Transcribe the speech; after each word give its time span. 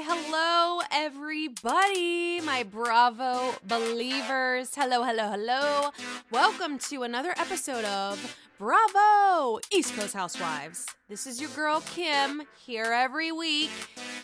Hello, 0.00 0.80
everybody, 0.92 2.40
my 2.40 2.62
Bravo 2.62 3.52
believers. 3.66 4.72
Hello, 4.72 5.02
hello, 5.02 5.30
hello. 5.30 5.90
Welcome 6.30 6.78
to 6.90 7.02
another 7.02 7.34
episode 7.36 7.84
of 7.84 8.38
Bravo 8.58 9.58
East 9.72 9.96
Coast 9.96 10.14
Housewives. 10.14 10.86
This 11.08 11.26
is 11.26 11.40
your 11.40 11.50
girl 11.50 11.80
Kim, 11.80 12.44
here 12.64 12.92
every 12.92 13.32
week, 13.32 13.70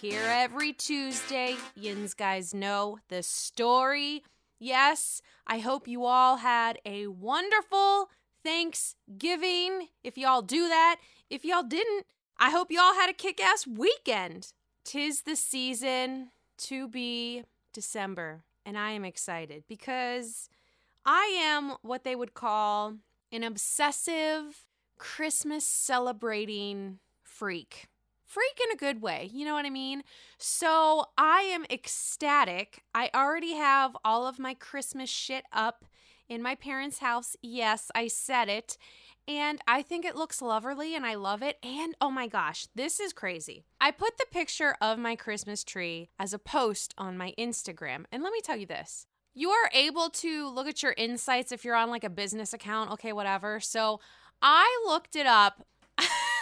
here 0.00 0.22
every 0.24 0.72
Tuesday. 0.72 1.56
Yins 1.74 2.14
guys 2.14 2.54
know 2.54 2.98
the 3.08 3.24
story. 3.24 4.22
Yes, 4.60 5.22
I 5.44 5.58
hope 5.58 5.88
you 5.88 6.04
all 6.04 6.36
had 6.36 6.78
a 6.86 7.08
wonderful 7.08 8.10
Thanksgiving. 8.44 9.88
If 10.04 10.16
y'all 10.16 10.42
do 10.42 10.68
that, 10.68 11.00
if 11.28 11.44
y'all 11.44 11.64
didn't, 11.64 12.06
I 12.38 12.50
hope 12.50 12.70
y'all 12.70 12.94
had 12.94 13.10
a 13.10 13.14
kick 13.14 13.42
ass 13.42 13.66
weekend. 13.66 14.52
Tis 14.84 15.22
the 15.22 15.34
season 15.34 16.28
to 16.58 16.88
be 16.88 17.42
December, 17.72 18.44
and 18.66 18.78
I 18.78 18.90
am 18.90 19.04
excited 19.04 19.64
because 19.66 20.48
I 21.06 21.24
am 21.42 21.76
what 21.82 22.04
they 22.04 22.14
would 22.14 22.34
call 22.34 22.94
an 23.32 23.42
obsessive 23.42 24.64
Christmas 24.98 25.66
celebrating 25.66 26.98
freak. 27.22 27.88
Freak 28.24 28.60
in 28.62 28.72
a 28.72 28.76
good 28.76 29.00
way, 29.00 29.30
you 29.32 29.44
know 29.44 29.54
what 29.54 29.66
I 29.66 29.70
mean? 29.70 30.02
So 30.38 31.06
I 31.16 31.40
am 31.42 31.64
ecstatic. 31.70 32.82
I 32.94 33.10
already 33.14 33.54
have 33.54 33.96
all 34.04 34.26
of 34.26 34.38
my 34.38 34.54
Christmas 34.54 35.08
shit 35.08 35.44
up 35.52 35.84
in 36.28 36.42
my 36.42 36.54
parents' 36.54 36.98
house. 36.98 37.36
Yes, 37.42 37.90
I 37.94 38.08
said 38.08 38.48
it. 38.48 38.76
And 39.26 39.60
I 39.66 39.82
think 39.82 40.04
it 40.04 40.16
looks 40.16 40.42
lovely 40.42 40.94
and 40.94 41.06
I 41.06 41.14
love 41.14 41.42
it. 41.42 41.58
And 41.62 41.94
oh 42.00 42.10
my 42.10 42.26
gosh, 42.26 42.68
this 42.74 43.00
is 43.00 43.12
crazy. 43.12 43.64
I 43.80 43.90
put 43.90 44.18
the 44.18 44.26
picture 44.30 44.76
of 44.80 44.98
my 44.98 45.16
Christmas 45.16 45.64
tree 45.64 46.10
as 46.18 46.34
a 46.34 46.38
post 46.38 46.94
on 46.98 47.16
my 47.16 47.32
Instagram. 47.38 48.04
And 48.12 48.22
let 48.22 48.32
me 48.32 48.40
tell 48.42 48.56
you 48.56 48.66
this 48.66 49.06
you 49.34 49.50
are 49.50 49.70
able 49.72 50.10
to 50.10 50.48
look 50.48 50.68
at 50.68 50.82
your 50.82 50.94
insights 50.96 51.50
if 51.52 51.64
you're 51.64 51.74
on 51.74 51.90
like 51.90 52.04
a 52.04 52.10
business 52.10 52.52
account, 52.52 52.92
okay, 52.92 53.12
whatever. 53.12 53.58
So 53.60 54.00
I 54.40 54.84
looked 54.86 55.16
it 55.16 55.26
up. 55.26 55.66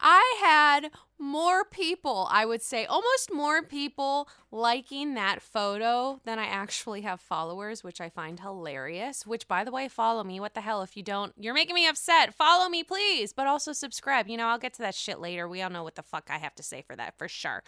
I 0.00 0.38
had 0.42 0.90
more 1.18 1.64
people, 1.64 2.28
I 2.30 2.44
would 2.44 2.60
say 2.60 2.84
almost 2.84 3.32
more 3.32 3.62
people 3.62 4.28
liking 4.50 5.14
that 5.14 5.40
photo 5.40 6.20
than 6.24 6.38
I 6.38 6.44
actually 6.44 7.00
have 7.02 7.20
followers, 7.20 7.82
which 7.82 8.00
I 8.00 8.10
find 8.10 8.38
hilarious. 8.38 9.26
Which, 9.26 9.48
by 9.48 9.64
the 9.64 9.70
way, 9.70 9.88
follow 9.88 10.22
me. 10.24 10.40
What 10.40 10.54
the 10.54 10.60
hell? 10.60 10.82
If 10.82 10.96
you 10.96 11.02
don't, 11.02 11.32
you're 11.38 11.54
making 11.54 11.74
me 11.74 11.86
upset. 11.86 12.34
Follow 12.34 12.68
me, 12.68 12.82
please. 12.82 13.32
But 13.32 13.46
also 13.46 13.72
subscribe. 13.72 14.28
You 14.28 14.36
know, 14.36 14.48
I'll 14.48 14.58
get 14.58 14.74
to 14.74 14.82
that 14.82 14.94
shit 14.94 15.18
later. 15.18 15.48
We 15.48 15.62
all 15.62 15.70
know 15.70 15.84
what 15.84 15.94
the 15.94 16.02
fuck 16.02 16.28
I 16.30 16.38
have 16.38 16.54
to 16.56 16.62
say 16.62 16.82
for 16.82 16.94
that 16.96 17.16
for 17.16 17.28
sure. 17.28 17.62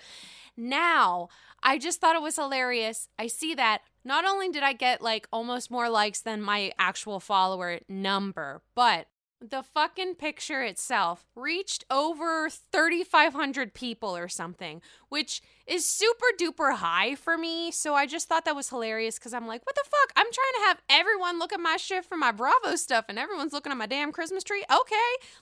Now, 0.57 1.29
I 1.63 1.79
just 1.79 2.01
thought 2.01 2.17
it 2.17 2.23
was 2.23 2.37
hilarious. 2.37 3.09
I 3.19 3.29
see 3.29 3.55
that. 3.55 3.81
Not 4.05 4.25
only 4.25 4.51
did 4.51 4.63
I 4.63 4.75
get 4.75 5.01
like 5.01 5.27
almost 5.33 5.71
more 5.71 5.89
likes 5.89 6.21
than 6.21 6.43
my 6.43 6.73
actual 6.79 7.21
follower 7.21 7.81
number, 7.89 8.63
but 8.75 9.07
the 9.41 9.63
fucking 9.63 10.17
picture 10.17 10.63
itself 10.63 11.25
reached 11.37 11.85
over 11.91 12.51
3,500 12.51 13.73
people 13.73 14.17
or 14.17 14.29
something, 14.29 14.83
which 15.09 15.41
is 15.67 15.87
super 15.87 16.27
duper 16.39 16.77
high 16.77 17.15
for 17.15 17.39
me. 17.39 17.71
So 17.71 17.95
I 17.95 18.07
just 18.07 18.29
thought 18.29 18.45
that 18.47 18.57
was 18.57 18.69
hilarious 18.71 19.19
because 19.19 19.35
I'm 19.35 19.47
like, 19.47 19.65
what 19.65 19.77
the 19.77 19.85
fuck? 19.85 20.13
I'm 20.17 20.27
trying 20.33 20.63
to 20.63 20.67
have 20.69 20.83
everyone 20.91 21.39
look 21.39 21.53
at 21.53 21.61
my 21.61 21.77
shit 21.77 22.05
for 22.05 22.17
my 22.17 22.33
Bravo 22.33 22.77
stuff 22.77 23.05
and 23.09 23.19
everyone's 23.19 23.53
looking 23.53 23.73
at 23.73 23.79
my 23.79 23.87
damn 23.87 24.13
Christmas 24.13 24.45
tree. 24.45 24.65
Okay. 24.71 24.97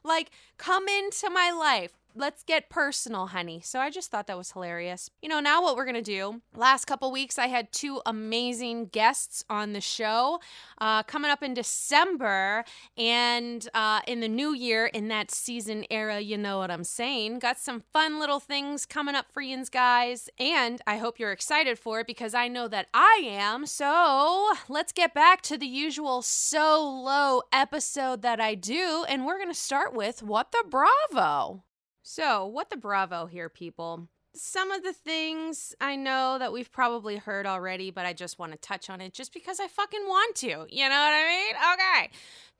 Like, 0.04 0.30
come 0.58 0.88
into 0.88 1.30
my 1.30 1.50
life 1.50 1.92
let's 2.16 2.42
get 2.42 2.70
personal, 2.70 3.26
honey. 3.26 3.60
So 3.64 3.80
I 3.80 3.90
just 3.90 4.10
thought 4.10 4.26
that 4.28 4.38
was 4.38 4.52
hilarious. 4.52 5.10
You 5.20 5.28
know, 5.28 5.40
now 5.40 5.62
what 5.62 5.76
we're 5.76 5.84
to 5.96 6.02
do, 6.02 6.40
last 6.54 6.86
couple 6.86 7.10
weeks, 7.10 7.38
I 7.38 7.48
had 7.48 7.72
two 7.72 8.00
amazing 8.06 8.86
guests 8.86 9.44
on 9.50 9.72
the 9.72 9.80
show 9.80 10.40
uh, 10.78 11.02
coming 11.02 11.30
up 11.30 11.42
in 11.42 11.54
December 11.54 12.64
and 12.96 13.68
uh, 13.74 14.00
in 14.06 14.20
the 14.20 14.28
new 14.28 14.54
year, 14.54 14.86
in 14.86 15.08
that 15.08 15.30
season 15.30 15.84
era, 15.90 16.20
you 16.20 16.38
know 16.38 16.58
what 16.58 16.70
I'm 16.70 16.84
saying. 16.84 17.40
Got 17.40 17.58
some 17.58 17.82
fun 17.92 18.18
little 18.20 18.40
things 18.40 18.86
coming 18.86 19.14
up 19.14 19.32
for 19.32 19.40
you 19.40 19.56
guys. 19.70 20.28
And 20.38 20.82
I 20.86 20.98
hope 20.98 21.18
you're 21.18 21.32
excited 21.32 21.78
for 21.78 22.00
it 22.00 22.06
because 22.06 22.34
I 22.34 22.48
know 22.48 22.68
that 22.68 22.88
I 22.92 23.22
am. 23.24 23.64
So 23.66 24.52
let's 24.68 24.92
get 24.92 25.14
back 25.14 25.40
to 25.42 25.56
the 25.56 25.66
usual 25.66 26.20
solo 26.20 27.42
episode 27.52 28.22
that 28.22 28.40
I 28.40 28.54
do. 28.54 29.04
And 29.08 29.24
we're 29.24 29.38
to 29.48 29.54
start 29.54 29.94
with 29.94 30.22
What 30.22 30.52
the 30.52 30.64
Bravo. 30.68 31.64
So, 32.08 32.46
what 32.46 32.70
the 32.70 32.76
bravo 32.76 33.26
here, 33.26 33.48
people? 33.48 34.06
Some 34.32 34.70
of 34.70 34.84
the 34.84 34.92
things 34.92 35.74
I 35.80 35.96
know 35.96 36.36
that 36.38 36.52
we've 36.52 36.70
probably 36.70 37.16
heard 37.16 37.46
already, 37.46 37.90
but 37.90 38.06
I 38.06 38.12
just 38.12 38.38
want 38.38 38.52
to 38.52 38.58
touch 38.58 38.88
on 38.88 39.00
it 39.00 39.12
just 39.12 39.34
because 39.34 39.58
I 39.58 39.66
fucking 39.66 40.04
want 40.06 40.36
to. 40.36 40.46
You 40.46 40.88
know 40.88 41.00
what 41.00 41.12
I 41.12 41.26
mean? 41.26 41.54
Okay. 41.74 42.10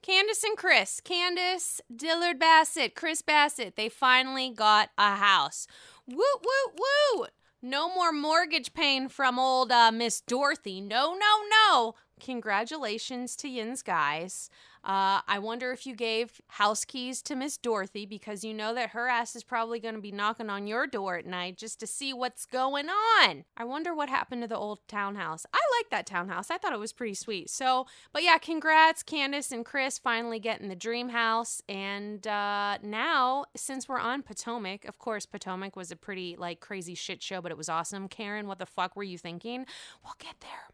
Candace 0.03 0.43
and 0.43 0.57
Chris, 0.57 1.01
Candace 1.01 1.81
Dillard 1.95 2.41
Bassett, 2.41 2.97
Chris 2.97 3.23
Bassett, 3.23 3.77
they 3.77 3.89
finally 3.89 4.51
got 4.51 4.91
a 4.99 5.15
house. 5.15 5.69
Woo, 6.09 6.17
woo, 6.17 6.83
woo! 7.17 7.27
No 7.63 7.89
more 7.95 8.11
mortgage 8.11 8.75
paying 8.75 9.09
from 9.09 9.39
old 9.39 9.71
uh, 9.71 9.93
Miss 9.93 10.21
Dorothy. 10.21 10.81
No, 10.81 11.15
no, 11.15 11.43
no. 11.71 11.95
Congratulations 12.21 13.37
to 13.37 13.49
Yins, 13.49 13.83
guys. 13.83 14.51
Uh, 14.87 15.21
I 15.27 15.41
wonder 15.41 15.73
if 15.73 15.85
you 15.85 15.97
gave 15.97 16.41
house 16.47 16.85
keys 16.85 17.21
to 17.23 17.35
Miss 17.35 17.57
Dorothy 17.57 18.07
because 18.07 18.45
you 18.45 18.55
know 18.55 18.73
that 18.75 18.91
her 18.91 19.09
ass 19.09 19.35
is 19.35 19.43
probably 19.43 19.81
going 19.81 19.97
to 19.97 20.01
be 20.01 20.13
knocking 20.13 20.49
on 20.49 20.69
your 20.69 20.87
door 20.87 21.17
at 21.17 21.27
night 21.27 21.59
just 21.59 21.81
to 21.81 21.89
see 21.89 22.13
what's 22.13 22.47
going 22.47 22.87
on. 22.89 23.45
I 23.57 23.65
wonder 23.65 23.93
what 23.93 24.09
happened 24.09 24.43
to 24.43 24.49
the 24.49 24.57
old 24.57 24.79
townhouse. 24.87 25.45
I 25.53 25.59
like 25.81 25.91
that 25.91 26.07
townhouse. 26.07 26.53
I 26.53 26.59
thought 26.59 26.73
it 26.73 26.79
was 26.79 26.93
pretty 26.93 27.15
sweet. 27.15 27.51
So, 27.51 27.89
but 28.13 28.23
yeah, 28.23 28.39
congrats, 28.39 29.03
Candace 29.03 29.51
and 29.51 29.65
Chris 29.65 29.99
finally 29.99 30.39
getting 30.39 30.69
the 30.69 30.77
dream 30.77 31.09
house. 31.09 31.61
And 31.69 32.25
uh, 32.25 32.79
now, 32.81 33.47
since 33.57 33.89
we're 33.89 33.99
on 33.99 34.23
Potomac, 34.23 34.85
of 34.85 35.01
course, 35.01 35.27
Potomac 35.27 35.75
was 35.75 35.91
a 35.91 35.97
pretty 35.97 36.37
like 36.39 36.61
crazy 36.61 36.95
shit 36.95 37.25
show, 37.25 37.41
but 37.41 37.51
it 37.51 37.59
was 37.59 37.69
awesome. 37.69 38.07
Karen, 38.07 38.47
what 38.47 38.61
the 38.61 38.67
fuck 38.67 38.95
were 38.95 39.03
you 39.03 39.19
thinking? 39.19 39.67
We'll 40.05 40.15
get 40.21 40.37
there. 40.43 40.69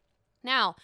Now, 0.44 0.76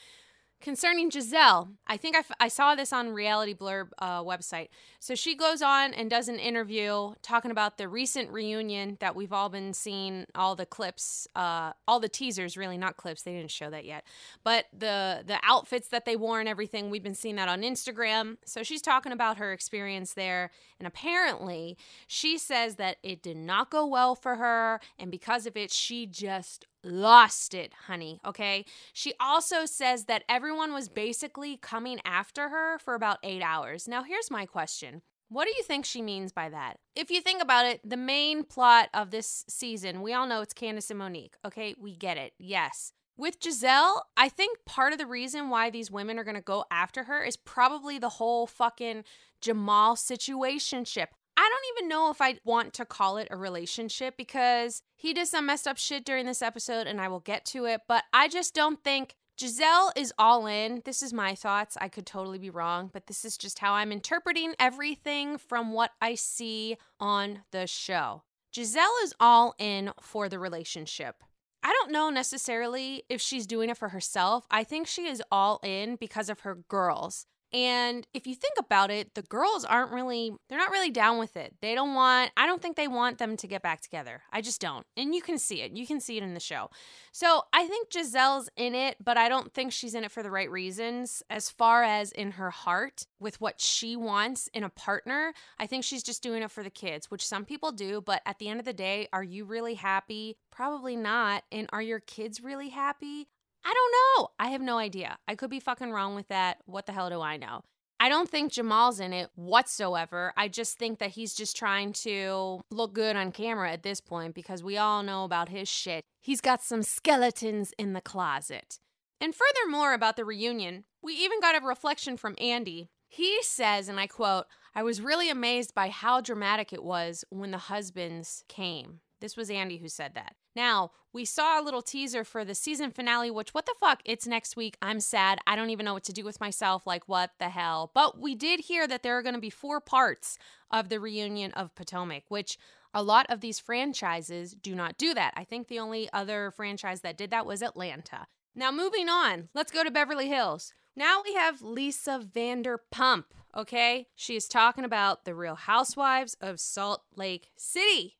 Concerning 0.61 1.09
Giselle, 1.09 1.69
I 1.87 1.97
think 1.97 2.17
I, 2.17 2.19
f- 2.19 2.33
I 2.41 2.49
saw 2.49 2.75
this 2.75 2.93
on 2.93 3.11
Reality 3.11 3.55
Blurb 3.55 3.91
uh, 4.01 4.25
website. 4.25 4.69
So 4.99 5.15
she 5.15 5.37
goes 5.37 5.63
on 5.63 5.95
and 5.95 6.11
does 6.11 6.29
an 6.29 6.41
interview 6.41 7.15
talking 7.23 7.53
about 7.53 7.79
the 7.79 7.87
recent 7.87 8.31
reunion 8.31 8.97
that 8.99 9.15
we've 9.15 9.33
all 9.33 9.49
been 9.51 9.73
seeing, 9.73 10.27
all 10.35 10.57
the 10.57 10.67
clips, 10.67 11.29
uh, 11.37 11.75
all 11.87 12.01
the 12.01 12.09
teasers, 12.09 12.57
really 12.57 12.77
not 12.77 12.97
clips. 12.97 13.23
They 13.23 13.35
didn't 13.35 13.53
show 13.53 13.71
that 13.71 13.85
yet, 13.85 14.05
but 14.43 14.67
the 14.77 15.23
the 15.25 15.39
outfits 15.45 15.89
that 15.89 16.05
they 16.05 16.17
wore 16.17 16.41
and 16.41 16.49
everything. 16.49 16.91
We've 16.91 17.05
been 17.05 17.15
seeing 17.15 17.37
that 17.37 17.49
on 17.49 17.63
Instagram. 17.63 18.39
So 18.45 18.65
she's 18.65 18.83
talking 18.83 19.13
about 19.13 19.39
her 19.39 19.53
experience 19.53 20.15
there, 20.15 20.51
and 20.81 20.89
apparently 20.89 21.79
she 22.09 22.37
says 22.37 22.77
that 22.77 22.97
it 23.05 23.23
did 23.23 23.37
not 23.37 23.71
go 23.71 23.87
well 23.87 24.17
for 24.17 24.35
her, 24.35 24.81
and 24.99 25.13
because 25.13 25.47
of 25.47 25.57
it, 25.57 25.71
she 25.71 26.05
just 26.05 26.67
lost 26.84 27.55
it, 27.55 27.72
honey. 27.87 28.21
Okay. 28.25 28.65
She 28.93 29.15
also 29.21 29.66
says 29.66 30.05
that 30.05 30.25
everyone 30.28 30.72
was 30.72 30.89
basically 30.89 31.56
coming 31.56 32.00
after 32.05 32.49
her 32.49 32.78
for 32.78 32.94
about 32.94 33.19
eight 33.22 33.43
hours. 33.43 33.89
Now, 33.89 34.03
here's 34.03 34.31
my 34.31 34.47
question. 34.47 35.03
What 35.31 35.44
do 35.44 35.53
you 35.56 35.62
think 35.62 35.84
she 35.84 36.00
means 36.00 36.33
by 36.33 36.49
that? 36.49 36.78
If 36.97 37.11
you 37.11 37.21
think 37.21 37.43
about 37.43 37.66
it, 37.66 37.81
the 37.84 37.99
main 37.99 38.44
plot 38.44 38.89
of 38.94 39.11
this 39.11 39.44
season, 39.49 40.00
we 40.00 40.15
all 40.15 40.27
know 40.27 40.41
it's 40.41 40.55
Candace 40.55 40.91
and 40.91 40.99
Monique. 40.99 41.34
Okay, 41.44 41.75
we 41.78 41.94
get 41.94 42.16
it. 42.16 42.33
Yes. 42.39 42.93
With 43.19 43.37
Giselle, 43.43 44.07
I 44.16 44.28
think 44.28 44.65
part 44.65 44.92
of 44.92 44.98
the 44.98 45.07
reason 45.07 45.51
why 45.51 45.71
these 45.71 45.91
women 45.91 46.19
are 46.19 46.25
going 46.25 46.36
to 46.36 46.41
go 46.41 46.65
after 46.71 47.04
her 47.04 47.22
is 47.22 47.36
probably 47.36 47.98
the 47.98 48.09
whole 48.09 48.47
fucking 48.47 49.04
Jamal 49.41 49.97
situationship. 49.97 51.09
I 51.41 51.49
don't 51.49 51.79
even 51.79 51.89
know 51.89 52.11
if 52.11 52.21
I 52.21 52.41
want 52.45 52.73
to 52.75 52.85
call 52.85 53.17
it 53.17 53.29
a 53.31 53.37
relationship 53.37 54.17
because 54.17 54.83
he 54.97 55.15
did 55.15 55.29
some 55.29 55.47
messed 55.47 55.69
up 55.69 55.79
shit 55.79 56.05
during 56.05 56.27
this 56.27 56.43
episode 56.43 56.89
and 56.89 57.01
I 57.01 57.07
will 57.07 57.21
get 57.21 57.45
to 57.47 57.65
it, 57.67 57.83
but 57.87 58.03
I 58.13 58.27
just 58.27 58.55
don't 58.55 58.83
think 58.83 59.15
Giselle 59.39 59.93
is 59.95 60.13
all 60.19 60.49
in. 60.49 60.83
This 60.85 61.01
is 61.01 61.13
my 61.13 61.37
thoughts. 61.37 61.77
I 61.81 61.87
could 61.87 62.07
totally 62.07 62.41
be 62.41 62.51
wrong, 62.51 62.91
but 62.93 63.07
this 63.07 63.25
is 63.25 63.39
just 63.39 63.61
how 63.61 63.75
I'm 63.75 63.93
interpreting 63.93 64.57
everything 64.59 65.39
from 65.39 65.73
what 65.73 65.93
I 66.03 66.17
see 66.17 66.77
on 66.99 67.43
the 67.53 67.69
show. 67.69 68.25
Giselle 68.53 68.97
is 69.05 69.15
all 69.21 69.55
in 69.61 69.93
for 70.01 70.29
the 70.29 70.41
relationship. 70.41 71.23
I 71.63 71.73
don't 71.73 71.93
know 71.93 72.11
necessarily 72.11 73.05
if 73.09 73.21
she's 73.21 73.47
doing 73.47 73.71
it 73.71 73.77
for 73.77 73.91
herself. 73.91 74.45
I 74.51 74.65
think 74.65 74.89
she 74.89 75.07
is 75.07 75.23
all 75.31 75.61
in 75.63 75.95
because 75.95 76.29
of 76.29 76.41
her 76.41 76.57
girls. 76.69 77.27
And 77.53 78.06
if 78.12 78.27
you 78.27 78.34
think 78.34 78.54
about 78.59 78.91
it, 78.91 79.15
the 79.15 79.22
girls 79.22 79.65
aren't 79.65 79.92
really, 79.92 80.33
they're 80.48 80.59
not 80.59 80.71
really 80.71 80.91
down 80.91 81.18
with 81.18 81.36
it. 81.36 81.54
They 81.62 81.74
don't 81.74 81.95
want, 81.95 82.30
I 82.36 82.47
don't 82.47 82.60
think 82.60 82.77
they 82.77 82.89
want 82.89 83.18
them 83.18 83.36
to 83.39 83.47
get 83.47 83.62
back 83.62 83.80
together. 83.80 84.22
I 84.33 84.42
just 84.42 84.60
don't. 84.60 84.86
And 84.97 85.15
you 85.15 85.22
can 85.22 85.39
see 85.39 85.62
it. 85.62 85.72
You 85.72 85.86
can 85.86 86.00
see 86.00 86.18
it 86.18 86.22
in 86.22 86.34
the 86.34 86.41
show. 86.41 86.68
So 87.12 87.42
I 87.53 87.66
think 87.66 87.91
Giselle's 87.91 88.50
in 88.56 88.74
it, 88.74 88.97
but 89.03 89.16
I 89.16 89.28
don't 89.28 89.53
think 89.54 89.72
she's 89.72 89.95
in 89.95 90.04
it 90.04 90.12
for 90.12 90.22
the 90.22 90.30
right 90.30 90.50
reasons. 90.50 91.22
As 91.30 91.48
far 91.48 91.83
as 91.83 92.12
in 92.12 92.33
her 92.33 92.50
heart, 92.50 93.06
with 93.21 93.41
what 93.41 93.60
she 93.60 93.97
wants 93.97 94.48
in 94.53 94.62
a 94.62 94.68
partner, 94.68 95.33
I 95.59 95.66
think 95.66 95.84
she's 95.84 96.03
just 96.03 96.22
doing 96.22 96.42
it 96.42 96.51
for 96.51 96.62
the 96.62 96.71
kids, 96.71 97.10
which 97.10 97.27
some 97.27 97.44
people 97.44 97.72
do. 97.72 98.01
But 98.01 98.22
at 98.27 98.39
the 98.39 98.48
end 98.48 98.60
of 98.60 98.66
the 98.66 98.72
day, 98.72 99.09
are 99.12 99.24
you 99.24 99.44
really 99.44 99.74
happy? 99.74 100.36
Probably 100.51 100.97
not. 100.97 101.44
And 101.51 101.68
are 101.72 101.83
your 101.83 102.01
kids 102.01 102.42
really 102.42 102.68
happy? 102.68 103.28
I 103.65 103.75
don't 103.75 103.93
know. 103.93 104.28
I 104.39 104.51
have 104.51 104.63
no 104.63 104.78
idea. 104.78 105.19
I 105.27 105.34
could 105.34 105.51
be 105.51 105.60
fucking 105.60 105.93
wrong 105.93 106.15
with 106.15 106.28
that. 106.28 106.59
What 106.66 106.87
the 106.87 106.93
hell 106.93 107.10
do 107.10 107.21
I 107.21 107.37
know? 107.37 107.63
I 108.01 108.09
don't 108.09 108.31
think 108.31 108.53
Jamal's 108.53 109.01
in 109.01 109.13
it 109.13 109.31
whatsoever. 109.34 110.33
I 110.37 110.47
just 110.49 110.78
think 110.78 111.01
that 111.01 111.10
he's 111.10 111.34
just 111.34 111.57
trying 111.57 111.93
to 111.95 112.60
look 112.71 112.93
good 112.93 113.16
on 113.16 113.33
camera 113.33 113.72
at 113.72 113.83
this 113.83 114.01
point 114.01 114.34
because 114.34 114.63
we 114.63 114.77
all 114.77 115.03
know 115.03 115.25
about 115.25 115.49
his 115.49 115.69
shit. 115.69 116.05
He's 116.21 116.41
got 116.41 116.63
some 116.63 116.83
skeletons 116.84 117.75
in 117.77 117.95
the 117.95 118.01
closet. 118.01 118.78
And 119.21 119.34
furthermore, 119.34 119.95
about 119.95 120.16
the 120.16 120.25
reunion, 120.25 120.84
we 121.03 121.15
even 121.15 121.41
got 121.41 121.61
a 121.61 121.66
reflection 121.66 122.16
from 122.16 122.37
Andy. 122.41 122.89
He 123.09 123.43
says, 123.43 123.89
and 123.89 123.99
I 123.99 124.07
quote, 124.07 124.47
I 124.77 124.84
was 124.84 125.01
really 125.01 125.28
amazed 125.28 125.75
by 125.75 125.89
how 125.89 126.21
dramatic 126.21 126.72
it 126.72 126.84
was 126.84 127.25
when 127.31 127.51
the 127.51 127.59
husbands 127.59 128.45
came. 128.49 129.01
This 129.21 129.37
was 129.37 129.51
Andy 129.51 129.78
who 129.78 129.89
said 129.89 130.15
that. 130.15 130.37
Now, 130.59 130.91
we 131.13 131.25
saw 131.25 131.60
a 131.60 131.63
little 131.63 131.83
teaser 131.83 132.25
for 132.25 132.45
the 132.45 132.53
season 132.53 132.91
finale, 132.91 133.31
which, 133.31 133.55
what 133.55 133.65
the 133.65 133.77
fuck? 133.78 134.03
It's 134.05 134.27
next 134.27 134.57
week. 134.57 134.77
I'm 134.83 134.99
sad. 134.99 135.39
I 135.47 135.55
don't 135.55 135.71
even 135.71 135.87
know 135.87 135.95
what 135.95 136.03
to 136.07 136.13
do 136.13 136.25
with 136.25 136.41
myself. 136.41 136.84
Like, 136.84 137.09
what 137.09 137.31
the 137.39 137.51
hell? 137.51 137.93
But 137.95 138.21
we 138.21 138.34
did 138.34 138.59
hear 138.59 138.89
that 138.89 139.05
there 139.05 139.16
are 139.16 139.22
going 139.22 139.37
to 139.37 139.41
be 139.41 139.51
four 139.51 139.81
parts 139.81 140.37
of 140.72 140.89
the 140.89 140.99
reunion 140.99 141.53
of 141.53 141.77
Potomac, 141.77 142.25
which 142.27 142.59
a 142.93 143.05
lot 143.05 143.27
of 143.28 143.41
these 143.41 143.60
franchises 143.60 144.53
do 144.53 144.75
not 144.75 144.99
do 144.99 145.15
that. 145.15 145.33
I 145.37 145.45
think 145.45 145.69
the 145.69 145.78
only 145.78 146.10
other 146.13 146.51
franchise 146.51 147.03
that 147.03 147.16
did 147.16 147.31
that 147.31 147.47
was 147.47 147.63
Atlanta. 147.63 148.27
Now, 148.57 148.72
moving 148.72 149.09
on, 149.09 149.51
let's 149.54 149.71
go 149.71 149.84
to 149.84 149.93
Beverly 149.93 150.27
Hills. 150.27 150.72
Now 150.97 151.22
we 151.25 151.34
have 151.34 151.63
Lisa 151.63 152.21
Vanderpump, 152.21 153.27
okay? 153.57 154.09
She 154.16 154.34
is 154.34 154.49
talking 154.49 154.83
about 154.83 155.25
the 155.25 155.37
real 155.37 155.54
housewives 155.54 156.37
of 156.41 156.59
Salt 156.59 157.04
Lake 157.15 157.51
City. 157.57 158.17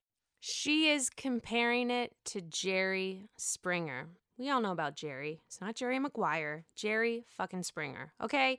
She 0.51 0.89
is 0.89 1.11
comparing 1.11 1.91
it 1.91 2.15
to 2.27 2.41
Jerry 2.41 3.29
Springer. 3.37 4.09
We 4.39 4.49
all 4.49 4.63
know 4.63 4.73
about 4.73 4.97
Jerry. 4.97 5.43
It's 5.47 5.61
not 5.61 5.75
Jerry 5.75 5.99
Maguire, 5.99 6.65
Jerry 6.75 7.27
fucking 7.37 7.65
Springer. 7.65 8.15
Okay? 8.23 8.57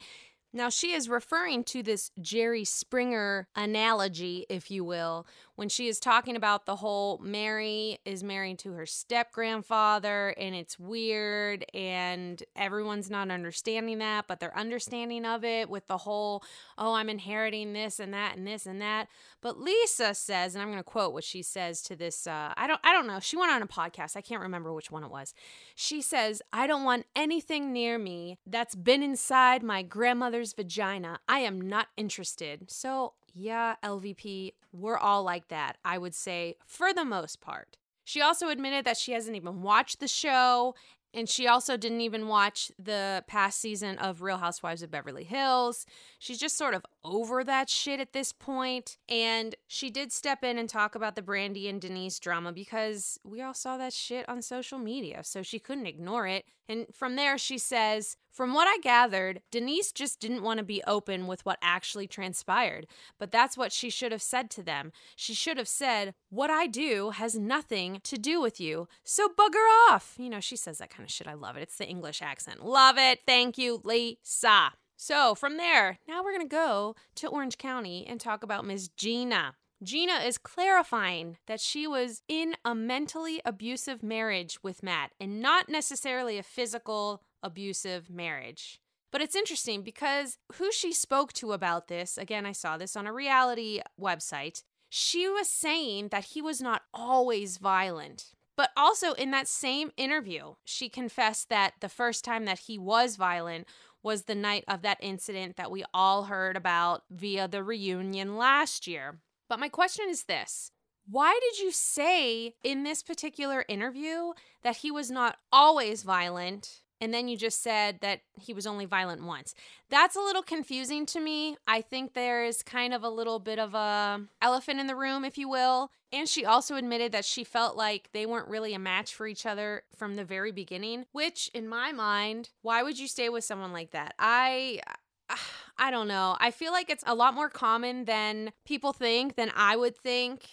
Now, 0.53 0.69
she 0.69 0.94
is 0.94 1.09
referring 1.09 1.63
to 1.65 1.81
this 1.81 2.12
Jerry 2.21 2.63
Springer 2.63 3.47
analogy, 3.56 4.45
if 4.50 4.69
you 4.69 4.83
will, 4.83 5.25
when 5.60 5.68
she 5.68 5.90
is 5.90 6.00
talking 6.00 6.38
about 6.38 6.66
the 6.66 6.78
whole 6.78 7.18
Mary 7.18 8.00
is 8.06 8.24
married 8.24 8.58
to 8.58 8.72
her 8.72 8.86
step 8.86 9.34
grandfather 9.34 10.34
and 10.38 10.56
it's 10.56 10.80
weird 10.80 11.66
and 11.74 12.42
everyone's 12.56 13.10
not 13.10 13.30
understanding 13.30 13.98
that, 13.98 14.26
but 14.26 14.40
they're 14.40 14.58
understanding 14.58 15.26
of 15.26 15.44
it 15.44 15.70
with 15.70 15.86
the 15.88 15.98
whole, 15.98 16.42
oh, 16.78 16.94
I'm 16.94 17.10
inheriting 17.10 17.74
this 17.74 18.00
and 18.00 18.14
that 18.14 18.38
and 18.38 18.48
this 18.48 18.66
and 18.66 18.82
that. 18.82 19.10
But 19.42 19.60
Lisa 19.60 20.14
says, 20.14 20.56
and 20.56 20.62
I'm 20.62 20.70
going 20.70 20.80
to 20.80 20.84
quote 20.84 21.12
what 21.12 21.26
she 21.26 21.44
says 21.44 21.82
to 21.84 21.96
this. 21.98 22.26
Uh, 22.26 22.54
I 22.56 22.66
don't, 22.66 22.80
I 22.86 22.94
don't 22.94 23.06
know. 23.08 23.20
She 23.20 23.36
went 23.36 23.52
on 23.52 23.62
a 23.62 23.68
podcast. 23.68 24.16
I 24.16 24.22
can't 24.22 24.42
remember 24.42 24.72
which 24.72 24.92
one 24.92 25.04
it 25.04 25.12
was. 25.12 25.34
She 25.76 26.02
says, 26.02 26.42
"I 26.54 26.68
don't 26.68 26.86
want 26.86 27.06
anything 27.18 27.74
near 27.74 27.98
me 27.98 28.38
that's 28.46 28.76
been 28.76 29.04
inside 29.04 29.62
my 29.62 29.84
grandmother's 29.84 30.54
vagina. 30.54 31.20
I 31.28 31.40
am 31.40 31.60
not 31.60 31.88
interested." 31.98 32.72
So 32.72 33.14
yeah, 33.39 33.75
LVP, 33.83 34.53
we're 34.71 34.97
all 34.97 35.24
like 35.24 35.47
that. 35.47 35.77
I 35.86 35.97
would 35.97 36.13
say 36.15 36.56
for 36.65 36.94
the 36.94 37.06
most 37.06 37.41
part. 37.41 37.77
She 38.03 38.21
also 38.21 38.50
admitted 38.50 38.86
that 38.86 38.97
she 38.97 39.12
hasn't 39.12 39.36
even 39.36 39.62
watched 39.62 40.00
the 40.00 40.07
show 40.07 40.74
and 41.13 41.27
she 41.27 41.47
also 41.47 41.75
didn't 41.75 42.01
even 42.01 42.27
watch 42.27 42.71
the 42.77 43.24
past 43.27 43.59
season 43.59 43.97
of 43.97 44.21
Real 44.21 44.38
Housewives 44.38 44.83
of 44.83 44.91
Beverly 44.91 45.24
Hills. 45.24 45.86
She's 46.19 46.38
just 46.38 46.57
sort 46.57 46.75
of 46.75 46.86
over 47.03 47.44
that 47.44 47.69
shit 47.69 48.00
at 48.00 48.13
this 48.13 48.31
point. 48.31 48.97
And 49.07 49.56
she 49.68 49.89
did 49.89 50.12
step 50.12 50.44
in 50.44 50.59
and 50.59 50.69
talk 50.69 50.94
about 50.94 51.15
the 51.15 51.24
Brandi 51.24 51.68
and 51.68 51.81
Denise 51.81 52.19
drama 52.19 52.51
because 52.51 53.19
we 53.24 53.41
all 53.41 53.56
saw 53.56 53.77
that 53.77 53.94
shit 53.94 54.30
on 54.30 54.41
social 54.44 54.77
media. 54.77 55.24
So 55.24 55.41
she 55.41 55.57
couldn't 55.57 55.88
ignore 55.88 56.27
it. 56.27 56.45
And 56.69 56.86
from 56.94 57.16
there, 57.16 57.39
she 57.39 57.57
says, 57.57 58.16
From 58.31 58.54
what 58.54 58.68
I 58.68 58.77
gathered, 58.77 59.42
Denise 59.50 59.92
just 59.92 60.19
didn't 60.19 60.44
want 60.44 60.60
to 60.60 60.63
be 60.63 60.83
open 60.86 61.25
with 61.25 61.44
what 61.44 61.57
actually 61.63 62.06
transpired. 62.06 62.86
But 63.18 63.31
that's 63.31 63.57
what 63.57 63.74
she 63.74 63.89
should 63.89 64.12
have 64.12 64.21
said 64.21 64.51
to 64.51 64.63
them. 64.63 64.92
She 65.16 65.33
should 65.33 65.57
have 65.57 65.68
said, 65.68 66.13
What 66.30 66.51
I 66.51 66.68
do 66.68 67.10
has 67.10 67.36
nothing 67.38 68.00
to 68.04 68.18
do 68.19 68.39
with 68.39 68.62
you. 68.62 68.88
So 69.04 69.27
bugger 69.27 69.66
off. 69.89 70.13
You 70.19 70.30
know, 70.30 70.39
she 70.39 70.56
says 70.56 70.77
that 70.77 70.92
kind 70.92 71.04
of 71.04 71.12
shit. 71.12 71.27
I 71.27 71.33
love 71.33 71.57
it. 71.57 71.63
It's 71.63 71.77
the 71.77 71.88
English 71.88 72.21
accent. 72.21 72.63
Love 72.63 73.00
it. 73.00 73.22
Thank 73.25 73.57
you, 73.57 73.81
Lisa. 73.83 74.74
So 74.95 75.33
from 75.33 75.57
there, 75.57 75.98
now 76.07 76.24
we're 76.24 76.33
going 76.33 76.48
to 76.48 76.56
go 76.56 76.95
to 77.15 77.27
Orange 77.27 77.57
County 77.57 78.06
and 78.07 78.19
talk 78.19 78.44
about 78.44 78.65
Miss 78.65 78.89
Gina. 78.89 79.56
Gina 79.81 80.16
is 80.26 80.38
clarifying 80.38 81.38
that 81.48 81.62
she 81.62 81.88
was 81.88 82.22
in 82.28 82.56
a 82.66 82.76
mentally 82.76 83.42
abusive 83.46 84.04
marriage 84.04 84.60
with 84.62 84.84
Matt 84.84 85.12
and 85.22 85.42
not 85.42 85.70
necessarily 85.70 86.38
a 86.38 86.44
physical 86.44 87.24
abusive 87.42 88.10
marriage. 88.10 88.81
But 89.12 89.22
it's 89.22 89.36
interesting 89.36 89.81
because 89.81 90.38
who 90.56 90.72
she 90.72 90.92
spoke 90.92 91.31
to 91.34 91.54
about 91.54 91.88
this, 91.88 92.18
again, 92.18 92.46
I 92.46 92.52
saw 92.52 92.78
this 92.78 92.98
on 92.98 93.08
a 93.08 93.14
reality 93.14 93.80
website, 94.00 94.64
she 94.90 95.30
was 95.30 95.48
saying 95.48 96.10
that 96.10 96.25
he 96.25 96.42
was 96.42 96.62
not 96.62 96.84
always 96.94 97.58
violent. 97.58 98.34
But 98.58 98.72
also 98.75 99.14
in 99.14 99.32
that 99.32 99.48
same 99.48 99.92
interview, 99.96 100.56
she 100.66 100.90
confessed 100.90 101.48
that 101.48 101.75
the 101.80 101.88
first 101.88 102.25
time 102.25 102.44
that 102.46 102.60
he 102.60 102.78
was 102.78 103.16
violent 103.16 103.66
was 104.04 104.24
the 104.24 104.36
night 104.36 104.66
of 104.68 104.82
that 104.82 104.98
incident 105.00 105.56
that 105.56 105.72
we 105.72 105.86
all 105.94 106.24
heard 106.24 106.58
about 106.58 107.04
via 107.10 107.48
the 107.48 107.64
reunion 107.64 108.38
last 108.38 108.86
year. 108.86 109.20
But 109.50 109.60
my 109.60 109.68
question 109.68 110.06
is 110.07 110.24
this 110.24 110.72
why 111.10 111.38
did 111.42 111.60
you 111.60 111.72
say 111.72 112.54
in 112.63 112.84
this 112.84 113.01
particular 113.01 113.66
interview 113.68 114.34
that 114.63 114.78
he 114.78 114.92
was 114.92 115.10
not 115.10 115.38
always 115.51 116.04
violent 116.04 116.81
and 117.01 117.13
then 117.13 117.28
you 117.28 117.38
just 117.38 117.63
said 117.63 118.00
that 118.01 118.22
he 118.40 118.54
was 118.54 118.68
only 118.68 118.86
violent 118.86 119.24
once. 119.24 119.56
That's 119.90 120.16
a 120.16 120.22
little 120.22 120.42
confusing 120.42 121.06
to 121.07 121.19
me. 121.19 121.56
I 121.66 121.81
think 121.81 122.13
there's 122.13 122.62
kind 122.62 122.94
of 122.94 123.04
a 123.04 123.10
little 123.10 123.40
bit 123.40 123.57
of 123.57 123.74
a 123.74 124.22
elephant 124.42 124.80
in 124.80 124.88
the 124.88 124.96
room, 124.96 125.24
if 125.24 125.38
you 125.38 125.48
will. 125.48 125.92
And 126.12 126.28
she 126.28 126.46
also 126.46 126.75
admitted 126.75 127.12
that 127.13 127.24
she 127.24 127.44
felt 127.44 127.78
like 127.78 128.10
they 128.12 128.25
weren't 128.25 128.50
really 128.50 128.74
a 128.74 128.80
match 128.80 129.13
for 129.13 129.28
each 129.28 129.46
other 129.46 129.84
from 129.96 130.16
the 130.16 130.25
very 130.25 130.51
beginning, 130.51 131.06
which 131.12 131.50
in 131.54 131.68
my 131.69 131.92
mind, 131.92 132.50
why 132.63 132.84
would 132.84 133.00
you 133.00 133.08
stay 133.08 133.29
with 133.29 133.44
someone 133.44 133.72
like 133.72 133.91
that? 133.91 134.13
I 134.20 134.82
I 135.77 135.91
don't 135.91 136.09
know. 136.09 136.36
I 136.39 136.51
feel 136.51 136.74
like 136.74 136.89
it's 136.89 137.03
a 137.07 137.15
lot 137.15 137.33
more 137.33 137.50
common 137.50 138.03
than 138.05 138.51
people 138.65 138.91
think, 138.91 139.36
than 139.36 139.51
I 139.55 139.77
would 139.77 139.95
think 139.95 140.50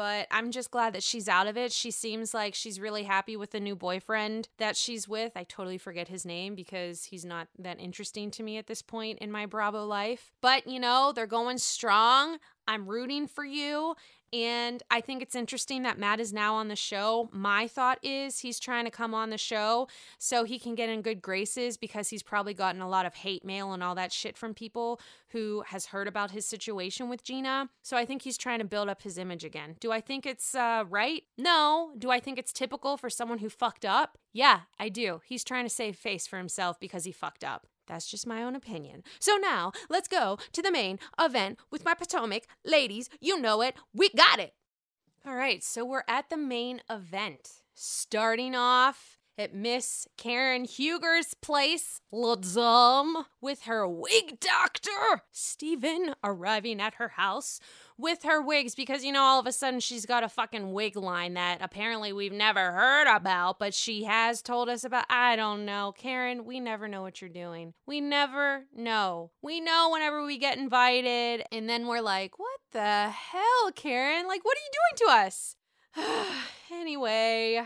but 0.00 0.26
I'm 0.30 0.50
just 0.50 0.70
glad 0.70 0.94
that 0.94 1.02
she's 1.02 1.28
out 1.28 1.46
of 1.46 1.58
it. 1.58 1.72
She 1.72 1.90
seems 1.90 2.32
like 2.32 2.54
she's 2.54 2.80
really 2.80 3.02
happy 3.02 3.36
with 3.36 3.50
the 3.50 3.60
new 3.60 3.76
boyfriend 3.76 4.48
that 4.58 4.76
she's 4.76 5.08
with. 5.08 5.32
I 5.36 5.44
totally 5.44 5.76
forget 5.76 6.08
his 6.08 6.24
name 6.24 6.54
because 6.54 7.04
he's 7.04 7.24
not 7.24 7.48
that 7.58 7.80
interesting 7.80 8.30
to 8.32 8.42
me 8.42 8.56
at 8.56 8.66
this 8.66 8.82
point 8.82 9.18
in 9.18 9.30
my 9.30 9.46
Bravo 9.46 9.84
life. 9.84 10.30
But, 10.40 10.66
you 10.66 10.80
know, 10.80 11.12
they're 11.14 11.26
going 11.26 11.58
strong. 11.58 12.38
I'm 12.66 12.88
rooting 12.88 13.26
for 13.26 13.44
you. 13.44 13.94
And 14.32 14.82
I 14.90 15.00
think 15.00 15.22
it's 15.22 15.34
interesting 15.34 15.82
that 15.82 15.98
Matt 15.98 16.20
is 16.20 16.32
now 16.32 16.54
on 16.54 16.68
the 16.68 16.76
show. 16.76 17.28
My 17.32 17.66
thought 17.66 17.98
is 18.02 18.40
he's 18.40 18.60
trying 18.60 18.84
to 18.84 18.90
come 18.90 19.14
on 19.14 19.30
the 19.30 19.38
show 19.38 19.88
so 20.18 20.44
he 20.44 20.58
can 20.58 20.74
get 20.74 20.88
in 20.88 21.02
good 21.02 21.20
graces 21.20 21.76
because 21.76 22.10
he's 22.10 22.22
probably 22.22 22.54
gotten 22.54 22.80
a 22.80 22.88
lot 22.88 23.06
of 23.06 23.14
hate 23.14 23.44
mail 23.44 23.72
and 23.72 23.82
all 23.82 23.94
that 23.96 24.12
shit 24.12 24.36
from 24.36 24.54
people 24.54 25.00
who 25.30 25.64
has 25.66 25.86
heard 25.86 26.06
about 26.06 26.30
his 26.30 26.46
situation 26.46 27.08
with 27.08 27.24
Gina. 27.24 27.70
So 27.82 27.96
I 27.96 28.04
think 28.04 28.22
he's 28.22 28.38
trying 28.38 28.60
to 28.60 28.64
build 28.64 28.88
up 28.88 29.02
his 29.02 29.18
image 29.18 29.44
again. 29.44 29.76
Do 29.80 29.90
I 29.90 30.00
think 30.00 30.26
it's 30.26 30.54
uh, 30.54 30.84
right? 30.88 31.24
No. 31.36 31.92
Do 31.98 32.10
I 32.10 32.20
think 32.20 32.38
it's 32.38 32.52
typical 32.52 32.96
for 32.96 33.10
someone 33.10 33.38
who 33.38 33.48
fucked 33.48 33.84
up? 33.84 34.16
Yeah, 34.32 34.60
I 34.78 34.90
do. 34.90 35.22
He's 35.24 35.42
trying 35.42 35.64
to 35.64 35.70
save 35.70 35.96
face 35.96 36.26
for 36.26 36.36
himself 36.36 36.78
because 36.78 37.04
he 37.04 37.12
fucked 37.12 37.42
up. 37.42 37.66
That's 37.90 38.06
just 38.06 38.24
my 38.24 38.44
own 38.44 38.54
opinion. 38.54 39.02
So 39.18 39.36
now 39.36 39.72
let's 39.88 40.06
go 40.06 40.38
to 40.52 40.62
the 40.62 40.70
main 40.70 41.00
event 41.20 41.58
with 41.72 41.84
my 41.84 41.94
Potomac. 41.94 42.44
Ladies, 42.64 43.10
you 43.20 43.40
know 43.40 43.62
it. 43.62 43.74
We 43.92 44.10
got 44.10 44.38
it. 44.38 44.54
All 45.26 45.34
right, 45.34 45.62
so 45.64 45.84
we're 45.84 46.04
at 46.06 46.30
the 46.30 46.36
main 46.36 46.82
event. 46.88 47.50
Starting 47.74 48.54
off 48.54 49.18
at 49.38 49.54
Miss 49.54 50.06
Karen 50.16 50.64
Huger's 50.64 51.34
place, 51.34 52.00
Ladum, 52.12 53.24
with 53.40 53.62
her 53.62 53.86
wig 53.88 54.38
doctor, 54.40 55.22
Stephen, 55.32 56.14
arriving 56.22 56.80
at 56.80 56.94
her 56.94 57.08
house 57.10 57.60
with 58.00 58.22
her 58.22 58.40
wigs 58.40 58.74
because, 58.74 59.04
you 59.04 59.12
know, 59.12 59.22
all 59.22 59.40
of 59.40 59.46
a 59.46 59.52
sudden 59.52 59.80
she's 59.80 60.06
got 60.06 60.24
a 60.24 60.28
fucking 60.28 60.72
wig 60.72 60.96
line 60.96 61.34
that 61.34 61.58
apparently 61.60 62.12
we've 62.12 62.32
never 62.32 62.72
heard 62.72 63.06
about, 63.14 63.58
but 63.58 63.74
she 63.74 64.04
has 64.04 64.42
told 64.42 64.68
us 64.68 64.84
about. 64.84 65.04
I 65.10 65.36
don't 65.36 65.64
know. 65.64 65.92
Karen, 65.96 66.44
we 66.44 66.60
never 66.60 66.88
know 66.88 67.02
what 67.02 67.20
you're 67.20 67.30
doing. 67.30 67.74
We 67.86 68.00
never 68.00 68.64
know. 68.74 69.30
We 69.42 69.60
know 69.60 69.90
whenever 69.92 70.24
we 70.24 70.38
get 70.38 70.58
invited, 70.58 71.44
and 71.52 71.68
then 71.68 71.86
we're 71.86 72.00
like, 72.00 72.38
what 72.38 72.60
the 72.72 73.10
hell, 73.10 73.72
Karen? 73.74 74.26
Like, 74.26 74.44
what 74.44 74.56
are 74.56 74.60
you 74.60 74.70
doing 74.72 75.08
to 75.08 75.26
us? 75.26 75.56
anyway, 76.72 77.62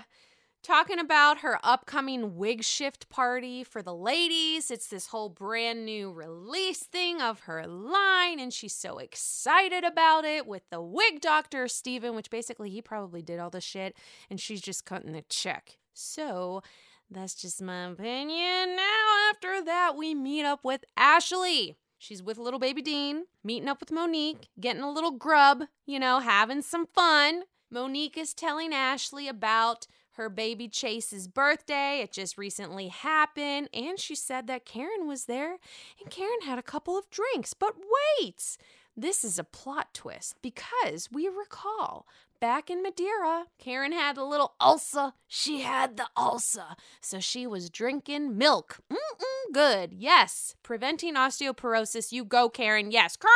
talking 0.64 0.98
about 0.98 1.38
her 1.38 1.58
upcoming 1.62 2.36
wig 2.36 2.64
shift 2.64 3.10
party 3.10 3.62
for 3.62 3.82
the 3.82 3.94
ladies. 3.94 4.70
It's 4.70 4.86
this 4.86 5.08
whole 5.08 5.28
brand 5.28 5.84
new 5.84 6.10
release 6.10 6.80
thing 6.80 7.20
of 7.20 7.40
her 7.40 7.66
line, 7.66 8.40
and 8.40 8.52
she's 8.52 8.74
so 8.74 8.98
excited 8.98 9.84
about 9.84 10.24
it 10.24 10.46
with 10.46 10.62
the 10.70 10.80
wig 10.80 11.20
doctor, 11.20 11.68
Steven, 11.68 12.14
which 12.16 12.30
basically 12.30 12.70
he 12.70 12.80
probably 12.80 13.20
did 13.20 13.38
all 13.38 13.50
the 13.50 13.60
shit, 13.60 13.94
and 14.30 14.40
she's 14.40 14.62
just 14.62 14.86
cutting 14.86 15.12
the 15.12 15.22
check. 15.28 15.76
So 15.92 16.62
that's 17.10 17.34
just 17.34 17.60
my 17.60 17.84
opinion. 17.84 18.74
Now, 18.74 19.30
after 19.30 19.62
that, 19.62 19.94
we 19.96 20.14
meet 20.14 20.44
up 20.44 20.64
with 20.64 20.84
Ashley. 20.96 21.76
She's 21.98 22.22
with 22.22 22.38
little 22.38 22.58
baby 22.58 22.80
Dean, 22.80 23.24
meeting 23.44 23.68
up 23.68 23.80
with 23.80 23.92
Monique, 23.92 24.48
getting 24.58 24.82
a 24.82 24.90
little 24.90 25.12
grub, 25.12 25.64
you 25.84 26.00
know, 26.00 26.20
having 26.20 26.62
some 26.62 26.86
fun. 26.86 27.42
Monique 27.70 28.16
is 28.16 28.32
telling 28.32 28.72
Ashley 28.72 29.28
about 29.28 29.86
her 30.14 30.28
baby 30.28 30.68
Chase's 30.68 31.28
birthday. 31.28 32.00
It 32.02 32.12
just 32.12 32.38
recently 32.38 32.88
happened. 32.88 33.68
And 33.72 33.98
she 33.98 34.14
said 34.14 34.46
that 34.46 34.64
Karen 34.64 35.06
was 35.06 35.26
there 35.26 35.58
and 36.00 36.10
Karen 36.10 36.42
had 36.44 36.58
a 36.58 36.62
couple 36.62 36.98
of 36.98 37.10
drinks. 37.10 37.54
But 37.54 37.74
wait! 38.20 38.56
This 38.96 39.24
is 39.24 39.38
a 39.38 39.44
plot 39.44 39.88
twist 39.92 40.36
because 40.40 41.10
we 41.10 41.28
recall 41.28 42.06
back 42.44 42.68
in 42.68 42.82
Madeira, 42.82 43.46
Karen 43.58 43.92
had 43.92 44.18
a 44.18 44.24
little 44.24 44.52
ulcer. 44.60 45.14
She 45.26 45.62
had 45.62 45.96
the 45.96 46.06
ulcer. 46.14 46.76
So 47.00 47.18
she 47.18 47.46
was 47.46 47.70
drinking 47.70 48.36
milk. 48.36 48.80
Mm-mm, 48.92 49.52
good. 49.54 49.94
Yes. 49.94 50.54
Preventing 50.62 51.14
osteoporosis. 51.14 52.12
You 52.12 52.22
go, 52.22 52.50
Karen. 52.50 52.90
Yes. 52.90 53.16
Kern! 53.16 53.30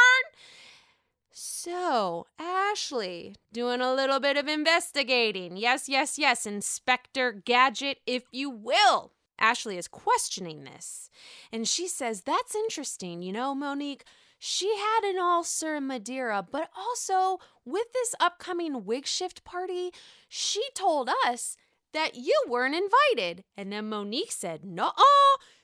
So, 1.40 2.26
Ashley, 2.36 3.36
doing 3.52 3.80
a 3.80 3.94
little 3.94 4.18
bit 4.18 4.36
of 4.36 4.48
investigating. 4.48 5.56
Yes, 5.56 5.88
yes, 5.88 6.18
yes, 6.18 6.46
Inspector 6.46 7.42
Gadget, 7.44 7.98
if 8.08 8.24
you 8.32 8.50
will. 8.50 9.12
Ashley 9.38 9.78
is 9.78 9.86
questioning 9.86 10.64
this. 10.64 11.10
And 11.52 11.68
she 11.68 11.86
says, 11.86 12.22
That's 12.22 12.56
interesting. 12.56 13.22
You 13.22 13.32
know, 13.32 13.54
Monique, 13.54 14.02
she 14.40 14.66
had 14.78 15.08
an 15.08 15.20
ulcer 15.20 15.76
in 15.76 15.86
Madeira, 15.86 16.44
but 16.50 16.70
also 16.76 17.38
with 17.64 17.86
this 17.92 18.16
upcoming 18.18 18.84
wig 18.84 19.06
shift 19.06 19.44
party, 19.44 19.92
she 20.28 20.64
told 20.74 21.08
us 21.24 21.56
that 21.92 22.16
you 22.16 22.34
weren't 22.48 22.74
invited. 22.74 23.44
And 23.56 23.72
then 23.72 23.88
Monique 23.88 24.32
said, 24.32 24.64
No, 24.64 24.90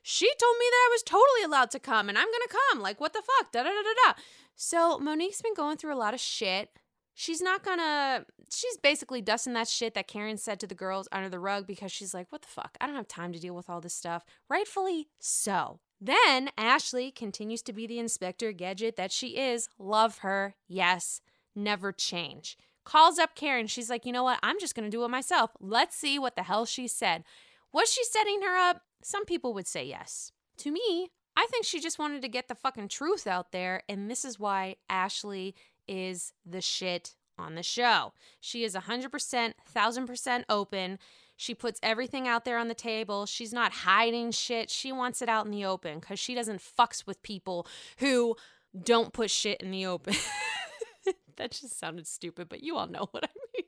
she 0.06 0.26
told 0.38 0.56
me 0.58 0.66
that 0.70 0.86
I 0.86 0.92
was 0.92 1.02
totally 1.02 1.44
allowed 1.44 1.70
to 1.70 1.80
come 1.80 2.08
and 2.10 2.18
I'm 2.18 2.26
going 2.26 2.46
to 2.46 2.56
come. 2.70 2.80
Like, 2.82 3.00
what 3.00 3.14
the 3.14 3.22
fuck? 3.22 3.50
Da 3.52 3.62
da 3.62 3.70
da 3.70 3.82
da 3.82 4.12
da. 4.12 4.20
So 4.56 4.98
Monique's 4.98 5.42
been 5.42 5.54
going 5.54 5.76
through 5.76 5.94
a 5.94 5.96
lot 5.96 6.14
of 6.14 6.20
shit. 6.20 6.70
She's 7.16 7.40
not 7.40 7.64
gonna, 7.64 8.26
she's 8.50 8.76
basically 8.76 9.22
dusting 9.22 9.52
that 9.52 9.68
shit 9.68 9.94
that 9.94 10.08
Karen 10.08 10.36
said 10.36 10.58
to 10.60 10.66
the 10.66 10.74
girls 10.74 11.08
under 11.12 11.28
the 11.28 11.38
rug 11.38 11.66
because 11.66 11.92
she's 11.92 12.12
like, 12.12 12.26
what 12.30 12.42
the 12.42 12.48
fuck? 12.48 12.76
I 12.80 12.86
don't 12.86 12.96
have 12.96 13.06
time 13.06 13.32
to 13.32 13.38
deal 13.38 13.54
with 13.54 13.70
all 13.70 13.80
this 13.80 13.94
stuff. 13.94 14.24
Rightfully 14.48 15.08
so. 15.20 15.78
Then 16.00 16.50
Ashley 16.58 17.10
continues 17.12 17.62
to 17.62 17.72
be 17.72 17.86
the 17.86 18.00
inspector 18.00 18.52
gadget 18.52 18.96
that 18.96 19.12
she 19.12 19.36
is. 19.36 19.68
Love 19.78 20.18
her. 20.18 20.56
Yes. 20.66 21.20
Never 21.54 21.92
change. 21.92 22.58
Calls 22.84 23.18
up 23.18 23.34
Karen. 23.34 23.68
She's 23.68 23.88
like, 23.88 24.04
you 24.04 24.12
know 24.12 24.24
what? 24.24 24.40
I'm 24.42 24.58
just 24.58 24.74
going 24.74 24.84
to 24.84 24.94
do 24.94 25.04
it 25.04 25.08
myself. 25.08 25.52
Let's 25.60 25.96
see 25.96 26.18
what 26.18 26.36
the 26.36 26.42
hell 26.42 26.66
she 26.66 26.88
said. 26.88 27.24
Was 27.72 27.92
she 27.92 28.04
setting 28.04 28.42
her 28.42 28.56
up? 28.56 28.82
Some 29.02 29.24
people 29.24 29.54
would 29.54 29.66
say 29.66 29.84
yes. 29.84 30.32
To 30.58 30.70
me, 30.70 31.10
I 31.36 31.46
think 31.50 31.64
she 31.64 31.80
just 31.80 31.98
wanted 31.98 32.22
to 32.22 32.28
get 32.28 32.48
the 32.48 32.54
fucking 32.54 32.88
truth 32.88 33.26
out 33.26 33.52
there, 33.52 33.82
and 33.88 34.10
this 34.10 34.24
is 34.24 34.38
why 34.38 34.76
Ashley 34.88 35.54
is 35.88 36.32
the 36.46 36.60
shit 36.60 37.14
on 37.38 37.54
the 37.54 37.62
show. 37.62 38.12
She 38.40 38.64
is 38.64 38.74
100%, 38.74 39.52
1000% 39.74 40.44
open. 40.48 40.98
She 41.36 41.54
puts 41.54 41.80
everything 41.82 42.28
out 42.28 42.44
there 42.44 42.58
on 42.58 42.68
the 42.68 42.74
table. 42.74 43.26
She's 43.26 43.52
not 43.52 43.72
hiding 43.72 44.30
shit. 44.30 44.70
She 44.70 44.92
wants 44.92 45.20
it 45.20 45.28
out 45.28 45.44
in 45.44 45.50
the 45.50 45.64
open 45.64 45.98
because 45.98 46.20
she 46.20 46.34
doesn't 46.34 46.60
fucks 46.60 47.06
with 47.06 47.22
people 47.22 47.66
who 47.98 48.36
don't 48.80 49.12
put 49.12 49.30
shit 49.30 49.60
in 49.60 49.70
the 49.70 49.86
open. 49.86 50.14
that 51.36 51.50
just 51.50 51.78
sounded 51.78 52.06
stupid, 52.06 52.48
but 52.48 52.62
you 52.62 52.76
all 52.76 52.86
know 52.86 53.08
what 53.10 53.24
I 53.24 53.28
mean. 53.56 53.66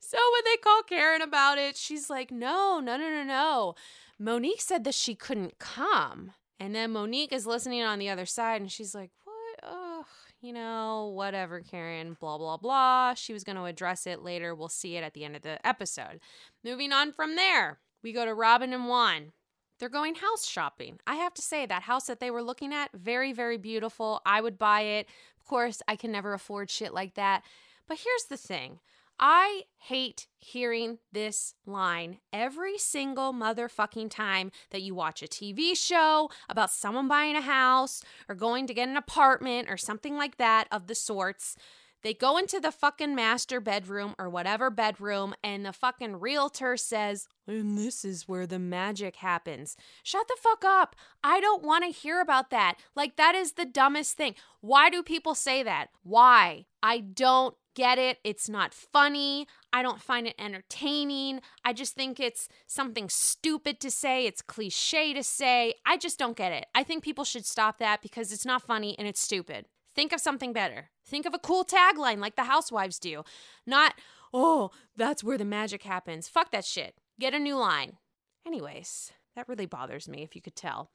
so 0.00 0.18
when 0.32 0.44
they 0.44 0.56
call 0.58 0.82
Karen 0.84 1.22
about 1.22 1.58
it, 1.58 1.76
she's 1.76 2.08
like, 2.08 2.30
no, 2.30 2.80
no, 2.80 2.96
no, 2.96 3.10
no, 3.10 3.24
no. 3.24 3.74
Monique 4.22 4.60
said 4.60 4.84
that 4.84 4.94
she 4.94 5.16
couldn't 5.16 5.58
come. 5.58 6.32
And 6.60 6.74
then 6.74 6.92
Monique 6.92 7.32
is 7.32 7.44
listening 7.44 7.82
on 7.82 7.98
the 7.98 8.08
other 8.08 8.26
side 8.26 8.60
and 8.60 8.70
she's 8.70 8.94
like, 8.94 9.10
What? 9.24 9.58
Ugh, 9.64 10.06
you 10.40 10.52
know, 10.52 11.12
whatever, 11.12 11.60
Karen, 11.60 12.16
blah, 12.20 12.38
blah, 12.38 12.56
blah. 12.56 13.14
She 13.14 13.32
was 13.32 13.42
going 13.42 13.56
to 13.56 13.64
address 13.64 14.06
it 14.06 14.22
later. 14.22 14.54
We'll 14.54 14.68
see 14.68 14.96
it 14.96 15.02
at 15.02 15.14
the 15.14 15.24
end 15.24 15.34
of 15.34 15.42
the 15.42 15.64
episode. 15.66 16.20
Moving 16.64 16.92
on 16.92 17.12
from 17.12 17.34
there, 17.34 17.80
we 18.02 18.12
go 18.12 18.24
to 18.24 18.32
Robin 18.32 18.72
and 18.72 18.86
Juan. 18.86 19.32
They're 19.80 19.88
going 19.88 20.14
house 20.14 20.46
shopping. 20.46 21.00
I 21.04 21.16
have 21.16 21.34
to 21.34 21.42
say, 21.42 21.66
that 21.66 21.82
house 21.82 22.06
that 22.06 22.20
they 22.20 22.30
were 22.30 22.42
looking 22.42 22.72
at, 22.72 22.90
very, 22.94 23.32
very 23.32 23.58
beautiful. 23.58 24.20
I 24.24 24.40
would 24.40 24.56
buy 24.56 24.82
it. 24.82 25.08
Of 25.40 25.48
course, 25.48 25.82
I 25.88 25.96
can 25.96 26.12
never 26.12 26.32
afford 26.32 26.70
shit 26.70 26.94
like 26.94 27.14
that. 27.14 27.42
But 27.88 27.98
here's 27.98 28.24
the 28.28 28.36
thing 28.36 28.78
I 29.24 29.62
hate 29.78 30.26
hearing 30.40 30.98
this 31.12 31.54
line 31.64 32.18
every 32.32 32.76
single 32.76 33.32
motherfucking 33.32 34.10
time 34.10 34.50
that 34.72 34.82
you 34.82 34.96
watch 34.96 35.22
a 35.22 35.28
TV 35.28 35.76
show 35.76 36.28
about 36.48 36.72
someone 36.72 37.06
buying 37.06 37.36
a 37.36 37.40
house 37.40 38.02
or 38.28 38.34
going 38.34 38.66
to 38.66 38.74
get 38.74 38.88
an 38.88 38.96
apartment 38.96 39.70
or 39.70 39.76
something 39.76 40.16
like 40.16 40.38
that 40.38 40.66
of 40.72 40.88
the 40.88 40.96
sorts. 40.96 41.54
They 42.02 42.14
go 42.14 42.36
into 42.36 42.58
the 42.58 42.72
fucking 42.72 43.14
master 43.14 43.60
bedroom 43.60 44.16
or 44.18 44.28
whatever 44.28 44.70
bedroom, 44.70 45.34
and 45.44 45.64
the 45.64 45.72
fucking 45.72 46.16
realtor 46.16 46.76
says, 46.76 47.28
and 47.46 47.78
this 47.78 48.04
is 48.04 48.26
where 48.26 48.44
the 48.44 48.58
magic 48.58 49.14
happens. 49.14 49.76
Shut 50.02 50.26
the 50.26 50.36
fuck 50.40 50.64
up. 50.64 50.96
I 51.22 51.38
don't 51.38 51.62
want 51.62 51.84
to 51.84 51.90
hear 51.90 52.20
about 52.20 52.50
that. 52.50 52.74
Like, 52.96 53.14
that 53.18 53.36
is 53.36 53.52
the 53.52 53.64
dumbest 53.64 54.16
thing. 54.16 54.34
Why 54.60 54.90
do 54.90 55.04
people 55.04 55.36
say 55.36 55.62
that? 55.62 55.90
Why? 56.02 56.66
I 56.82 56.98
don't 56.98 57.54
get 57.74 57.98
it. 57.98 58.18
It's 58.24 58.48
not 58.48 58.74
funny. 58.74 59.46
I 59.72 59.82
don't 59.82 60.00
find 60.00 60.26
it 60.26 60.34
entertaining. 60.38 61.40
I 61.64 61.72
just 61.72 61.94
think 61.94 62.20
it's 62.20 62.48
something 62.66 63.08
stupid 63.08 63.80
to 63.80 63.90
say. 63.90 64.26
It's 64.26 64.42
cliche 64.42 65.12
to 65.14 65.22
say. 65.22 65.74
I 65.86 65.96
just 65.96 66.18
don't 66.18 66.36
get 66.36 66.52
it. 66.52 66.66
I 66.74 66.82
think 66.82 67.02
people 67.02 67.24
should 67.24 67.46
stop 67.46 67.78
that 67.78 68.02
because 68.02 68.32
it's 68.32 68.46
not 68.46 68.62
funny 68.62 68.96
and 68.98 69.08
it's 69.08 69.20
stupid. 69.20 69.66
Think 69.94 70.12
of 70.12 70.20
something 70.20 70.52
better. 70.52 70.90
Think 71.06 71.26
of 71.26 71.34
a 71.34 71.38
cool 71.38 71.64
tagline 71.64 72.18
like 72.18 72.36
the 72.36 72.44
housewives 72.44 72.98
do. 72.98 73.24
Not, 73.66 73.94
oh, 74.32 74.70
that's 74.96 75.22
where 75.22 75.38
the 75.38 75.44
magic 75.44 75.82
happens. 75.82 76.28
Fuck 76.28 76.50
that 76.52 76.64
shit. 76.64 76.94
Get 77.20 77.34
a 77.34 77.38
new 77.38 77.56
line. 77.56 77.98
Anyways, 78.46 79.12
that 79.36 79.48
really 79.48 79.66
bothers 79.66 80.08
me 80.08 80.22
if 80.22 80.34
you 80.34 80.42
could 80.42 80.56
tell. 80.56 80.90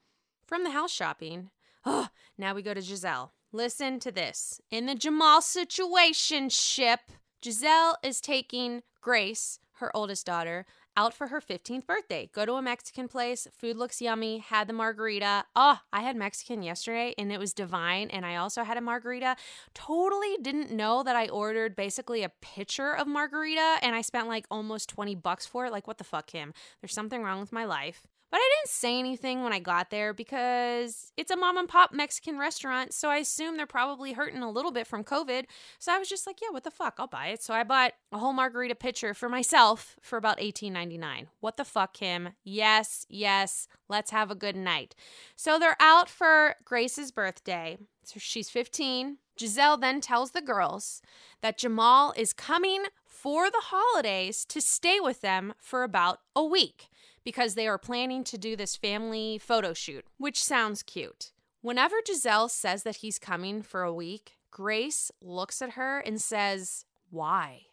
From 0.47 0.63
the 0.63 0.71
house 0.71 0.91
shopping, 0.91 1.51
oh, 1.87 2.07
now 2.37 2.53
we 2.53 2.61
go 2.61 2.73
to 2.73 2.81
Giselle. 2.81 3.31
Listen 3.51 3.99
to 4.01 4.11
this. 4.11 4.59
In 4.69 4.85
the 4.85 4.95
Jamal 4.95 5.41
situation 5.41 6.49
ship, 6.49 6.99
Giselle 7.43 7.97
is 8.03 8.19
taking 8.19 8.83
Grace, 9.01 9.59
her 9.75 9.95
oldest 9.95 10.25
daughter, 10.25 10.65
out 10.97 11.13
for 11.13 11.27
her 11.27 11.39
15th 11.39 11.85
birthday. 11.85 12.29
Go 12.33 12.45
to 12.45 12.53
a 12.55 12.61
Mexican 12.61 13.07
place. 13.07 13.47
Food 13.55 13.77
looks 13.77 14.01
yummy. 14.01 14.39
Had 14.39 14.67
the 14.67 14.73
margarita. 14.73 15.45
Oh, 15.55 15.79
I 15.93 16.01
had 16.01 16.15
Mexican 16.15 16.63
yesterday 16.63 17.13
and 17.17 17.31
it 17.31 17.39
was 17.39 17.53
divine. 17.53 18.09
And 18.09 18.25
I 18.25 18.35
also 18.35 18.63
had 18.63 18.77
a 18.77 18.81
margarita. 18.81 19.37
Totally 19.75 20.37
didn't 20.41 20.71
know 20.71 21.03
that 21.03 21.15
I 21.15 21.29
ordered 21.29 21.75
basically 21.75 22.23
a 22.23 22.31
pitcher 22.41 22.93
of 22.93 23.07
margarita 23.07 23.77
and 23.83 23.95
I 23.95 24.01
spent 24.01 24.27
like 24.27 24.47
almost 24.49 24.89
20 24.89 25.13
bucks 25.15 25.45
for 25.45 25.67
it. 25.67 25.71
Like, 25.71 25.87
what 25.87 25.99
the 25.99 26.03
fuck, 26.03 26.27
Kim? 26.27 26.53
There's 26.81 26.93
something 26.93 27.21
wrong 27.21 27.39
with 27.39 27.53
my 27.53 27.65
life. 27.65 28.07
But 28.29 28.37
I 28.37 28.49
didn't 28.57 28.69
say 28.69 28.99
anything 28.99 29.43
when 29.43 29.53
I 29.53 29.59
got 29.59 29.89
there 29.89 30.13
because 30.13 31.13
it's 31.15 31.31
a 31.31 31.37
mom 31.37 31.57
and 31.57 31.67
pop 31.67 31.93
Mexican 31.93 32.37
restaurant. 32.37 32.93
So 32.93 33.09
I 33.09 33.17
assume 33.17 33.55
they're 33.55 33.65
probably 33.65 34.13
hurting 34.13 34.41
a 34.41 34.51
little 34.51 34.71
bit 34.71 34.85
from 34.85 35.05
COVID. 35.05 35.45
So 35.79 35.93
I 35.93 35.97
was 35.97 36.09
just 36.09 36.27
like, 36.27 36.41
yeah, 36.41 36.49
what 36.51 36.65
the 36.65 36.71
fuck? 36.71 36.95
I'll 36.99 37.07
buy 37.07 37.27
it. 37.27 37.41
So 37.41 37.53
I 37.53 37.63
bought 37.63 37.93
a 38.11 38.17
whole 38.17 38.33
margarita 38.33 38.75
pitcher 38.75 39.13
for 39.13 39.29
myself 39.29 39.95
for 40.01 40.17
about 40.17 40.39
$18.99. 40.39 41.27
What 41.39 41.55
the 41.55 41.63
fuck, 41.63 41.93
Kim? 41.93 42.29
Yes, 42.43 43.05
yes. 43.09 43.67
Let's 43.87 44.11
have 44.11 44.29
a 44.29 44.35
good 44.35 44.57
night. 44.57 44.93
So 45.37 45.57
they're 45.57 45.77
out 45.79 46.09
for 46.09 46.55
Grace's 46.65 47.11
birthday. 47.11 47.77
So 48.03 48.19
she's 48.19 48.49
15. 48.49 49.17
Giselle 49.39 49.77
then 49.77 50.01
tells 50.01 50.31
the 50.31 50.41
girls 50.41 51.01
that 51.41 51.57
Jamal 51.57 52.13
is 52.17 52.33
coming 52.33 52.85
for 53.05 53.49
the 53.49 53.63
holidays 53.65 54.43
to 54.45 54.59
stay 54.59 54.99
with 54.99 55.21
them 55.21 55.53
for 55.59 55.83
about 55.83 56.19
a 56.35 56.43
week 56.43 56.89
because 57.27 57.55
they 57.55 57.67
are 57.67 57.77
planning 57.77 58.23
to 58.23 58.37
do 58.37 58.55
this 58.55 58.77
family 58.77 59.37
photo 59.37 59.73
shoot, 59.73 60.05
which 60.17 60.41
sounds 60.41 60.81
cute. 60.81 61.33
Whenever 61.59 61.97
Giselle 62.07 62.47
says 62.47 62.83
that 62.83 62.95
he's 62.95 63.19
coming 63.19 63.61
for 63.61 63.83
a 63.83 63.93
week, 63.93 64.37
Grace 64.49 65.11
looks 65.21 65.61
at 65.61 65.71
her 65.71 65.99
and 65.99 66.21
says, 66.21 66.85
Why? 67.09 67.63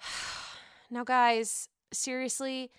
now, 0.90 1.04
guys, 1.04 1.68
seriously, 1.92 2.72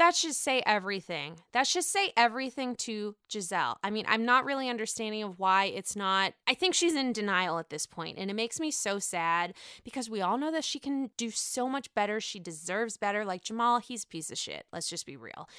that 0.00 0.16
should 0.16 0.34
say 0.34 0.62
everything. 0.64 1.36
That 1.52 1.66
should 1.66 1.84
say 1.84 2.14
everything 2.16 2.74
to 2.76 3.16
Giselle. 3.30 3.78
I 3.84 3.90
mean, 3.90 4.06
I'm 4.08 4.24
not 4.24 4.46
really 4.46 4.70
understanding 4.70 5.22
of 5.22 5.38
why 5.38 5.66
it's 5.66 5.94
not. 5.94 6.32
I 6.46 6.54
think 6.54 6.74
she's 6.74 6.94
in 6.94 7.12
denial 7.12 7.58
at 7.58 7.68
this 7.68 7.84
point, 7.84 8.16
and 8.16 8.30
it 8.30 8.34
makes 8.34 8.58
me 8.58 8.70
so 8.70 8.98
sad 8.98 9.52
because 9.84 10.08
we 10.08 10.22
all 10.22 10.38
know 10.38 10.50
that 10.52 10.64
she 10.64 10.78
can 10.78 11.10
do 11.18 11.30
so 11.30 11.68
much 11.68 11.92
better. 11.94 12.18
She 12.18 12.40
deserves 12.40 12.96
better. 12.96 13.26
Like 13.26 13.42
Jamal, 13.42 13.78
he's 13.78 14.04
a 14.04 14.08
piece 14.08 14.30
of 14.30 14.38
shit. 14.38 14.64
Let's 14.72 14.88
just 14.88 15.04
be 15.04 15.18
real. 15.18 15.50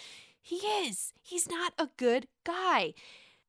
He 0.42 0.56
is. 0.56 1.14
He's 1.22 1.48
not 1.48 1.74
a 1.78 1.90
good 1.96 2.28
guy 2.44 2.96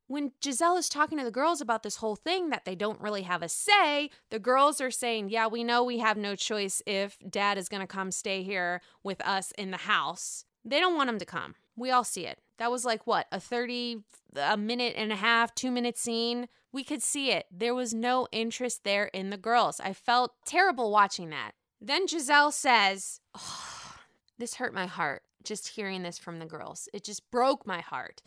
when 0.09 0.33
Giselle 0.45 0.77
is 0.77 0.91
talking 0.91 1.17
to 1.17 1.25
the 1.25 1.31
girls 1.31 1.63
about 1.63 1.83
this 1.83 1.97
whole 1.97 2.17
thing 2.17 2.51
that 2.51 2.67
they 2.67 2.75
don't 2.75 3.01
really 3.01 3.23
have 3.23 3.41
a 3.41 3.49
say, 3.49 4.11
the 4.29 4.39
girls 4.39 4.79
are 4.79 4.91
saying, 4.91 5.31
Yeah, 5.31 5.47
we 5.47 5.65
know 5.65 5.83
we 5.83 6.01
have 6.01 6.19
no 6.19 6.37
choice 6.37 6.83
if 6.87 7.17
dad 7.31 7.57
is 7.57 7.71
going 7.71 7.81
to 7.81 7.87
come 7.87 8.11
stay 8.11 8.43
here 8.43 8.83
with 9.03 9.27
us 9.27 9.53
in 9.53 9.71
the 9.71 9.79
house. 9.79 10.45
They 10.65 10.81
don't 10.81 10.97
want 10.97 11.11
him 11.11 11.19
to 11.19 11.25
come. 11.25 11.55
We 11.77 11.91
all 11.91 12.05
see 12.05 12.27
it. 12.27 12.39
That 12.59 12.71
was 12.71 12.85
like 12.85 13.07
what, 13.07 13.27
a 13.33 13.41
30, 13.41 14.03
a 14.37 14.57
minute 14.57 14.95
and 14.97 15.13
a 15.13 15.17
half, 15.17 15.55
two 15.55 15.71
minute 15.71 15.99
scene. 15.99 16.49
We 16.73 16.85
could 16.85 17.03
see 17.03 17.31
it. 17.33 17.47
There 17.51 17.75
was 17.75 17.93
no 17.93 18.29
interest 18.33 18.85
there 18.85 19.07
in 19.07 19.31
the 19.31 19.37
girls. 19.37 19.81
I 19.81 19.93
felt 19.93 20.33
terrible 20.45 20.91
watching 20.91 21.31
that. 21.31 21.53
Then 21.81 22.07
Giselle 22.07 22.53
says, 22.53 23.21
oh, 23.35 23.97
This 24.39 24.55
hurt 24.55 24.75
my 24.75 24.87
heart 24.87 25.23
just 25.45 25.69
hearing 25.69 26.03
this 26.03 26.19
from 26.19 26.39
the 26.39 26.47
girls. 26.47 26.89
It 26.93 27.05
just 27.05 27.31
broke 27.31 27.67
my 27.67 27.81
heart. 27.81 28.23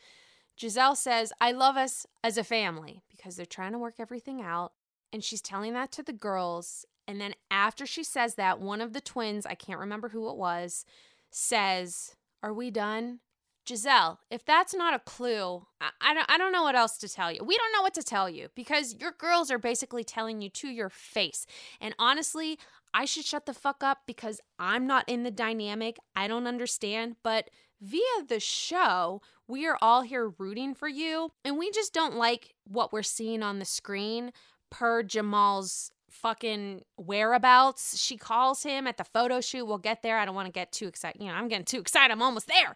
Giselle 0.60 0.96
says, 0.96 1.34
I 1.42 1.52
love 1.52 1.78
us 1.78 2.06
as 2.24 2.38
a 2.38 2.44
family 2.44 3.04
because 3.10 3.36
they're 3.36 3.46
trying 3.46 3.74
to 3.74 3.78
work 3.78 3.96
everything 4.00 4.42
out. 4.42 4.74
And 5.12 5.24
she's 5.24 5.42
telling 5.42 5.74
that 5.74 5.92
to 5.94 6.04
the 6.04 6.14
girls. 6.14 6.86
And 7.08 7.20
then 7.20 7.36
after 7.52 7.86
she 7.86 8.04
says 8.04 8.36
that, 8.36 8.60
one 8.60 8.82
of 8.82 8.94
the 8.94 9.02
twins, 9.02 9.46
I 9.46 9.56
can't 9.56 9.80
remember 9.80 10.10
who 10.10 10.30
it 10.30 10.38
was, 10.38 10.86
says, 11.32 12.16
Are 12.46 12.54
we 12.54 12.70
done? 12.70 13.22
Giselle, 13.68 14.20
if 14.30 14.46
that's 14.46 14.76
not 14.76 14.94
a 14.94 15.00
clue, 15.00 15.66
I, 15.82 15.90
I, 16.00 16.14
don't, 16.14 16.30
I 16.30 16.38
don't 16.38 16.52
know 16.52 16.62
what 16.62 16.76
else 16.76 16.96
to 17.00 17.10
tell 17.10 17.32
you. 17.32 17.44
We 17.44 17.58
don't 17.58 17.74
know 17.74 17.82
what 17.82 17.96
to 17.96 18.04
tell 18.04 18.30
you 18.30 18.50
because 18.54 18.94
your 19.00 19.14
girls 19.18 19.50
are 19.50 19.58
basically 19.58 20.04
telling 20.04 20.42
you 20.42 20.52
to 20.52 20.68
your 20.68 20.90
face. 20.90 21.48
And 21.82 21.96
honestly, 21.98 22.60
I 22.94 23.06
should 23.06 23.26
shut 23.26 23.48
the 23.48 23.56
fuck 23.56 23.84
up 23.84 24.02
because 24.06 24.42
I'm 24.60 24.86
not 24.86 25.10
in 25.10 25.24
the 25.24 25.32
dynamic. 25.32 25.98
I 26.16 26.28
don't 26.28 26.46
understand. 26.46 27.16
But 27.24 27.50
via 27.82 28.02
the 28.28 28.40
show, 28.40 29.24
we 29.48 29.66
are 29.66 29.80
all 29.82 30.04
here 30.04 30.32
rooting 30.38 30.76
for 30.76 30.88
you. 30.88 31.32
And 31.44 31.58
we 31.58 31.72
just 31.72 31.96
don't 31.96 32.16
like 32.16 32.54
what 32.68 32.94
we're 32.94 33.02
seeing 33.02 33.42
on 33.42 33.58
the 33.58 33.66
screen 33.66 34.34
per 34.70 35.02
Jamal's 35.02 35.90
fucking 36.16 36.82
whereabouts. 36.98 38.00
She 38.00 38.18
calls 38.18 38.64
him 38.64 38.88
at 38.88 38.98
the 38.98 39.04
photo 39.04 39.42
shoot. 39.42 39.66
We'll 39.66 39.78
get 39.78 40.02
there. 40.02 40.18
I 40.18 40.26
don't 40.26 40.36
want 40.36 40.48
to 40.48 40.52
get 40.52 40.72
too 40.72 40.88
excited. 40.88 41.22
You 41.22 41.28
know, 41.28 41.36
I'm 41.36 41.48
getting 41.48 41.66
too 41.66 41.80
excited. 41.80 42.12
I'm 42.12 42.22
almost 42.22 42.48
there. 42.48 42.76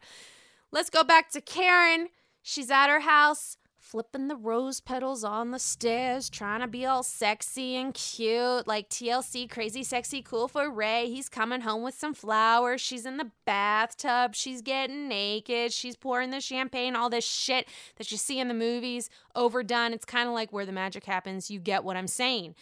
Let's 0.72 0.90
go 0.90 1.04
back 1.04 1.32
to 1.32 1.42
Karen. 1.42 2.10
She's 2.44 2.70
at 2.70 2.90
her 2.90 3.00
house, 3.02 3.58
flipping 3.78 4.28
the 4.28 4.36
rose 4.36 4.80
petals 4.80 5.24
on 5.24 5.52
the 5.52 5.60
stairs, 5.60 6.30
trying 6.30 6.62
to 6.62 6.68
be 6.68 6.86
all 6.86 7.02
sexy 7.02 7.76
and 7.76 7.94
cute, 7.94 8.68
like 8.68 8.90
TLC, 8.90 9.50
crazy, 9.50 9.84
sexy, 9.84 10.22
cool 10.22 10.48
for 10.48 10.70
Ray. 10.70 11.10
He's 11.10 11.28
coming 11.30 11.62
home 11.62 11.82
with 11.82 11.96
some 11.96 12.14
flowers. 12.14 12.82
She's 12.82 13.06
in 13.06 13.18
the 13.18 13.32
bathtub. 13.46 14.36
She's 14.36 14.62
getting 14.62 15.08
naked. 15.08 15.74
She's 15.74 15.96
pouring 15.96 16.30
the 16.30 16.42
champagne, 16.42 16.96
all 16.96 17.10
this 17.10 17.26
shit 17.26 17.68
that 17.98 18.12
you 18.12 18.18
see 18.18 18.40
in 18.40 18.48
the 18.48 18.54
movies, 18.54 19.10
overdone. 19.36 19.94
It's 19.94 20.06
kind 20.06 20.28
of 20.28 20.36
like 20.36 20.54
where 20.54 20.66
the 20.66 20.72
magic 20.72 21.06
happens. 21.06 21.50
You 21.50 21.60
get 21.60 21.84
what 21.84 21.98
I'm 21.98 22.08
saying. 22.08 22.56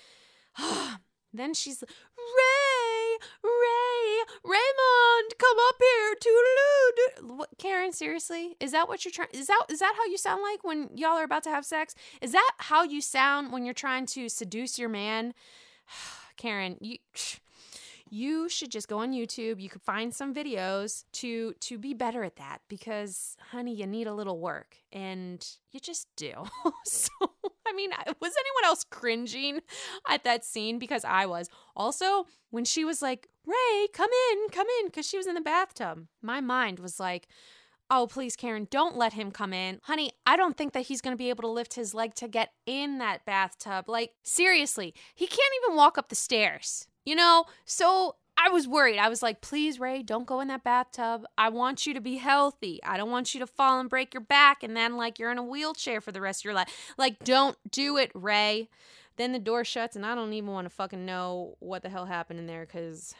then 1.33 1.53
she's 1.53 1.83
Ray, 1.83 3.17
Ray, 3.43 4.23
Raymond, 4.43 5.33
come 5.37 5.57
up 5.69 5.75
here, 5.79 6.15
toodaloo. 6.15 7.37
What, 7.37 7.49
Karen, 7.57 7.93
seriously, 7.93 8.55
is 8.59 8.71
that 8.71 8.87
what 8.87 9.05
you're 9.05 9.11
trying? 9.11 9.29
Is 9.33 9.47
that 9.47 9.65
is 9.69 9.79
that 9.79 9.93
how 9.97 10.05
you 10.05 10.17
sound 10.17 10.41
like 10.41 10.63
when 10.63 10.89
y'all 10.95 11.17
are 11.17 11.23
about 11.23 11.43
to 11.43 11.49
have 11.49 11.65
sex? 11.65 11.95
Is 12.21 12.31
that 12.31 12.51
how 12.57 12.83
you 12.83 13.01
sound 13.01 13.51
when 13.51 13.65
you're 13.65 13.73
trying 13.73 14.05
to 14.07 14.29
seduce 14.29 14.77
your 14.77 14.89
man? 14.89 15.33
Karen, 16.37 16.77
you 16.81 16.97
you 18.09 18.49
should 18.49 18.71
just 18.71 18.87
go 18.87 18.99
on 18.99 19.11
YouTube. 19.11 19.59
You 19.61 19.69
could 19.69 19.81
find 19.81 20.13
some 20.13 20.33
videos 20.33 21.03
to 21.13 21.53
to 21.53 21.77
be 21.77 21.93
better 21.93 22.23
at 22.23 22.35
that 22.37 22.59
because 22.67 23.37
honey, 23.51 23.73
you 23.73 23.87
need 23.87 24.07
a 24.07 24.13
little 24.13 24.39
work 24.39 24.77
and 24.91 25.45
you 25.71 25.79
just 25.79 26.07
do. 26.15 26.33
so, 26.85 27.09
I 27.67 27.73
mean, 27.73 27.91
was 28.19 28.33
anyone 28.39 28.65
else 28.65 28.83
cringing 28.83 29.61
at 30.07 30.23
that 30.23 30.43
scene 30.45 30.79
because 30.79 31.05
I 31.05 31.25
was. 31.25 31.49
Also, 31.75 32.25
when 32.49 32.65
she 32.65 32.83
was 32.83 33.01
like, 33.01 33.27
"Ray, 33.45 33.87
come 33.93 34.09
in, 34.31 34.49
come 34.49 34.67
in," 34.81 34.91
cuz 34.91 35.07
she 35.07 35.17
was 35.17 35.27
in 35.27 35.35
the 35.35 35.41
bathtub. 35.41 36.07
My 36.21 36.41
mind 36.41 36.79
was 36.79 36.99
like, 36.99 37.27
Oh, 37.89 38.05
please, 38.05 38.35
Karen, 38.35 38.67
don't 38.69 38.97
let 38.97 39.13
him 39.13 39.31
come 39.31 39.53
in. 39.53 39.79
Honey, 39.83 40.11
I 40.25 40.35
don't 40.35 40.57
think 40.57 40.73
that 40.73 40.87
he's 40.87 40.99
going 40.99 41.13
to 41.13 41.17
be 41.17 41.29
able 41.29 41.43
to 41.43 41.47
lift 41.47 41.75
his 41.75 41.93
leg 41.93 42.15
to 42.15 42.27
get 42.27 42.51
in 42.65 42.97
that 42.97 43.23
bathtub. 43.25 43.87
Like, 43.87 44.11
seriously, 44.23 44.93
he 45.15 45.25
can't 45.25 45.53
even 45.63 45.77
walk 45.77 45.97
up 45.97 46.09
the 46.09 46.15
stairs. 46.15 46.87
You 47.07 47.15
know, 47.15 47.45
so 47.63 48.17
I 48.37 48.49
was 48.49 48.67
worried. 48.67 48.97
I 48.97 49.07
was 49.07 49.23
like, 49.23 49.39
please, 49.39 49.79
Ray, 49.79 50.03
don't 50.03 50.27
go 50.27 50.41
in 50.41 50.49
that 50.49 50.65
bathtub. 50.65 51.23
I 51.37 51.47
want 51.47 51.87
you 51.87 51.93
to 51.93 52.01
be 52.01 52.17
healthy. 52.17 52.81
I 52.83 52.97
don't 52.97 53.09
want 53.09 53.33
you 53.33 53.39
to 53.39 53.47
fall 53.47 53.79
and 53.79 53.89
break 53.89 54.13
your 54.13 54.19
back 54.19 54.61
and 54.61 54.75
then, 54.75 54.97
like, 54.97 55.17
you're 55.17 55.31
in 55.31 55.37
a 55.37 55.43
wheelchair 55.43 56.01
for 56.01 56.11
the 56.11 56.19
rest 56.19 56.41
of 56.41 56.43
your 56.43 56.53
life. 56.53 56.67
Like, 56.97 57.23
don't 57.23 57.57
do 57.71 57.95
it, 57.95 58.11
Ray. 58.13 58.67
Then 59.15 59.31
the 59.31 59.39
door 59.39 59.63
shuts, 59.63 59.95
and 59.95 60.05
I 60.05 60.15
don't 60.15 60.33
even 60.33 60.51
want 60.51 60.65
to 60.65 60.69
fucking 60.69 61.05
know 61.05 61.55
what 61.59 61.81
the 61.81 61.87
hell 61.87 62.07
happened 62.07 62.39
in 62.39 62.45
there 62.45 62.65
because 62.65 63.15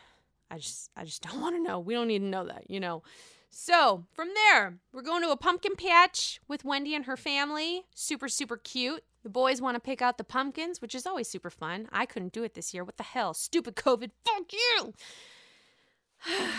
I 0.52 0.58
just, 0.58 0.92
I 0.98 1.06
just 1.06 1.22
don't 1.24 1.40
want 1.40 1.56
to 1.56 1.64
know. 1.64 1.80
We 1.80 1.94
don't 1.94 2.10
need 2.10 2.20
to 2.20 2.26
know 2.26 2.46
that, 2.46 2.70
you 2.70 2.82
know. 2.82 3.04
So 3.50 4.04
from 4.12 4.28
there, 4.36 4.80
we're 4.92 5.02
going 5.02 5.24
to 5.24 5.32
a 5.32 5.38
pumpkin 5.38 5.78
patch 5.78 6.42
with 6.50 6.66
Wendy 6.66 6.94
and 6.94 7.06
her 7.06 7.16
family. 7.16 7.86
Super, 7.96 8.28
super 8.28 8.58
cute. 8.58 9.06
The 9.28 9.32
boys 9.32 9.60
want 9.60 9.76
to 9.76 9.82
pick 9.82 10.02
out 10.02 10.18
the 10.18 10.24
pumpkins, 10.24 10.82
which 10.82 10.96
is 10.96 11.06
always 11.06 11.28
super 11.28 11.50
fun. 11.50 11.90
I 11.92 12.06
couldn't 12.06 12.32
do 12.32 12.44
it 12.44 12.54
this 12.54 12.74
year. 12.74 12.86
What 12.86 12.96
the 12.96 13.04
hell? 13.04 13.34
Stupid 13.34 13.76
COVID. 13.76 14.12
Fuck 14.24 14.54
you. 14.54 14.94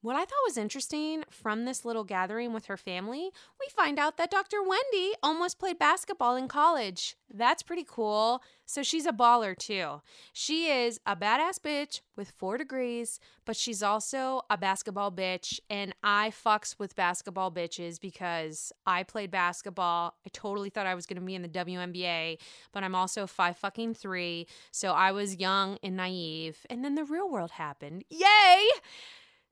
What 0.00 0.16
I 0.16 0.24
thought 0.24 0.44
was 0.44 0.56
interesting 0.56 1.22
from 1.30 1.64
this 1.64 1.84
little 1.84 2.02
gathering 2.02 2.52
with 2.52 2.66
her 2.66 2.76
family, 2.76 3.30
we 3.60 3.68
find 3.70 4.00
out 4.00 4.16
that 4.16 4.32
Dr. 4.32 4.60
Wendy 4.60 5.12
almost 5.22 5.60
played 5.60 5.78
basketball 5.78 6.34
in 6.34 6.48
college. 6.48 7.14
That's 7.32 7.62
pretty 7.62 7.86
cool. 7.88 8.42
So 8.72 8.82
she's 8.82 9.04
a 9.04 9.12
baller 9.12 9.54
too. 9.54 10.00
She 10.32 10.70
is 10.70 10.98
a 11.04 11.14
badass 11.14 11.58
bitch 11.58 12.00
with 12.16 12.30
four 12.30 12.56
degrees, 12.56 13.20
but 13.44 13.54
she's 13.54 13.82
also 13.82 14.40
a 14.48 14.56
basketball 14.56 15.12
bitch. 15.12 15.60
And 15.68 15.94
I 16.02 16.30
fucks 16.30 16.78
with 16.78 16.96
basketball 16.96 17.52
bitches 17.52 18.00
because 18.00 18.72
I 18.86 19.02
played 19.02 19.30
basketball. 19.30 20.14
I 20.24 20.30
totally 20.32 20.70
thought 20.70 20.86
I 20.86 20.94
was 20.94 21.04
going 21.04 21.20
to 21.20 21.22
be 21.22 21.34
in 21.34 21.42
the 21.42 21.48
WNBA, 21.48 22.38
but 22.72 22.82
I'm 22.82 22.94
also 22.94 23.26
five 23.26 23.58
fucking 23.58 23.92
three. 23.92 24.46
So 24.70 24.92
I 24.92 25.12
was 25.12 25.36
young 25.36 25.76
and 25.82 25.94
naive. 25.94 26.64
And 26.70 26.82
then 26.82 26.94
the 26.94 27.04
real 27.04 27.30
world 27.30 27.50
happened. 27.50 28.04
Yay! 28.08 28.68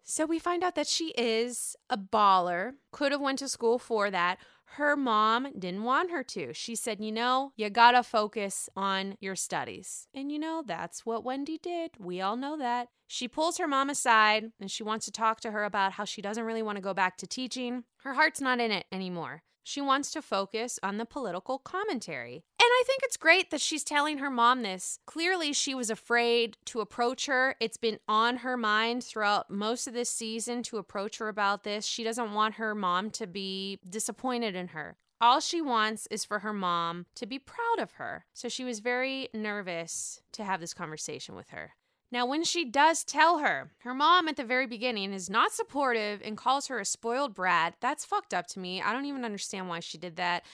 So 0.02 0.24
we 0.24 0.38
find 0.38 0.64
out 0.64 0.76
that 0.76 0.86
she 0.86 1.08
is 1.10 1.76
a 1.90 1.98
baller, 1.98 2.72
could 2.90 3.12
have 3.12 3.20
went 3.20 3.38
to 3.40 3.48
school 3.48 3.78
for 3.78 4.10
that. 4.10 4.38
Her 4.74 4.96
mom 4.96 5.48
didn't 5.58 5.82
want 5.82 6.12
her 6.12 6.22
to. 6.22 6.54
She 6.54 6.76
said, 6.76 7.00
"You 7.00 7.10
know, 7.10 7.52
you 7.56 7.68
got 7.70 7.92
to 7.92 8.04
focus 8.04 8.68
on 8.76 9.16
your 9.20 9.34
studies." 9.34 10.06
And 10.14 10.30
you 10.30 10.38
know, 10.38 10.62
that's 10.64 11.04
what 11.04 11.24
Wendy 11.24 11.58
did. 11.58 11.92
We 11.98 12.20
all 12.20 12.36
know 12.36 12.56
that. 12.56 12.88
She 13.08 13.26
pulls 13.26 13.58
her 13.58 13.66
mom 13.66 13.90
aside 13.90 14.52
and 14.60 14.70
she 14.70 14.84
wants 14.84 15.06
to 15.06 15.12
talk 15.12 15.40
to 15.40 15.50
her 15.50 15.64
about 15.64 15.92
how 15.92 16.04
she 16.04 16.22
doesn't 16.22 16.44
really 16.44 16.62
want 16.62 16.76
to 16.76 16.82
go 16.82 16.94
back 16.94 17.16
to 17.16 17.26
teaching. 17.26 17.82
Her 18.04 18.14
heart's 18.14 18.40
not 18.40 18.60
in 18.60 18.70
it 18.70 18.86
anymore. 18.92 19.42
She 19.62 19.80
wants 19.80 20.10
to 20.12 20.22
focus 20.22 20.78
on 20.82 20.98
the 20.98 21.04
political 21.04 21.58
commentary. 21.58 22.34
And 22.34 22.42
I 22.60 22.82
think 22.86 23.00
it's 23.02 23.16
great 23.16 23.50
that 23.50 23.60
she's 23.60 23.84
telling 23.84 24.18
her 24.18 24.30
mom 24.30 24.62
this. 24.62 24.98
Clearly, 25.06 25.52
she 25.52 25.74
was 25.74 25.90
afraid 25.90 26.56
to 26.66 26.80
approach 26.80 27.26
her. 27.26 27.56
It's 27.60 27.76
been 27.76 27.98
on 28.08 28.38
her 28.38 28.56
mind 28.56 29.04
throughout 29.04 29.50
most 29.50 29.86
of 29.86 29.94
this 29.94 30.10
season 30.10 30.62
to 30.64 30.78
approach 30.78 31.18
her 31.18 31.28
about 31.28 31.64
this. 31.64 31.84
She 31.86 32.04
doesn't 32.04 32.32
want 32.32 32.54
her 32.54 32.74
mom 32.74 33.10
to 33.12 33.26
be 33.26 33.78
disappointed 33.88 34.54
in 34.54 34.68
her. 34.68 34.96
All 35.22 35.40
she 35.40 35.60
wants 35.60 36.08
is 36.10 36.24
for 36.24 36.38
her 36.38 36.54
mom 36.54 37.04
to 37.14 37.26
be 37.26 37.38
proud 37.38 37.78
of 37.78 37.92
her. 37.92 38.24
So 38.32 38.48
she 38.48 38.64
was 38.64 38.80
very 38.80 39.28
nervous 39.34 40.22
to 40.32 40.44
have 40.44 40.60
this 40.60 40.72
conversation 40.72 41.34
with 41.34 41.50
her. 41.50 41.72
Now, 42.12 42.26
when 42.26 42.42
she 42.42 42.64
does 42.64 43.04
tell 43.04 43.38
her, 43.38 43.70
her 43.78 43.94
mom 43.94 44.26
at 44.26 44.36
the 44.36 44.44
very 44.44 44.66
beginning 44.66 45.12
is 45.12 45.30
not 45.30 45.52
supportive 45.52 46.20
and 46.24 46.36
calls 46.36 46.66
her 46.66 46.80
a 46.80 46.84
spoiled 46.84 47.34
brat. 47.34 47.76
That's 47.80 48.04
fucked 48.04 48.34
up 48.34 48.48
to 48.48 48.58
me. 48.58 48.82
I 48.82 48.92
don't 48.92 49.04
even 49.04 49.24
understand 49.24 49.68
why 49.68 49.80
she 49.80 49.96
did 49.96 50.16
that. 50.16 50.44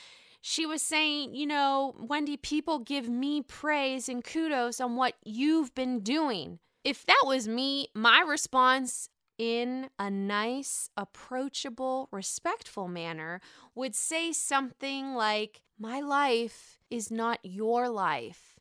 She 0.42 0.66
was 0.66 0.82
saying, 0.82 1.34
you 1.34 1.46
know, 1.46 1.94
Wendy, 1.98 2.36
people 2.36 2.78
give 2.78 3.08
me 3.08 3.42
praise 3.42 4.08
and 4.08 4.22
kudos 4.22 4.80
on 4.80 4.96
what 4.96 5.14
you've 5.24 5.74
been 5.74 6.00
doing. 6.00 6.58
If 6.84 7.06
that 7.06 7.22
was 7.24 7.48
me, 7.48 7.88
my 7.94 8.20
response 8.20 9.08
in 9.38 9.88
a 9.98 10.10
nice, 10.10 10.88
approachable, 10.96 12.08
respectful 12.12 12.86
manner 12.86 13.40
would 13.74 13.94
say 13.94 14.32
something 14.32 15.14
like, 15.14 15.62
My 15.78 16.00
life 16.00 16.78
is 16.90 17.10
not 17.10 17.40
your 17.42 17.88
life. 17.88 18.55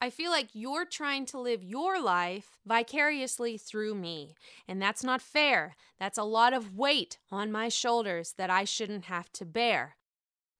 I 0.00 0.10
feel 0.10 0.30
like 0.30 0.48
you're 0.52 0.84
trying 0.84 1.24
to 1.26 1.38
live 1.38 1.62
your 1.62 2.00
life 2.00 2.58
vicariously 2.66 3.56
through 3.56 3.94
me, 3.94 4.34
and 4.68 4.80
that's 4.80 5.02
not 5.02 5.22
fair. 5.22 5.74
That's 5.98 6.18
a 6.18 6.24
lot 6.24 6.52
of 6.52 6.76
weight 6.76 7.18
on 7.32 7.50
my 7.50 7.68
shoulders 7.68 8.34
that 8.36 8.50
I 8.50 8.64
shouldn't 8.64 9.06
have 9.06 9.32
to 9.32 9.46
bear. 9.46 9.96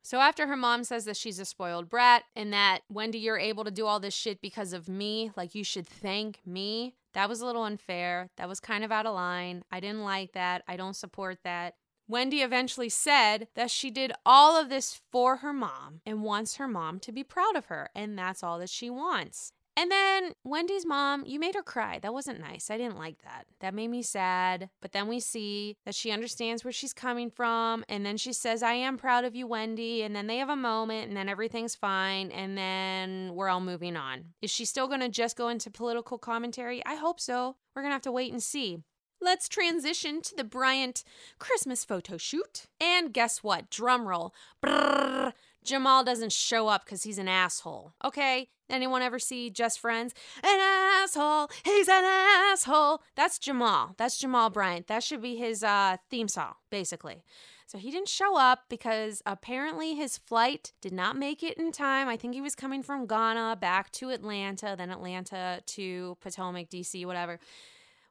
So, 0.02 0.20
after 0.20 0.46
her 0.46 0.56
mom 0.56 0.84
says 0.84 1.04
that 1.04 1.16
she's 1.16 1.40
a 1.40 1.44
spoiled 1.44 1.90
brat 1.90 2.22
and 2.34 2.52
that 2.52 2.82
Wendy, 2.88 3.18
you're 3.18 3.38
able 3.38 3.64
to 3.64 3.70
do 3.70 3.86
all 3.86 4.00
this 4.00 4.14
shit 4.14 4.40
because 4.40 4.72
of 4.72 4.88
me, 4.88 5.32
like 5.36 5.54
you 5.54 5.64
should 5.64 5.86
thank 5.86 6.40
me, 6.46 6.94
that 7.16 7.30
was 7.30 7.40
a 7.40 7.46
little 7.46 7.64
unfair. 7.64 8.28
That 8.36 8.46
was 8.46 8.60
kind 8.60 8.84
of 8.84 8.92
out 8.92 9.06
of 9.06 9.14
line. 9.14 9.64
I 9.72 9.80
didn't 9.80 10.04
like 10.04 10.32
that. 10.32 10.62
I 10.68 10.76
don't 10.76 10.94
support 10.94 11.38
that. 11.44 11.74
Wendy 12.08 12.42
eventually 12.42 12.88
said 12.88 13.48
that 13.54 13.70
she 13.70 13.90
did 13.90 14.12
all 14.24 14.60
of 14.60 14.68
this 14.68 15.00
for 15.10 15.36
her 15.38 15.52
mom 15.52 16.00
and 16.06 16.22
wants 16.22 16.56
her 16.56 16.68
mom 16.68 17.00
to 17.00 17.12
be 17.12 17.24
proud 17.24 17.56
of 17.56 17.66
her, 17.66 17.90
and 17.94 18.18
that's 18.18 18.42
all 18.42 18.58
that 18.58 18.70
she 18.70 18.88
wants. 18.88 19.52
And 19.78 19.90
then 19.90 20.32
Wendy's 20.42 20.86
mom, 20.86 21.24
you 21.26 21.38
made 21.38 21.54
her 21.54 21.62
cry. 21.62 21.98
That 21.98 22.14
wasn't 22.14 22.40
nice. 22.40 22.70
I 22.70 22.78
didn't 22.78 22.96
like 22.96 23.22
that. 23.24 23.44
That 23.60 23.74
made 23.74 23.88
me 23.88 24.00
sad. 24.00 24.70
But 24.80 24.92
then 24.92 25.06
we 25.06 25.20
see 25.20 25.76
that 25.84 25.94
she 25.94 26.10
understands 26.10 26.64
where 26.64 26.72
she's 26.72 26.94
coming 26.94 27.30
from. 27.30 27.84
And 27.86 28.06
then 28.06 28.16
she 28.16 28.32
says, 28.32 28.62
I 28.62 28.72
am 28.72 28.96
proud 28.96 29.26
of 29.26 29.36
you, 29.36 29.46
Wendy. 29.46 30.02
And 30.02 30.16
then 30.16 30.28
they 30.28 30.38
have 30.38 30.48
a 30.48 30.56
moment, 30.56 31.08
and 31.08 31.16
then 31.16 31.28
everything's 31.28 31.74
fine. 31.74 32.30
And 32.30 32.56
then 32.56 33.34
we're 33.34 33.50
all 33.50 33.60
moving 33.60 33.96
on. 33.96 34.32
Is 34.40 34.50
she 34.50 34.64
still 34.64 34.88
going 34.88 35.00
to 35.00 35.10
just 35.10 35.36
go 35.36 35.48
into 35.48 35.70
political 35.70 36.16
commentary? 36.16 36.82
I 36.86 36.94
hope 36.94 37.20
so. 37.20 37.56
We're 37.74 37.82
going 37.82 37.90
to 37.90 37.96
have 37.96 38.02
to 38.02 38.12
wait 38.12 38.32
and 38.32 38.42
see. 38.42 38.78
Let's 39.26 39.48
transition 39.48 40.22
to 40.22 40.36
the 40.36 40.44
Bryant 40.44 41.02
Christmas 41.40 41.84
photo 41.84 42.16
shoot. 42.16 42.66
And 42.80 43.12
guess 43.12 43.42
what? 43.42 43.70
Drum 43.70 44.06
roll. 44.06 44.32
Brrr. 44.64 45.32
Jamal 45.64 46.04
doesn't 46.04 46.30
show 46.30 46.68
up 46.68 46.84
because 46.84 47.02
he's 47.02 47.18
an 47.18 47.26
asshole. 47.26 47.92
Okay? 48.04 48.50
Anyone 48.70 49.02
ever 49.02 49.18
see 49.18 49.50
Just 49.50 49.80
Friends? 49.80 50.14
An 50.44 50.60
asshole. 50.60 51.48
He's 51.64 51.88
an 51.88 52.04
asshole. 52.04 53.02
That's 53.16 53.40
Jamal. 53.40 53.96
That's 53.98 54.16
Jamal 54.16 54.48
Bryant. 54.48 54.86
That 54.86 55.02
should 55.02 55.22
be 55.22 55.34
his 55.34 55.64
uh, 55.64 55.96
theme 56.08 56.28
song, 56.28 56.54
basically. 56.70 57.24
So 57.66 57.78
he 57.78 57.90
didn't 57.90 58.08
show 58.08 58.38
up 58.38 58.66
because 58.68 59.22
apparently 59.26 59.96
his 59.96 60.18
flight 60.18 60.72
did 60.80 60.92
not 60.92 61.18
make 61.18 61.42
it 61.42 61.58
in 61.58 61.72
time. 61.72 62.06
I 62.06 62.16
think 62.16 62.34
he 62.34 62.40
was 62.40 62.54
coming 62.54 62.84
from 62.84 63.08
Ghana 63.08 63.58
back 63.60 63.90
to 63.92 64.10
Atlanta, 64.10 64.76
then 64.78 64.90
Atlanta 64.92 65.62
to 65.66 66.16
Potomac, 66.20 66.70
DC, 66.70 67.04
whatever. 67.04 67.40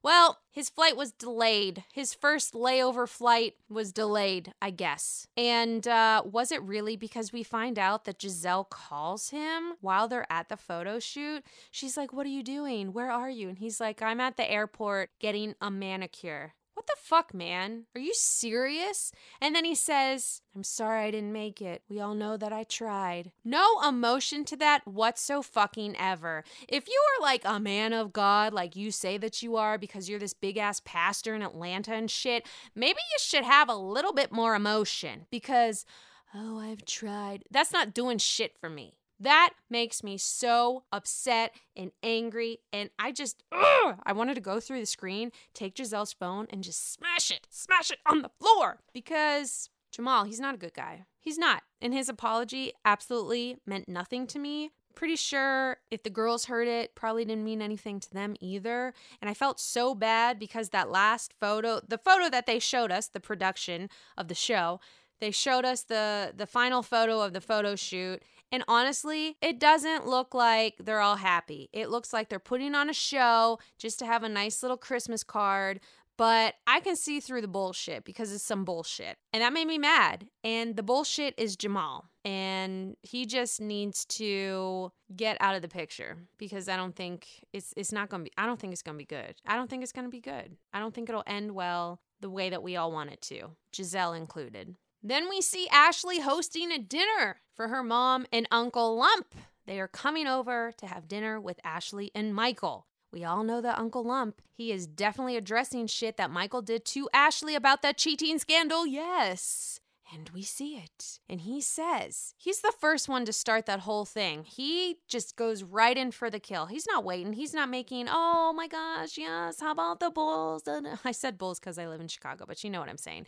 Well, 0.05 0.37
his 0.51 0.69
flight 0.69 0.95
was 0.95 1.13
delayed. 1.13 1.83
His 1.91 2.13
first 2.13 2.53
layover 2.53 3.09
flight 3.09 3.55
was 3.67 3.91
delayed, 3.91 4.53
I 4.61 4.69
guess. 4.69 5.25
And 5.35 5.87
uh, 5.87 6.21
was 6.23 6.51
it 6.51 6.61
really 6.61 6.95
because 6.95 7.33
we 7.33 7.41
find 7.41 7.79
out 7.79 8.05
that 8.05 8.21
Giselle 8.21 8.65
calls 8.65 9.31
him 9.31 9.73
while 9.81 10.07
they're 10.07 10.31
at 10.31 10.47
the 10.49 10.57
photo 10.57 10.99
shoot? 10.99 11.43
She's 11.71 11.97
like, 11.97 12.13
What 12.13 12.27
are 12.27 12.29
you 12.29 12.43
doing? 12.43 12.93
Where 12.93 13.09
are 13.09 13.31
you? 13.31 13.49
And 13.49 13.57
he's 13.57 13.79
like, 13.79 14.03
I'm 14.03 14.21
at 14.21 14.37
the 14.37 14.47
airport 14.47 15.09
getting 15.19 15.55
a 15.59 15.71
manicure. 15.71 16.53
What 16.85 16.97
the 16.97 17.03
fuck, 17.03 17.33
man? 17.33 17.85
Are 17.95 18.01
you 18.01 18.13
serious? 18.13 19.11
And 19.41 19.55
then 19.55 19.65
he 19.65 19.73
says, 19.73 20.43
I'm 20.55 20.63
sorry 20.63 21.05
I 21.05 21.09
didn't 21.09 21.33
make 21.33 21.59
it. 21.59 21.81
We 21.89 21.99
all 21.99 22.13
know 22.13 22.37
that 22.37 22.53
I 22.53 22.63
tried. 22.63 23.31
No 23.43 23.81
emotion 23.81 24.45
to 24.45 24.57
that 24.57 24.85
whatso 24.85 25.41
fucking 25.41 25.95
ever. 25.97 26.43
If 26.67 26.87
you 26.87 27.01
are 27.17 27.23
like 27.23 27.41
a 27.43 27.59
man 27.59 27.91
of 27.91 28.13
God, 28.13 28.53
like 28.53 28.75
you 28.75 28.91
say 28.91 29.17
that 29.17 29.41
you 29.41 29.55
are 29.55 29.79
because 29.79 30.07
you're 30.07 30.19
this 30.19 30.35
big 30.35 30.57
ass 30.57 30.79
pastor 30.85 31.33
in 31.33 31.41
Atlanta 31.41 31.95
and 31.95 32.11
shit, 32.11 32.45
maybe 32.75 32.99
you 32.99 33.17
should 33.19 33.45
have 33.45 33.67
a 33.67 33.75
little 33.75 34.13
bit 34.13 34.31
more 34.31 34.53
emotion 34.53 35.25
because, 35.31 35.87
oh, 36.35 36.59
I've 36.59 36.85
tried. 36.85 37.45
That's 37.49 37.73
not 37.73 37.95
doing 37.95 38.19
shit 38.19 38.55
for 38.59 38.69
me. 38.69 38.93
That 39.25 39.53
makes 39.71 40.03
me 40.03 40.19
so 40.19 40.83
upset 40.91 41.55
and 41.75 41.91
angry. 42.03 42.59
And 42.71 42.91
I 42.99 43.11
just, 43.11 43.41
ugh, 43.51 43.95
I 44.05 44.13
wanted 44.13 44.35
to 44.35 44.41
go 44.41 44.59
through 44.59 44.79
the 44.79 44.85
screen, 44.85 45.31
take 45.55 45.75
Giselle's 45.75 46.13
phone, 46.13 46.45
and 46.51 46.63
just 46.63 46.93
smash 46.93 47.31
it, 47.31 47.47
smash 47.49 47.89
it 47.89 47.97
on 48.05 48.21
the 48.21 48.29
floor 48.39 48.81
because 48.93 49.71
Jamal, 49.91 50.25
he's 50.25 50.39
not 50.39 50.53
a 50.53 50.59
good 50.59 50.75
guy. 50.75 51.05
He's 51.19 51.39
not. 51.39 51.63
And 51.81 51.91
his 51.91 52.07
apology 52.07 52.73
absolutely 52.85 53.57
meant 53.65 53.89
nothing 53.89 54.27
to 54.27 54.37
me. 54.37 54.69
Pretty 54.93 55.15
sure 55.15 55.77
if 55.89 56.03
the 56.03 56.11
girls 56.11 56.45
heard 56.45 56.67
it, 56.67 56.93
probably 56.93 57.25
didn't 57.25 57.43
mean 57.43 57.63
anything 57.63 57.99
to 58.01 58.13
them 58.13 58.35
either. 58.39 58.93
And 59.21 59.29
I 59.29 59.33
felt 59.33 59.59
so 59.59 59.95
bad 59.95 60.37
because 60.37 60.69
that 60.69 60.91
last 60.91 61.33
photo, 61.33 61.81
the 61.85 61.97
photo 61.97 62.29
that 62.29 62.45
they 62.45 62.59
showed 62.59 62.91
us, 62.91 63.07
the 63.07 63.19
production 63.19 63.89
of 64.17 64.27
the 64.27 64.35
show, 64.35 64.79
they 65.19 65.31
showed 65.31 65.65
us 65.65 65.83
the 65.83 66.33
the 66.35 66.45
final 66.45 66.83
photo 66.83 67.21
of 67.21 67.33
the 67.33 67.41
photo 67.41 67.75
shoot 67.75 68.21
and 68.51 68.63
honestly, 68.67 69.37
it 69.41 69.59
doesn't 69.59 70.07
look 70.07 70.33
like 70.33 70.75
they're 70.79 71.01
all 71.01 71.17
happy. 71.17 71.69
It 71.73 71.89
looks 71.89 72.13
like 72.13 72.29
they're 72.29 72.39
putting 72.39 72.75
on 72.75 72.89
a 72.89 72.93
show 72.93 73.59
just 73.77 73.99
to 73.99 74.05
have 74.05 74.23
a 74.23 74.29
nice 74.29 74.61
little 74.61 74.77
Christmas 74.77 75.23
card. 75.23 75.79
But 76.17 76.55
I 76.65 76.79
can 76.79 76.95
see 76.95 77.19
through 77.19 77.41
the 77.41 77.47
bullshit 77.47 78.05
because 78.05 78.31
it's 78.31 78.43
some 78.43 78.63
bullshit. 78.63 79.17
And 79.33 79.43
that 79.43 79.51
made 79.51 79.67
me 79.67 79.77
mad. 79.77 80.27
And 80.43 80.77
the 80.77 80.83
bullshit 80.83 81.33
is 81.37 81.57
Jamal. 81.57 82.05
And 82.23 82.95
he 83.01 83.25
just 83.25 83.59
needs 83.59 84.05
to 84.05 84.91
get 85.15 85.37
out 85.41 85.55
of 85.55 85.61
the 85.61 85.67
picture 85.67 86.17
because 86.37 86.69
I 86.69 86.77
don't 86.77 86.95
think 86.95 87.27
it's 87.53 87.73
it's 87.77 87.91
not 87.91 88.09
gonna 88.09 88.23
be 88.23 88.31
I 88.37 88.45
don't 88.45 88.59
think 88.59 88.73
it's 88.73 88.81
gonna 88.81 88.97
be 88.97 89.05
good. 89.05 89.35
I 89.45 89.55
don't 89.55 89.69
think 89.69 89.83
it's 89.83 89.91
gonna 89.91 90.09
be 90.09 90.21
good. 90.21 90.55
I 90.73 90.79
don't 90.79 90.93
think 90.93 91.09
it'll 91.09 91.23
end 91.27 91.51
well 91.51 91.99
the 92.21 92.29
way 92.29 92.49
that 92.49 92.63
we 92.63 92.77
all 92.77 92.91
want 92.91 93.11
it 93.11 93.21
to, 93.21 93.49
Giselle 93.75 94.13
included. 94.13 94.75
Then 95.07 95.29
we 95.29 95.39
see 95.39 95.67
Ashley 95.71 96.19
hosting 96.19 96.71
a 96.71 96.79
dinner 96.79 97.39
for 97.53 97.67
her 97.67 97.83
mom 97.83 98.25
and 98.33 98.47
Uncle 98.49 98.97
Lump. 98.97 99.35
They 99.67 99.79
are 99.79 99.87
coming 99.87 100.25
over 100.25 100.73
to 100.79 100.87
have 100.87 101.07
dinner 101.07 101.39
with 101.39 101.59
Ashley 101.63 102.09
and 102.15 102.33
Michael. 102.33 102.87
We 103.11 103.23
all 103.23 103.43
know 103.43 103.61
that 103.61 103.77
Uncle 103.77 104.03
Lump, 104.03 104.41
he 104.51 104.71
is 104.71 104.87
definitely 104.87 105.37
addressing 105.37 105.85
shit 105.85 106.17
that 106.17 106.31
Michael 106.31 106.63
did 106.63 106.85
to 106.85 107.07
Ashley 107.13 107.53
about 107.53 107.83
that 107.83 107.99
cheating 107.99 108.39
scandal. 108.39 108.87
Yes. 108.87 109.79
And 110.15 110.29
we 110.33 110.43
see 110.43 110.75
it. 110.77 111.19
And 111.27 111.41
he 111.41 111.59
says, 111.59 112.35
he's 112.37 112.61
the 112.61 112.73
first 112.79 113.09
one 113.09 113.25
to 113.25 113.33
start 113.33 113.65
that 113.65 113.81
whole 113.81 114.05
thing. 114.05 114.45
He 114.45 114.99
just 115.09 115.35
goes 115.35 115.61
right 115.61 115.97
in 115.97 116.11
for 116.11 116.29
the 116.29 116.39
kill. 116.39 116.67
He's 116.67 116.87
not 116.87 117.03
waiting. 117.03 117.33
He's 117.33 117.53
not 117.53 117.67
making, 117.67 118.07
oh 118.09 118.53
my 118.55 118.67
gosh, 118.67 119.17
yes, 119.17 119.59
how 119.59 119.71
about 119.71 119.99
the 119.99 120.09
Bulls? 120.09 120.63
I 121.05 121.11
said 121.11 121.37
Bulls 121.37 121.59
because 121.59 121.77
I 121.77 121.87
live 121.87 121.99
in 121.99 122.07
Chicago, 122.07 122.45
but 122.47 122.63
you 122.63 122.69
know 122.69 122.79
what 122.79 122.87
I'm 122.87 122.97
saying. 122.97 123.25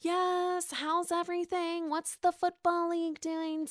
Yes, 0.00 0.72
how's 0.72 1.10
everything? 1.10 1.88
What's 1.88 2.16
the 2.16 2.32
football 2.32 2.90
league 2.90 3.20
doing? 3.20 3.66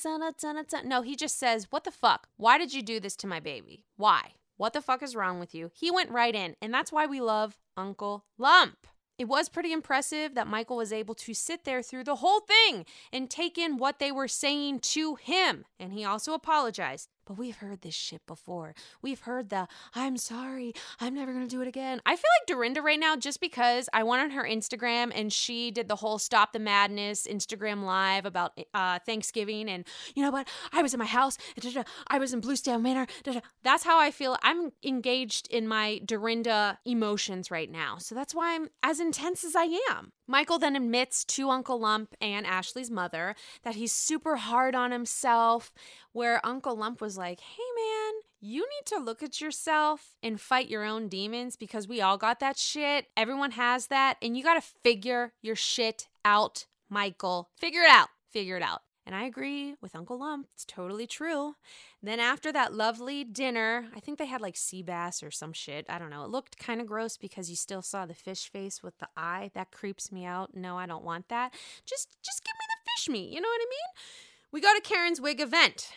No, 0.84 1.02
he 1.02 1.14
just 1.14 1.38
says, 1.38 1.68
what 1.70 1.84
the 1.84 1.92
fuck? 1.92 2.28
Why 2.38 2.58
did 2.58 2.74
you 2.74 2.82
do 2.82 2.98
this 2.98 3.14
to 3.16 3.28
my 3.28 3.38
baby? 3.38 3.84
Why? 3.96 4.32
What 4.56 4.72
the 4.72 4.82
fuck 4.82 5.04
is 5.04 5.14
wrong 5.14 5.38
with 5.38 5.54
you? 5.54 5.70
He 5.72 5.92
went 5.92 6.10
right 6.10 6.34
in, 6.34 6.56
and 6.60 6.74
that's 6.74 6.90
why 6.90 7.06
we 7.06 7.20
love 7.20 7.56
Uncle 7.76 8.24
Lump. 8.36 8.88
It 9.18 9.26
was 9.26 9.48
pretty 9.48 9.72
impressive 9.72 10.36
that 10.36 10.46
Michael 10.46 10.76
was 10.76 10.92
able 10.92 11.16
to 11.16 11.34
sit 11.34 11.64
there 11.64 11.82
through 11.82 12.04
the 12.04 12.16
whole 12.16 12.40
thing 12.40 12.86
and 13.12 13.28
take 13.28 13.58
in 13.58 13.76
what 13.76 13.98
they 13.98 14.12
were 14.12 14.28
saying 14.28 14.78
to 14.80 15.16
him. 15.16 15.64
And 15.80 15.92
he 15.92 16.04
also 16.04 16.34
apologized. 16.34 17.08
But 17.28 17.36
we've 17.36 17.58
heard 17.58 17.82
this 17.82 17.94
shit 17.94 18.26
before. 18.26 18.74
We've 19.02 19.20
heard 19.20 19.50
the 19.50 19.68
I'm 19.94 20.16
sorry, 20.16 20.72
I'm 20.98 21.14
never 21.14 21.30
gonna 21.30 21.46
do 21.46 21.60
it 21.60 21.68
again. 21.68 22.00
I 22.06 22.16
feel 22.16 22.30
like 22.40 22.46
Dorinda 22.46 22.80
right 22.80 22.98
now, 22.98 23.16
just 23.16 23.38
because 23.38 23.86
I 23.92 24.02
went 24.02 24.22
on 24.22 24.30
her 24.30 24.44
Instagram 24.44 25.12
and 25.14 25.30
she 25.30 25.70
did 25.70 25.88
the 25.88 25.96
whole 25.96 26.18
Stop 26.18 26.54
the 26.54 26.58
Madness 26.58 27.26
Instagram 27.26 27.84
live 27.84 28.24
about 28.24 28.58
uh, 28.72 28.98
Thanksgiving, 29.00 29.68
and 29.68 29.86
you 30.14 30.22
know 30.22 30.30
what? 30.30 30.48
I 30.72 30.80
was 30.80 30.94
in 30.94 30.98
my 30.98 31.04
house, 31.04 31.36
I 32.06 32.18
was 32.18 32.32
in 32.32 32.40
Bluestone 32.40 32.82
Manor. 32.82 33.06
That's 33.62 33.84
how 33.84 34.00
I 34.00 34.10
feel. 34.10 34.38
I'm 34.42 34.72
engaged 34.82 35.48
in 35.48 35.68
my 35.68 36.00
Dorinda 36.06 36.78
emotions 36.86 37.50
right 37.50 37.70
now. 37.70 37.98
So 37.98 38.14
that's 38.14 38.34
why 38.34 38.54
I'm 38.54 38.68
as 38.82 39.00
intense 39.00 39.44
as 39.44 39.54
I 39.54 39.64
am. 39.90 40.12
Michael 40.30 40.58
then 40.58 40.76
admits 40.76 41.24
to 41.24 41.48
Uncle 41.48 41.80
Lump 41.80 42.14
and 42.20 42.46
Ashley's 42.46 42.90
mother 42.90 43.34
that 43.62 43.76
he's 43.76 43.92
super 43.92 44.36
hard 44.36 44.74
on 44.74 44.92
himself, 44.92 45.72
where 46.12 46.44
Uncle 46.46 46.76
Lump 46.76 47.00
was 47.00 47.16
like, 47.16 47.40
hey 47.40 47.62
man, 47.74 48.12
you 48.40 48.60
need 48.60 48.86
to 48.86 48.98
look 48.98 49.22
at 49.22 49.40
yourself 49.40 50.14
and 50.22 50.38
fight 50.38 50.68
your 50.68 50.84
own 50.84 51.08
demons 51.08 51.56
because 51.56 51.88
we 51.88 52.02
all 52.02 52.18
got 52.18 52.40
that 52.40 52.58
shit. 52.58 53.06
Everyone 53.16 53.52
has 53.52 53.86
that. 53.86 54.18
And 54.20 54.36
you 54.36 54.44
got 54.44 54.54
to 54.54 54.68
figure 54.82 55.32
your 55.40 55.56
shit 55.56 56.08
out, 56.24 56.66
Michael. 56.90 57.48
Figure 57.56 57.82
it 57.82 57.90
out. 57.90 58.08
Figure 58.30 58.56
it 58.56 58.62
out. 58.62 58.82
And 59.08 59.16
I 59.16 59.24
agree 59.24 59.74
with 59.80 59.96
Uncle 59.96 60.18
Lump. 60.18 60.48
It's 60.52 60.66
totally 60.66 61.06
true. 61.06 61.54
Then 62.02 62.20
after 62.20 62.52
that 62.52 62.74
lovely 62.74 63.24
dinner, 63.24 63.86
I 63.96 64.00
think 64.00 64.18
they 64.18 64.26
had 64.26 64.42
like 64.42 64.54
sea 64.54 64.82
bass 64.82 65.22
or 65.22 65.30
some 65.30 65.54
shit. 65.54 65.86
I 65.88 65.98
don't 65.98 66.10
know. 66.10 66.24
It 66.24 66.30
looked 66.30 66.58
kind 66.58 66.78
of 66.78 66.86
gross 66.86 67.16
because 67.16 67.48
you 67.48 67.56
still 67.56 67.80
saw 67.80 68.04
the 68.04 68.12
fish 68.12 68.50
face 68.50 68.82
with 68.82 68.98
the 68.98 69.08
eye. 69.16 69.50
That 69.54 69.70
creeps 69.70 70.12
me 70.12 70.26
out. 70.26 70.54
No, 70.54 70.76
I 70.76 70.84
don't 70.84 71.04
want 71.04 71.30
that. 71.30 71.54
Just 71.86 72.18
just 72.22 72.44
give 72.44 72.52
me 72.52 72.66
the 72.68 72.90
fish 72.90 73.08
meat. 73.08 73.30
You 73.32 73.40
know 73.40 73.48
what 73.48 73.62
I 73.62 73.70
mean? 73.70 73.94
We 74.52 74.60
go 74.60 74.74
to 74.74 74.82
Karen's 74.82 75.22
wig 75.22 75.40
event. 75.40 75.90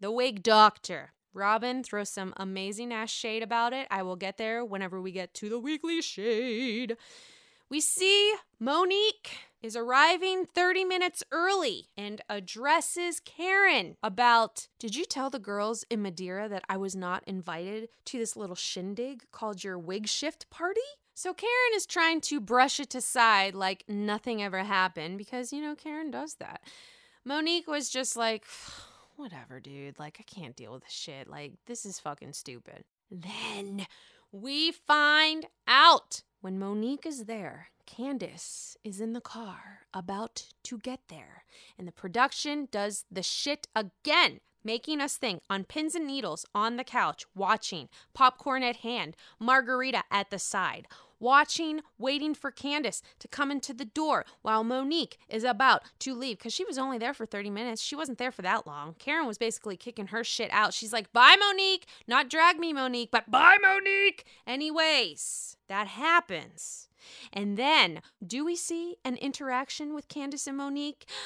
The 0.00 0.10
wig 0.10 0.42
doctor 0.42 1.12
Robin 1.32 1.84
throws 1.84 2.10
some 2.10 2.34
amazing 2.38 2.92
ass 2.92 3.10
shade 3.10 3.44
about 3.44 3.72
it. 3.72 3.86
I 3.88 4.02
will 4.02 4.16
get 4.16 4.36
there 4.36 4.64
whenever 4.64 5.00
we 5.00 5.12
get 5.12 5.32
to 5.34 5.48
the 5.48 5.60
weekly 5.60 6.02
shade. 6.02 6.96
We 7.70 7.80
see 7.80 8.34
Monique 8.58 9.30
is 9.62 9.76
arriving 9.76 10.46
30 10.46 10.84
minutes 10.84 11.22
early 11.30 11.88
and 11.98 12.22
addresses 12.28 13.20
Karen 13.20 13.96
about 14.02 14.68
Did 14.78 14.96
you 14.96 15.04
tell 15.04 15.28
the 15.28 15.38
girls 15.38 15.84
in 15.90 16.00
Madeira 16.00 16.48
that 16.48 16.64
I 16.68 16.78
was 16.78 16.96
not 16.96 17.24
invited 17.26 17.90
to 18.06 18.18
this 18.18 18.36
little 18.36 18.56
shindig 18.56 19.24
called 19.32 19.62
your 19.62 19.78
wig 19.78 20.08
shift 20.08 20.48
party? 20.48 20.80
So 21.12 21.34
Karen 21.34 21.74
is 21.74 21.84
trying 21.84 22.22
to 22.22 22.40
brush 22.40 22.80
it 22.80 22.94
aside 22.94 23.54
like 23.54 23.84
nothing 23.86 24.42
ever 24.42 24.62
happened 24.62 25.18
because, 25.18 25.52
you 25.52 25.60
know, 25.60 25.74
Karen 25.74 26.10
does 26.10 26.36
that. 26.36 26.62
Monique 27.24 27.66
was 27.66 27.90
just 27.90 28.16
like, 28.16 28.46
whatever, 29.16 29.60
dude. 29.60 29.98
Like, 29.98 30.16
I 30.20 30.22
can't 30.22 30.56
deal 30.56 30.72
with 30.72 30.84
this 30.84 30.92
shit. 30.92 31.28
Like, 31.28 31.52
this 31.66 31.84
is 31.84 32.00
fucking 32.00 32.32
stupid. 32.32 32.84
Then 33.10 33.86
we 34.32 34.72
find 34.72 35.46
out 35.66 36.22
when 36.40 36.58
Monique 36.58 37.06
is 37.06 37.24
there, 37.24 37.70
Candace 37.84 38.76
is 38.84 39.00
in 39.00 39.12
the 39.12 39.20
car 39.20 39.80
about 39.92 40.44
to 40.64 40.78
get 40.78 41.00
there, 41.08 41.44
and 41.76 41.88
the 41.88 41.92
production 41.92 42.68
does 42.70 43.04
the 43.10 43.22
shit 43.22 43.66
again, 43.74 44.40
making 44.62 45.00
us 45.00 45.16
think 45.16 45.42
on 45.50 45.64
pins 45.64 45.94
and 45.94 46.06
needles 46.06 46.46
on 46.54 46.76
the 46.76 46.84
couch, 46.84 47.24
watching, 47.34 47.88
popcorn 48.14 48.62
at 48.62 48.76
hand, 48.76 49.16
margarita 49.40 50.04
at 50.10 50.30
the 50.30 50.38
side 50.38 50.86
watching, 51.20 51.80
waiting 51.98 52.34
for 52.34 52.50
Candace 52.50 53.02
to 53.18 53.28
come 53.28 53.50
into 53.50 53.74
the 53.74 53.84
door 53.84 54.24
while 54.42 54.64
Monique 54.64 55.18
is 55.28 55.44
about 55.44 55.82
to 56.00 56.14
leave 56.14 56.38
because 56.38 56.52
she 56.52 56.64
was 56.64 56.78
only 56.78 56.98
there 56.98 57.14
for 57.14 57.26
30 57.26 57.50
minutes. 57.50 57.82
She 57.82 57.96
wasn't 57.96 58.18
there 58.18 58.32
for 58.32 58.42
that 58.42 58.66
long. 58.66 58.94
Karen 58.98 59.26
was 59.26 59.38
basically 59.38 59.76
kicking 59.76 60.08
her 60.08 60.24
shit 60.24 60.50
out. 60.52 60.74
She's 60.74 60.92
like, 60.92 61.12
bye, 61.12 61.36
Monique. 61.38 61.86
Not 62.06 62.30
drag 62.30 62.58
me, 62.58 62.72
Monique, 62.72 63.10
but 63.10 63.30
bye, 63.30 63.58
Monique. 63.60 64.24
Anyways, 64.46 65.56
that 65.68 65.86
happens. 65.88 66.88
And 67.32 67.56
then, 67.56 68.00
do 68.24 68.44
we 68.44 68.56
see 68.56 68.96
an 69.04 69.16
interaction 69.16 69.94
with 69.94 70.08
Candace 70.08 70.46
and 70.46 70.56
Monique? 70.56 71.06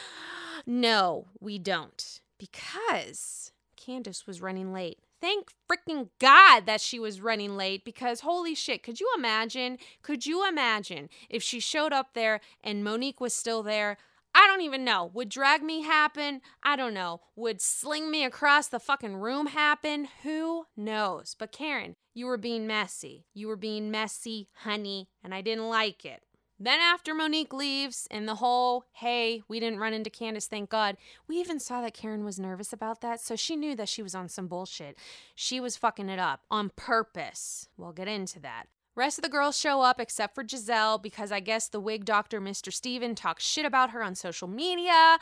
No, 0.64 1.26
we 1.40 1.59
don't. 1.59 2.20
Because 2.38 3.50
Candace 3.74 4.28
was 4.28 4.40
running 4.40 4.72
late 4.72 5.00
thank 5.22 5.50
freaking 5.70 6.11
God 6.18 6.66
that 6.66 6.82
she 6.82 6.98
was 6.98 7.22
running 7.22 7.56
late 7.56 7.85
because 7.85 8.20
holy 8.20 8.54
shit, 8.54 8.82
could 8.82 9.00
you 9.00 9.11
imagine? 9.16 9.78
Could 10.02 10.26
you 10.26 10.46
imagine 10.46 11.08
if 11.30 11.42
she 11.42 11.61
showed 11.61 11.92
up 11.92 12.12
there 12.12 12.40
and 12.62 12.85
Monique 12.85 13.20
was 13.20 13.32
still 13.32 13.62
there? 13.62 13.96
I 14.35 14.46
don't 14.46 14.62
even 14.62 14.85
know. 14.85 15.11
Would 15.14 15.28
drag 15.28 15.62
me 15.62 15.82
happen? 15.82 16.40
I 16.62 16.74
don't 16.76 16.94
know. 16.94 17.20
Would 17.37 17.61
sling 17.61 18.11
me 18.11 18.24
across 18.24 18.66
the 18.68 18.80
fucking 18.80 19.16
room 19.16 19.46
happen? 19.46 20.08
Who 20.22 20.66
knows? 20.76 21.37
But 21.38 21.52
Karen, 21.52 21.96
you 22.14 22.26
were 22.26 22.38
being 22.38 22.66
messy. 22.66 23.26
You 23.35 23.48
were 23.48 23.56
being 23.56 23.90
messy, 23.90 24.48
honey, 24.54 25.08
and 25.22 25.35
I 25.35 25.42
didn't 25.42 25.68
like 25.68 26.04
it. 26.04 26.22
Then, 26.64 26.79
after 26.79 27.12
Monique 27.12 27.53
leaves 27.53 28.07
and 28.09 28.29
the 28.29 28.37
whole, 28.37 28.85
hey, 28.92 29.42
we 29.48 29.59
didn't 29.59 29.81
run 29.81 29.92
into 29.92 30.11
Candace, 30.11 30.46
thank 30.46 30.70
God, 30.70 30.96
we 31.27 31.40
even 31.40 31.59
saw 31.59 31.81
that 31.83 31.92
Karen 31.92 32.25
was 32.25 32.38
nervous 32.38 32.72
about 32.72 33.01
that. 33.01 33.20
So 33.20 33.35
she 33.35 33.57
knew 33.57 33.75
that 33.75 33.88
she 33.88 34.01
was 34.01 34.14
on 34.14 34.29
some 34.29 34.46
bullshit. 34.46 34.96
She 35.35 35.59
was 35.59 35.77
fucking 35.77 36.09
it 36.09 36.20
up 36.20 36.42
on 36.53 36.70
purpose. 36.77 37.68
We'll 37.77 37.90
get 37.90 38.07
into 38.07 38.38
that. 38.42 38.66
Rest 38.94 39.18
of 39.18 39.22
the 39.22 39.29
girls 39.29 39.59
show 39.59 39.81
up 39.81 39.98
except 39.98 40.37
for 40.37 40.46
Giselle 40.46 40.98
because 40.98 41.33
I 41.33 41.40
guess 41.40 41.66
the 41.66 41.81
wig 41.81 42.05
doctor, 42.05 42.40
Mr. 42.40 42.72
Steven, 42.72 43.16
talks 43.16 43.44
shit 43.44 43.66
about 43.66 43.90
her 43.90 44.01
on 44.01 44.14
social 44.14 44.46
media. 44.46 45.18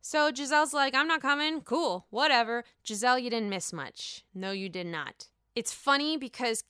So 0.00 0.30
Giselle's 0.30 0.72
like, 0.72 0.94
I'm 0.94 1.08
not 1.08 1.22
coming. 1.22 1.62
Cool, 1.62 2.06
whatever. 2.10 2.62
Giselle, 2.86 3.18
you 3.18 3.30
didn't 3.30 3.50
miss 3.50 3.72
much. 3.72 4.24
No, 4.32 4.52
you 4.52 4.68
did 4.68 4.86
not. 4.86 5.26
It's 5.58 5.72
funny 5.72 6.16
because 6.16 6.62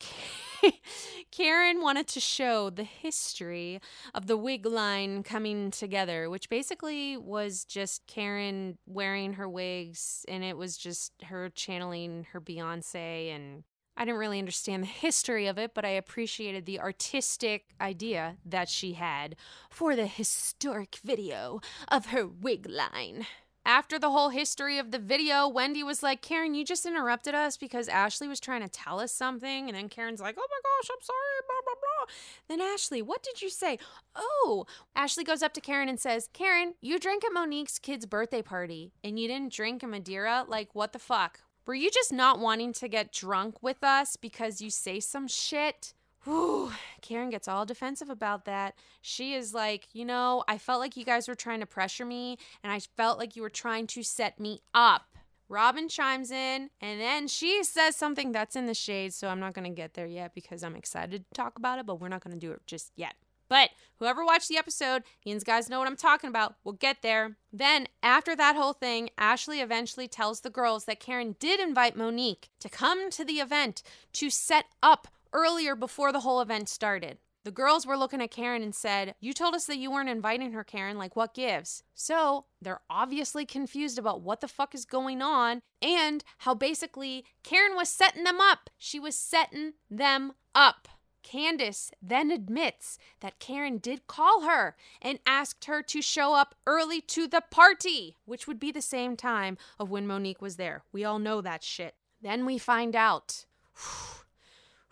Karen 1.31 1.83
wanted 1.83 2.07
to 2.07 2.21
show 2.21 2.71
the 2.71 2.85
history 2.85 3.83
of 4.15 4.29
the 4.29 4.37
wig 4.39 4.65
line 4.65 5.23
coming 5.23 5.71
together, 5.71 6.31
which 6.31 6.49
basically 6.49 7.19
was 7.19 7.67
just 7.67 8.07
Karen 8.07 8.79
wearing 8.87 9.35
her 9.35 9.47
wigs 9.47 10.25
and 10.27 10.43
it 10.43 10.57
was 10.57 10.79
just 10.79 11.13
her 11.25 11.51
channeling 11.51 12.29
her 12.33 12.41
Beyonce 12.41 13.31
and 13.35 13.65
I 13.95 14.07
didn't 14.07 14.21
really 14.21 14.39
understand 14.39 14.85
the 14.85 14.87
history 14.87 15.49
of 15.49 15.59
it, 15.59 15.75
but 15.75 15.85
I 15.85 15.91
appreciated 15.91 16.65
the 16.65 16.81
artistic 16.81 17.75
idea 17.83 18.39
that 18.47 18.71
she 18.71 18.95
had 18.95 19.37
for 19.69 19.97
the 19.97 20.07
historic 20.07 20.97
video 21.05 21.61
of 21.89 22.07
her 22.07 22.27
wig 22.27 22.67
line. 22.67 23.27
After 23.69 23.99
the 23.99 24.11
whole 24.11 24.31
history 24.31 24.79
of 24.79 24.93
the 24.93 24.99
video, 24.99 25.47
Wendy 25.47 25.83
was 25.83 26.03
like, 26.03 26.23
Karen, 26.23 26.55
you 26.55 26.65
just 26.65 26.87
interrupted 26.87 27.35
us 27.35 27.59
because 27.59 27.87
Ashley 27.87 28.27
was 28.27 28.41
trying 28.41 28.63
to 28.63 28.69
tell 28.69 28.99
us 28.99 29.13
something. 29.13 29.69
And 29.69 29.77
then 29.77 29.91
Karen's 29.91 30.23
like, 30.23 30.37
oh 30.39 30.49
my 30.49 30.61
gosh, 30.63 30.91
I'm 30.91 31.03
sorry, 31.03 31.19
blah, 31.47 31.61
blah, 31.67 31.75
blah. 31.75 32.15
Then 32.49 32.73
Ashley, 32.73 33.03
what 33.03 33.23
did 33.23 33.43
you 33.43 33.51
say? 33.51 33.79
Oh, 34.17 34.65
Ashley 34.97 35.23
goes 35.23 35.43
up 35.43 35.53
to 35.53 35.61
Karen 35.61 35.91
and 35.91 36.01
says, 36.01 36.31
Karen, 36.33 36.77
you 36.81 36.99
drank 36.99 37.27
at 37.27 37.35
Monique's 37.35 37.79
kid's 37.79 38.07
birthday 38.07 38.41
party 38.41 38.95
and 39.05 39.19
you 39.19 39.29
didn't 39.29 39.53
drink 39.53 39.83
a 39.83 39.87
Madeira? 39.87 40.47
Like, 40.49 40.75
what 40.75 40.95
the 40.95 40.99
fuck? 40.99 41.41
Were 41.67 41.75
you 41.75 41.91
just 41.91 42.11
not 42.11 42.39
wanting 42.39 42.73
to 42.73 42.89
get 42.89 43.13
drunk 43.13 43.63
with 43.63 43.85
us 43.85 44.17
because 44.17 44.63
you 44.63 44.71
say 44.71 44.99
some 44.99 45.29
shit? 45.29 45.93
Whew, 46.29 46.73
Karen 47.01 47.31
gets 47.31 47.49
all 47.49 47.65
defensive 47.65 48.11
about 48.11 48.45
that. 48.45 48.75
She 49.01 49.33
is 49.33 49.55
like, 49.55 49.89
you 49.95 50.05
know, 50.05 50.45
I 50.47 50.59
felt 50.59 50.79
like 50.79 50.95
you 50.95 51.07
guys 51.07 51.27
were 51.27 51.35
trying 51.35 51.61
to 51.61 51.67
pressure 51.67 52.05
me, 52.05 52.37
and 52.63 52.71
I 52.71 52.81
felt 52.81 53.19
like 53.19 53.35
you 53.35 53.41
were 53.41 53.49
trying 53.49 53.87
to 53.87 54.03
set 54.03 54.39
me 54.39 54.61
up. 54.75 55.17
Robin 55.49 55.89
chimes 55.89 56.31
in, 56.31 56.69
and 56.83 57.01
then 57.01 57.29
she 57.29 57.65
says 57.65 57.97
something 57.97 58.31
that's 58.33 58.57
in 58.57 58.67
the 58.67 58.75
shade, 58.75 59.15
so 59.15 59.29
I'm 59.29 59.41
not 59.41 59.55
going 59.55 59.65
to 59.65 59.75
get 59.75 59.95
there 59.95 60.07
yet 60.07 60.35
because 60.35 60.63
I'm 60.63 60.77
excited 60.77 61.25
to 61.25 61.35
talk 61.35 61.57
about 61.57 61.79
it, 61.79 61.87
but 61.87 61.99
we're 61.99 62.09
not 62.09 62.23
going 62.23 62.39
to 62.39 62.47
do 62.47 62.53
it 62.53 62.61
just 62.67 62.93
yet. 62.95 63.15
But 63.49 63.71
whoever 63.99 64.23
watched 64.23 64.49
the 64.49 64.59
episode, 64.59 65.05
you 65.25 65.41
guys 65.41 65.71
know 65.71 65.79
what 65.79 65.89
I'm 65.89 65.97
talking 65.97 66.29
about. 66.29 66.57
We'll 66.63 66.75
get 66.75 67.01
there. 67.01 67.39
Then, 67.51 67.89
after 68.03 68.37
that 68.37 68.55
whole 68.55 68.75
thing, 68.75 69.09
Ashley 69.17 69.63
eventually 69.63 70.09
tells 70.09 70.41
the 70.41 70.51
girls 70.51 70.85
that 70.85 71.01
Karen 71.01 71.37
did 71.41 71.59
invite 71.59 71.97
Monique 71.97 72.51
to 72.61 72.69
come 72.69 73.09
to 73.13 73.25
the 73.25 73.41
event 73.41 73.83
to 74.13 74.29
set 74.29 74.67
up 74.83 75.09
earlier 75.33 75.75
before 75.75 76.13
the 76.13 76.21
whole 76.21 76.41
event 76.41 76.69
started. 76.69 77.19
The 77.45 77.53
girls 77.53 77.87
were 77.87 77.97
looking 77.97 78.21
at 78.21 78.31
Karen 78.31 78.63
and 78.63 78.75
said, 78.75 79.15
You 79.21 79.33
told 79.33 79.55
us 79.55 79.65
that 79.67 79.79
you 79.79 79.91
weren't 79.91 80.09
inviting 80.09 80.53
her, 80.53 80.65
Karen. 80.65 80.99
Like, 80.99 81.17
what 81.17 81.33
gives? 81.33 81.83
So 81.95 82.45
they're 82.61 82.83
obviously 82.91 83.47
confused 83.47 83.99
about 83.99 84.21
what 84.21 84.41
the 84.41 84.49
fuck 84.49 84.75
is 84.75 84.85
going 84.85 85.23
on 85.23 85.63
and 85.81 86.23
how 86.39 86.55
basically 86.55 87.25
Karen 87.43 87.75
was 87.75 87.89
setting 87.89 88.25
them 88.25 88.41
up. 88.41 88.69
She 88.77 89.01
was 89.01 89.17
setting 89.17 89.75
them 89.91 90.33
up. 90.55 90.89
Candace 91.23 91.91
then 92.03 92.31
admits 92.31 92.99
that 93.21 93.39
Karen 93.39 93.79
did 93.79 94.07
call 94.07 94.43
her 94.43 94.77
and 95.01 95.19
asked 95.27 95.67
her 95.67 95.83
to 95.83 96.03
show 96.03 96.35
up 96.35 96.55
early 96.67 97.01
to 97.03 97.27
the 97.27 97.43
party, 97.51 98.17
which 98.25 98.47
would 98.47 98.59
be 98.59 98.73
the 98.73 98.83
same 98.83 99.17
time 99.17 99.59
of 99.79 99.91
when 99.91 100.07
Monique 100.07 100.43
was 100.43 100.57
there. 100.57 100.85
We 100.93 101.05
all 101.05 101.19
know 101.19 101.41
that 101.41 101.63
shit. 101.63 101.95
Then 102.21 102.45
we 102.45 102.59
find 102.59 102.97
out. 102.97 103.47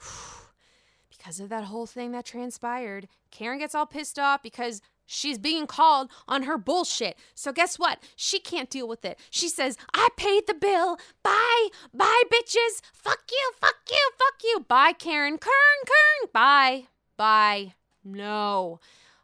because 1.11 1.41
of 1.41 1.49
that 1.49 1.65
whole 1.65 1.87
thing 1.87 2.13
that 2.13 2.25
transpired, 2.25 3.09
Karen 3.31 3.59
gets 3.59 3.75
all 3.75 3.87
pissed 3.87 4.19
off 4.19 4.43
because 4.43 4.81
she's 5.07 5.39
being 5.39 5.67
called 5.67 6.11
on 6.29 6.45
her 6.45 6.59
bullshit. 6.59 7.17
So 7.35 7.53
guess 7.53 7.79
what? 7.79 8.03
She 8.17 8.39
can't 8.39 8.71
deal 8.71 8.89
with 8.89 9.05
it. 9.05 9.19
She 9.31 9.49
says, 9.49 9.77
I 9.95 10.09
paid 10.17 10.47
the 10.47 10.55
bill. 10.55 10.99
Bye. 11.23 11.69
Bye, 11.95 12.23
bitches. 12.33 12.81
Fuck 12.93 13.23
you. 13.31 13.53
Fuck 13.61 13.77
you. 13.91 14.11
Fuck 14.19 14.43
you. 14.45 14.65
Bye, 14.69 14.93
Karen. 14.93 15.39
Kern, 15.39 15.53
Kern. 15.87 16.31
Bye. 16.33 16.87
Bye. 17.17 17.75
No. 18.05 18.81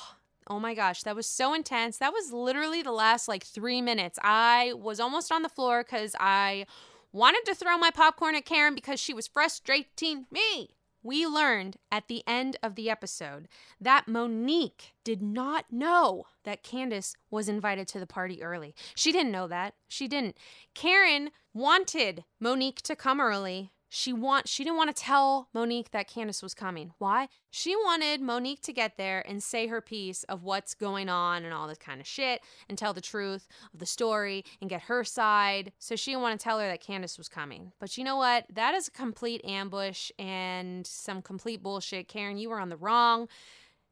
Oh 0.51 0.59
my 0.59 0.73
gosh, 0.73 1.03
that 1.03 1.15
was 1.15 1.27
so 1.27 1.53
intense. 1.53 1.99
That 1.99 2.11
was 2.11 2.33
literally 2.33 2.81
the 2.81 2.91
last 2.91 3.27
like 3.27 3.43
three 3.43 3.83
minutes. 3.83 4.17
I 4.23 4.73
was 4.75 4.99
almost 4.99 5.31
on 5.31 5.43
the 5.43 5.47
floor 5.47 5.83
because 5.83 6.15
I 6.19 6.65
wanted 7.11 7.43
to 7.45 7.55
throw 7.55 7.77
my 7.77 7.91
popcorn 7.91 8.35
at 8.35 8.45
Karen 8.45 8.75
because 8.75 8.99
she 8.99 9.13
was 9.13 9.27
frustrating 9.27 10.25
me. 10.31 10.75
We 11.01 11.25
learned 11.25 11.77
at 11.91 12.09
the 12.09 12.23
end 12.27 12.57
of 12.61 12.75
the 12.75 12.89
episode 12.89 13.47
that 13.79 14.07
Monique 14.07 14.93
did 15.05 15.21
not 15.21 15.65
know 15.71 16.25
that 16.43 16.61
Candace 16.61 17.15
was 17.31 17.47
invited 17.47 17.87
to 17.89 17.99
the 17.99 18.05
party 18.05 18.43
early. 18.43 18.75
She 18.95 19.13
didn't 19.13 19.31
know 19.31 19.47
that. 19.47 19.75
She 19.87 20.09
didn't. 20.09 20.37
Karen 20.75 21.31
wanted 21.53 22.25
Monique 22.39 22.81
to 22.81 22.97
come 22.97 23.21
early 23.21 23.71
she 23.89 24.13
want 24.13 24.47
she 24.47 24.63
didn't 24.63 24.77
want 24.77 24.95
to 24.95 25.03
tell 25.03 25.49
Monique 25.53 25.91
that 25.91 26.07
Candace 26.07 26.43
was 26.43 26.53
coming. 26.53 26.93
Why? 26.99 27.27
She 27.49 27.75
wanted 27.75 28.21
Monique 28.21 28.61
to 28.61 28.73
get 28.73 28.97
there 28.97 29.27
and 29.27 29.41
say 29.41 29.65
her 29.67 29.81
piece 29.81 30.23
of 30.25 30.43
what's 30.43 30.75
going 30.75 31.09
on 31.09 31.43
and 31.43 31.53
all 31.53 31.67
this 31.67 31.79
kind 31.79 31.99
of 31.99 32.05
shit 32.05 32.41
and 32.69 32.77
tell 32.77 32.93
the 32.93 33.01
truth 33.01 33.47
of 33.73 33.79
the 33.79 33.87
story 33.87 34.45
and 34.61 34.69
get 34.69 34.83
her 34.83 35.03
side. 35.03 35.73
So 35.79 35.95
she 35.95 36.11
didn't 36.11 36.21
want 36.21 36.39
to 36.39 36.43
tell 36.43 36.59
her 36.59 36.67
that 36.67 36.81
Candace 36.81 37.17
was 37.17 37.27
coming. 37.27 37.71
But 37.79 37.97
you 37.97 38.03
know 38.03 38.17
what? 38.17 38.45
That 38.53 38.75
is 38.75 38.87
a 38.87 38.91
complete 38.91 39.43
ambush 39.43 40.11
and 40.19 40.85
some 40.85 41.23
complete 41.23 41.63
bullshit. 41.63 42.07
Karen, 42.07 42.37
you 42.37 42.49
were 42.49 42.59
on 42.59 42.69
the 42.69 42.77
wrong. 42.77 43.27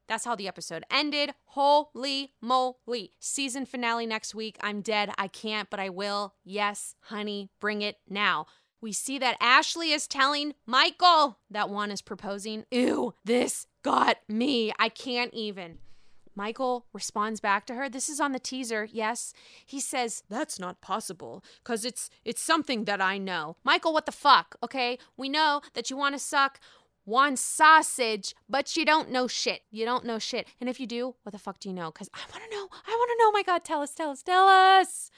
That's 0.07 0.25
how 0.25 0.35
the 0.35 0.47
episode 0.47 0.85
ended. 0.91 1.31
Holy 1.45 2.33
moly. 2.39 3.11
Season 3.19 3.65
finale 3.65 4.05
next 4.05 4.33
week. 4.33 4.57
I'm 4.61 4.81
dead. 4.81 5.11
I 5.17 5.27
can't, 5.27 5.69
but 5.69 5.79
I 5.79 5.89
will. 5.89 6.35
Yes, 6.45 6.95
honey, 7.01 7.49
bring 7.59 7.81
it 7.81 7.97
now. 8.07 8.45
We 8.81 8.91
see 8.91 9.17
that 9.19 9.37
Ashley 9.41 9.91
is 9.91 10.07
telling 10.07 10.53
Michael 10.65 11.39
that 11.49 11.69
Juan 11.69 11.91
is 11.91 12.01
proposing. 12.01 12.65
Ew, 12.71 13.15
this 13.25 13.65
got 13.83 14.17
me. 14.27 14.71
I 14.77 14.89
can't 14.89 15.33
even. 15.33 15.79
Michael 16.35 16.85
responds 16.93 17.39
back 17.39 17.65
to 17.65 17.73
her. 17.73 17.89
This 17.89 18.09
is 18.09 18.19
on 18.19 18.31
the 18.31 18.39
teaser. 18.39 18.87
Yes. 18.91 19.33
He 19.65 19.79
says, 19.79 20.23
"That's 20.29 20.59
not 20.59 20.81
possible 20.81 21.43
cuz 21.63 21.83
it's 21.83 22.11
it's 22.23 22.41
something 22.41 22.85
that 22.85 23.01
I 23.01 23.17
know." 23.17 23.57
Michael, 23.63 23.91
what 23.91 24.05
the 24.05 24.11
fuck? 24.11 24.55
Okay? 24.61 24.99
We 25.17 25.29
know 25.29 25.61
that 25.73 25.89
you 25.89 25.97
want 25.97 26.13
to 26.13 26.19
suck 26.19 26.59
one 27.05 27.37
sausage, 27.37 28.35
but 28.47 28.77
you 28.77 28.85
don't 28.85 29.09
know 29.09 29.27
shit. 29.27 29.63
You 29.71 29.85
don't 29.85 30.05
know 30.05 30.19
shit. 30.19 30.47
And 30.59 30.69
if 30.69 30.79
you 30.79 30.85
do, 30.85 31.15
what 31.23 31.31
the 31.31 31.39
fuck 31.39 31.59
do 31.59 31.69
you 31.69 31.73
know? 31.73 31.89
Cuz 31.91 32.09
I 32.13 32.19
want 32.29 32.43
to 32.43 32.55
know. 32.55 32.67
I 32.85 32.91
want 32.91 33.09
to 33.09 33.17
know. 33.17 33.29
Oh 33.29 33.31
my 33.33 33.43
god, 33.43 33.63
tell 33.63 33.81
us, 33.81 33.95
tell 33.95 34.11
us, 34.11 34.21
tell 34.21 34.47
us. 34.47 35.09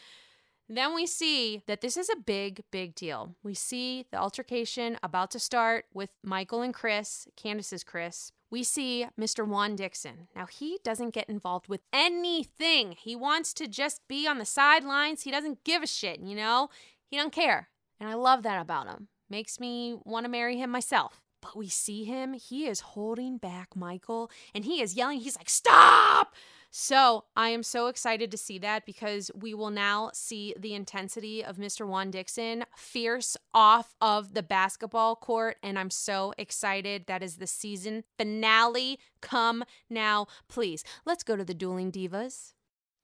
Then 0.71 0.93
we 0.93 1.07
see 1.07 1.63
that 1.65 1.81
this 1.81 1.97
is 1.97 2.09
a 2.09 2.15
big, 2.15 2.61
big 2.69 2.93
deal. 2.93 3.35
We 3.41 3.55
see 3.55 4.05
the 4.11 4.19
altercation 4.19 4.99
about 5.01 5.31
to 5.31 5.39
start 5.39 5.85
with 5.95 6.11
Michael 6.23 6.61
and 6.61 6.73
Chris, 6.73 7.27
Candace's 7.35 7.83
Chris. 7.83 8.31
We 8.51 8.61
see 8.61 9.07
Mr. 9.19 9.47
Juan 9.47 9.75
Dixon. 9.75 10.27
Now, 10.35 10.45
he 10.45 10.77
doesn't 10.83 11.13
get 11.13 11.27
involved 11.27 11.67
with 11.67 11.81
anything. 11.91 12.91
He 12.91 13.15
wants 13.15 13.51
to 13.55 13.67
just 13.67 14.07
be 14.07 14.27
on 14.27 14.37
the 14.37 14.45
sidelines. 14.45 15.23
He 15.23 15.31
doesn't 15.31 15.63
give 15.63 15.81
a 15.81 15.87
shit, 15.87 16.19
you 16.19 16.35
know? 16.35 16.69
He 17.09 17.17
don't 17.17 17.33
care. 17.33 17.69
And 17.99 18.07
I 18.07 18.13
love 18.13 18.43
that 18.43 18.61
about 18.61 18.87
him. 18.87 19.07
Makes 19.27 19.59
me 19.59 19.97
want 20.05 20.25
to 20.25 20.31
marry 20.31 20.57
him 20.57 20.69
myself. 20.69 21.21
But 21.41 21.55
we 21.55 21.67
see 21.69 22.03
him, 22.03 22.33
he 22.33 22.67
is 22.67 22.81
holding 22.81 23.37
back 23.37 23.75
Michael 23.75 24.31
and 24.53 24.65
he 24.65 24.81
is 24.81 24.95
yelling. 24.95 25.19
He's 25.19 25.37
like, 25.37 25.49
Stop! 25.49 26.33
So 26.71 27.25
I 27.35 27.49
am 27.49 27.63
so 27.63 27.87
excited 27.87 28.29
to 28.29 28.37
see 28.37 28.59
that 28.59 28.85
because 28.85 29.31
we 29.33 29.55
will 29.55 29.71
now 29.71 30.11
see 30.13 30.53
the 30.57 30.75
intensity 30.75 31.43
of 31.43 31.57
Mr. 31.57 31.87
Juan 31.87 32.11
Dixon 32.11 32.63
fierce 32.77 33.35
off 33.55 33.95
of 33.99 34.35
the 34.35 34.43
basketball 34.43 35.15
court. 35.15 35.57
And 35.63 35.79
I'm 35.79 35.89
so 35.89 36.33
excited. 36.37 37.07
That 37.07 37.23
is 37.23 37.37
the 37.37 37.47
season 37.47 38.03
finale. 38.19 38.99
Come 39.19 39.63
now, 39.89 40.27
please. 40.47 40.83
Let's 41.05 41.23
go 41.23 41.35
to 41.35 41.43
the 41.43 41.55
dueling 41.55 41.91
divas. 41.91 42.53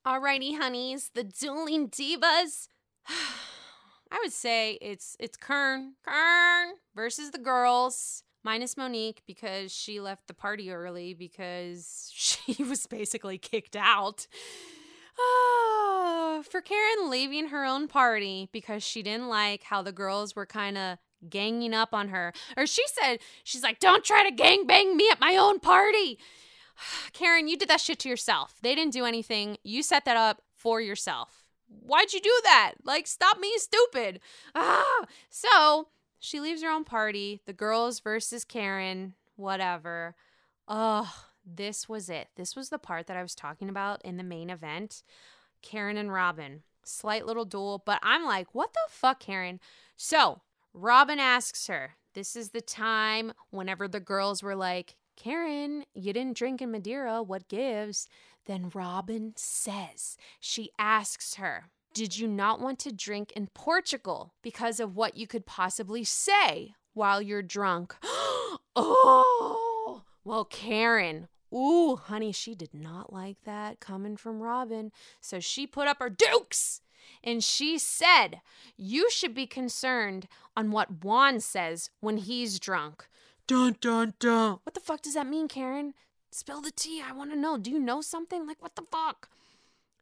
Alrighty, 0.06 0.60
honeys, 0.60 1.10
the 1.16 1.24
dueling 1.24 1.90
divas. 1.90 2.68
I 4.12 4.20
would 4.24 4.34
say 4.34 4.78
it's 4.82 5.16
it's 5.20 5.38
Kern, 5.38 5.94
Kern 6.06 6.76
versus 6.96 7.32
the 7.32 7.38
girls 7.38 8.24
minus 8.44 8.78
Monique 8.78 9.24
because 9.26 9.72
she 9.72 10.00
left 10.00 10.28
the 10.28 10.34
party 10.34 10.72
early 10.72 11.14
because 11.14 12.12
she 12.14 12.64
was 12.64 12.86
basically 12.88 13.38
kicked 13.38 13.76
out. 13.76 14.28
Oh, 15.18 16.44
for 16.50 16.62
Karen 16.62 17.10
leaving 17.10 17.50
her 17.50 17.66
own 17.66 17.88
party 17.88 18.50
because 18.52 18.84
she 18.84 19.02
didn't 19.02 19.28
like 19.28 19.64
how 19.64 19.82
the 19.82 19.92
girls 19.92 20.36
were 20.36 20.46
kind 20.46 20.78
of 20.78 20.98
ganging 21.28 21.74
up 21.74 21.94
on 21.94 22.10
her. 22.10 22.34
Or 22.56 22.68
she 22.68 22.84
said, 22.88 23.18
she's 23.44 23.64
like, 23.64 23.80
don't 23.80 24.04
try 24.04 24.24
to 24.24 24.36
gang 24.36 24.68
bang 24.68 24.96
me 24.96 25.10
at 25.12 25.20
my 25.20 25.36
own 25.36 25.60
party. 25.60 26.20
Karen, 27.14 27.48
you 27.48 27.58
did 27.58 27.70
that 27.70 27.82
shit 27.82 28.00
to 28.00 28.10
yourself. 28.10 28.56
They 28.62 28.76
didn't 28.76 28.94
do 28.94 29.06
anything. 29.06 29.58
You 29.64 29.82
set 29.84 30.06
that 30.06 30.18
up 30.18 30.42
for 30.56 30.82
yourself. 30.82 31.45
Why'd 31.82 32.14
you 32.14 32.22
do 32.22 32.40
that? 32.44 32.74
Like, 32.84 33.08
stop 33.08 33.42
being 33.42 33.54
stupid. 33.58 34.20
Ah. 34.54 35.06
So 35.30 35.90
she 36.20 36.40
leaves 36.40 36.64
her 36.64 36.70
own 36.70 36.84
party. 36.84 37.42
The 37.46 37.54
girls 37.54 38.00
versus 38.00 38.44
Karen, 38.44 39.14
whatever. 39.36 40.16
Oh, 40.68 41.14
this 41.46 41.88
was 41.88 42.10
it. 42.10 42.30
This 42.36 42.56
was 42.56 42.70
the 42.70 42.80
part 42.80 43.08
that 43.08 43.18
I 43.18 43.22
was 43.22 43.36
talking 43.36 43.70
about 43.70 44.04
in 44.04 44.18
the 44.18 44.24
main 44.24 44.50
event. 44.50 45.04
Karen 45.62 45.98
and 45.98 46.12
Robyn. 46.12 46.64
Slight 46.84 47.26
little 47.26 47.46
duel, 47.46 47.82
but 47.84 48.00
I'm 48.04 48.26
like, 48.26 48.54
what 48.54 48.74
the 48.74 48.80
fuck, 48.90 49.20
Karen? 49.20 49.60
So 49.98 50.42
Robyn 50.74 51.20
asks 51.20 51.68
her, 51.68 51.96
this 52.14 52.36
is 52.36 52.50
the 52.50 52.62
time 52.62 53.34
whenever 53.50 53.88
the 53.88 54.00
girls 54.00 54.42
were 54.42 54.56
like, 54.56 54.96
Karen, 55.16 55.86
you 55.94 56.14
didn't 56.14 56.38
drink 56.38 56.62
in 56.62 56.72
Madeira. 56.72 57.24
What 57.24 57.48
gives? 57.48 58.08
Then 58.46 58.70
Robyn 58.74 59.34
says, 59.36 60.18
she 60.40 60.70
asks 60.78 61.36
her, 61.36 61.66
did 61.94 62.18
you 62.18 62.28
not 62.28 62.60
want 62.60 62.78
to 62.80 62.92
drink 62.92 63.32
in 63.32 63.48
Portugal 63.54 64.34
because 64.44 64.82
of 64.82 64.96
what 64.98 65.16
you 65.16 65.28
could 65.28 65.46
possibly 65.46 66.04
say 66.04 66.76
while 66.94 67.22
you're 67.22 67.42
drunk? 67.42 67.96
oh, 68.76 70.04
well, 70.26 70.44
Karen. 70.44 71.30
Ooh, 71.54 71.96
honey, 71.96 72.34
she 72.34 72.54
did 72.54 72.74
not 72.74 73.14
like 73.14 73.38
that 73.46 73.80
coming 73.80 74.18
from 74.18 74.42
Robyn. 74.42 74.92
So 75.22 75.40
she 75.40 75.66
put 75.66 75.88
up 75.88 76.00
her 76.00 76.10
dukes 76.10 76.82
and 77.24 77.42
she 77.42 77.78
said, 77.78 78.42
You 78.76 79.10
should 79.10 79.34
be 79.34 79.48
concerned 79.48 80.28
on 80.58 80.72
what 80.72 81.04
Juan 81.04 81.40
says 81.40 81.92
when 82.02 82.18
he's 82.18 82.60
drunk. 82.60 83.08
Dun 83.48 83.78
dun 83.80 84.16
dun. 84.20 84.60
What 84.64 84.74
the 84.74 84.82
fuck 84.82 85.02
does 85.02 85.14
that 85.14 85.28
mean, 85.28 85.48
Karen? 85.48 85.94
Spill 86.36 86.60
the 86.60 86.72
tea. 86.72 87.02
I 87.02 87.14
want 87.14 87.32
to 87.32 87.38
know. 87.38 87.58
Do 87.58 87.72
you 87.72 87.80
know 87.80 88.02
something? 88.02 88.46
Like, 88.46 88.62
what 88.62 88.76
the 88.76 88.84
fuck? 88.92 89.30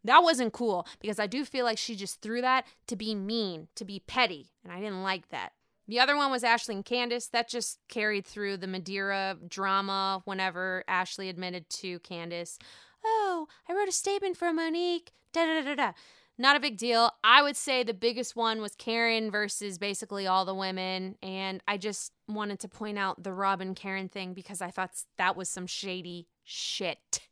That 0.04 0.24
wasn't 0.24 0.52
cool 0.52 0.88
because 1.00 1.20
I 1.20 1.28
do 1.28 1.46
feel 1.46 1.64
like 1.64 1.78
she 1.78 1.96
just 1.96 2.22
threw 2.22 2.42
that 2.42 2.66
to 2.88 2.96
be 2.96 3.14
mean, 3.14 3.68
to 3.76 3.86
be 3.86 4.00
petty, 4.00 4.50
and 4.64 4.74
I 4.74 4.80
didn't 4.80 5.04
like 5.04 5.30
that. 5.30 5.52
The 5.88 6.00
other 6.00 6.16
one 6.16 6.32
was 6.32 6.44
Ashley 6.44 6.74
and 6.74 6.84
Candace. 6.84 7.28
That 7.28 7.48
just 7.48 7.78
carried 7.88 8.26
through 8.26 8.58
the 8.58 8.68
Madeira 8.68 9.38
drama 9.48 10.24
whenever 10.26 10.84
Ashley 10.88 11.30
admitted 11.30 11.70
to 11.70 12.00
Candace, 12.00 12.58
Oh, 13.06 13.48
I 13.70 13.74
wrote 13.74 13.90
a 13.90 13.92
statement 13.92 14.36
for 14.36 14.52
Monique. 14.52 15.12
Da 15.34 15.46
da 15.46 15.62
da 15.62 15.76
da. 15.76 15.92
Not 16.38 16.56
a 16.56 16.60
big 16.60 16.78
deal. 16.78 17.12
I 17.24 17.44
would 17.44 17.56
say 17.56 17.84
the 17.84 17.94
biggest 17.94 18.36
one 18.36 18.60
was 18.60 18.76
Karen 18.76 19.30
versus 19.30 19.78
basically 19.78 20.26
all 20.26 20.46
the 20.46 20.56
women. 20.56 21.16
And 21.22 21.62
I 21.68 21.78
just 21.78 22.12
wanted 22.28 22.60
to 22.62 22.68
point 22.68 22.98
out 22.98 23.24
the 23.24 23.34
Robyn 23.34 23.76
Karen 23.76 24.10
thing 24.10 24.34
because 24.34 24.62
I 24.62 24.72
thought 24.72 24.92
that 25.18 25.36
was 25.36 25.48
some 25.48 25.68
shady 25.68 26.28
shit. 26.44 27.28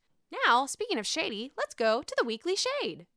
Now, 0.46 0.66
speaking 0.68 1.00
of 1.00 1.08
shady, 1.08 1.52
let's 1.58 1.74
go 1.74 2.04
to 2.04 2.16
the 2.18 2.26
weekly 2.26 2.56
shade. 2.56 3.08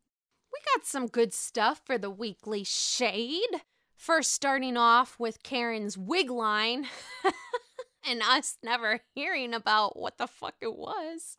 We 0.52 0.60
got 0.74 0.86
some 0.86 1.06
good 1.06 1.34
stuff 1.34 1.82
for 1.84 1.98
the 1.98 2.10
weekly 2.10 2.64
shade. 2.64 3.62
First, 3.96 4.32
starting 4.32 4.76
off 4.76 5.16
with 5.18 5.42
Karen's 5.42 5.98
wig 5.98 6.30
line. 6.30 6.86
and 8.08 8.22
us 8.22 8.56
never 8.62 9.00
hearing 9.14 9.54
about 9.54 9.98
what 9.98 10.18
the 10.18 10.26
fuck 10.26 10.54
it 10.60 10.76
was. 10.76 11.36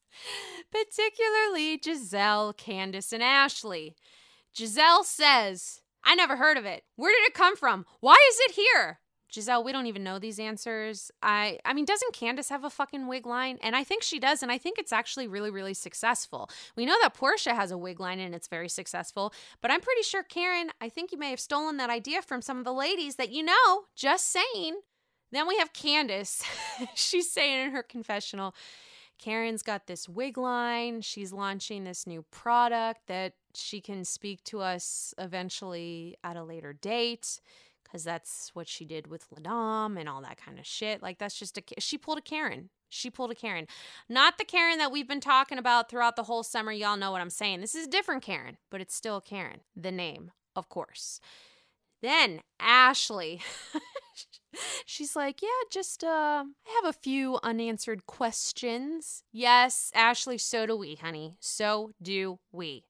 Particularly 0.71 1.77
Gizelle, 1.77 2.55
Candace, 2.55 3.11
and 3.11 3.23
Ashley. 3.23 3.95
Gizelle 4.55 5.03
says, 5.03 5.81
I 6.03 6.15
never 6.15 6.37
heard 6.37 6.57
of 6.57 6.65
it. 6.65 6.83
Where 6.95 7.11
did 7.11 7.27
it 7.27 7.33
come 7.33 7.55
from? 7.55 7.85
Why 7.99 8.17
is 8.31 8.39
it 8.41 8.55
here? 8.55 8.99
Gizelle, 9.31 9.65
we 9.65 9.73
don't 9.73 9.87
even 9.87 10.03
know 10.03 10.17
these 10.17 10.39
answers. 10.39 11.11
I 11.21 11.59
I 11.65 11.73
mean, 11.73 11.83
doesn't 11.83 12.13
Candace 12.13 12.49
have 12.49 12.63
a 12.63 12.69
fucking 12.69 13.07
wig 13.07 13.25
line? 13.25 13.57
And 13.61 13.75
I 13.75 13.83
think 13.83 14.01
she 14.01 14.19
does, 14.19 14.41
and 14.41 14.51
I 14.51 14.57
think 14.57 14.77
it's 14.77 14.93
actually 14.93 15.27
really, 15.27 15.51
really 15.51 15.73
successful. 15.73 16.49
We 16.77 16.85
know 16.85 16.95
that 17.01 17.15
Porsha 17.15 17.53
has 17.53 17.71
a 17.71 17.77
wig 17.77 17.99
line 17.99 18.19
and 18.19 18.33
it's 18.33 18.47
very 18.47 18.69
successful, 18.69 19.33
but 19.61 19.71
I'm 19.71 19.81
pretty 19.81 20.03
sure 20.03 20.23
Karen, 20.23 20.69
I 20.79 20.87
think 20.87 21.11
you 21.11 21.17
may 21.17 21.31
have 21.31 21.39
stolen 21.39 21.77
that 21.77 21.89
idea 21.89 22.21
from 22.21 22.41
some 22.41 22.59
of 22.59 22.63
the 22.63 22.73
ladies 22.73 23.15
that 23.17 23.31
you 23.31 23.43
know. 23.43 23.83
Just 23.95 24.31
saying. 24.31 24.79
Then 25.31 25.47
we 25.47 25.57
have 25.57 25.73
Candace. 25.73 26.43
She's 26.95 27.29
saying 27.29 27.65
in 27.65 27.71
her 27.71 27.83
confessional, 27.83 28.55
Karen's 29.19 29.63
got 29.63 29.87
this 29.87 30.07
wig 30.07 30.37
line. 30.37 31.01
She's 31.01 31.33
launching 31.33 31.83
this 31.83 32.07
new 32.07 32.23
product 32.31 33.07
that 33.07 33.33
she 33.55 33.81
can 33.81 34.05
speak 34.05 34.43
to 34.45 34.59
us 34.61 35.13
eventually 35.17 36.15
at 36.23 36.37
a 36.37 36.43
later 36.43 36.73
date 36.73 37.39
because 37.83 38.03
that's 38.03 38.51
what 38.53 38.67
she 38.67 38.85
did 38.85 39.07
with 39.07 39.29
La'Dame 39.29 39.99
and 39.99 40.09
all 40.09 40.21
that 40.21 40.37
kind 40.37 40.59
of 40.59 40.65
shit. 40.65 41.01
Like, 41.01 41.17
that's 41.17 41.37
just 41.37 41.57
a, 41.57 41.63
she 41.79 41.97
pulled 41.97 42.17
a 42.17 42.21
Karen. 42.21 42.69
She 42.89 43.09
pulled 43.09 43.31
a 43.31 43.35
Karen. 43.35 43.67
Not 44.09 44.37
the 44.37 44.45
Karen 44.45 44.77
that 44.79 44.91
we've 44.91 45.07
been 45.07 45.19
talking 45.19 45.57
about 45.57 45.89
throughout 45.89 46.15
the 46.15 46.23
whole 46.23 46.43
summer. 46.43 46.71
Y'all 46.71 46.97
know 46.97 47.11
what 47.11 47.21
I'm 47.21 47.29
saying. 47.29 47.61
This 47.61 47.75
is 47.75 47.87
a 47.87 47.89
different 47.89 48.23
Karen, 48.23 48.57
but 48.71 48.81
it's 48.81 48.95
still 48.95 49.21
Karen. 49.21 49.61
The 49.75 49.91
name, 49.91 50.31
of 50.55 50.69
course. 50.69 51.19
Then 52.01 52.41
Ashley. 52.59 53.41
She's 54.85 55.15
like, 55.15 55.41
Yeah, 55.41 55.49
just 55.71 56.03
uh 56.03 56.45
I 56.45 56.81
have 56.81 56.85
a 56.85 56.97
few 56.97 57.39
unanswered 57.43 58.05
questions. 58.05 59.23
Yes, 59.31 59.91
Ashley, 59.93 60.37
so 60.37 60.65
do 60.65 60.75
we, 60.77 60.95
honey. 60.95 61.37
So 61.39 61.91
do 62.01 62.39
we. 62.51 62.85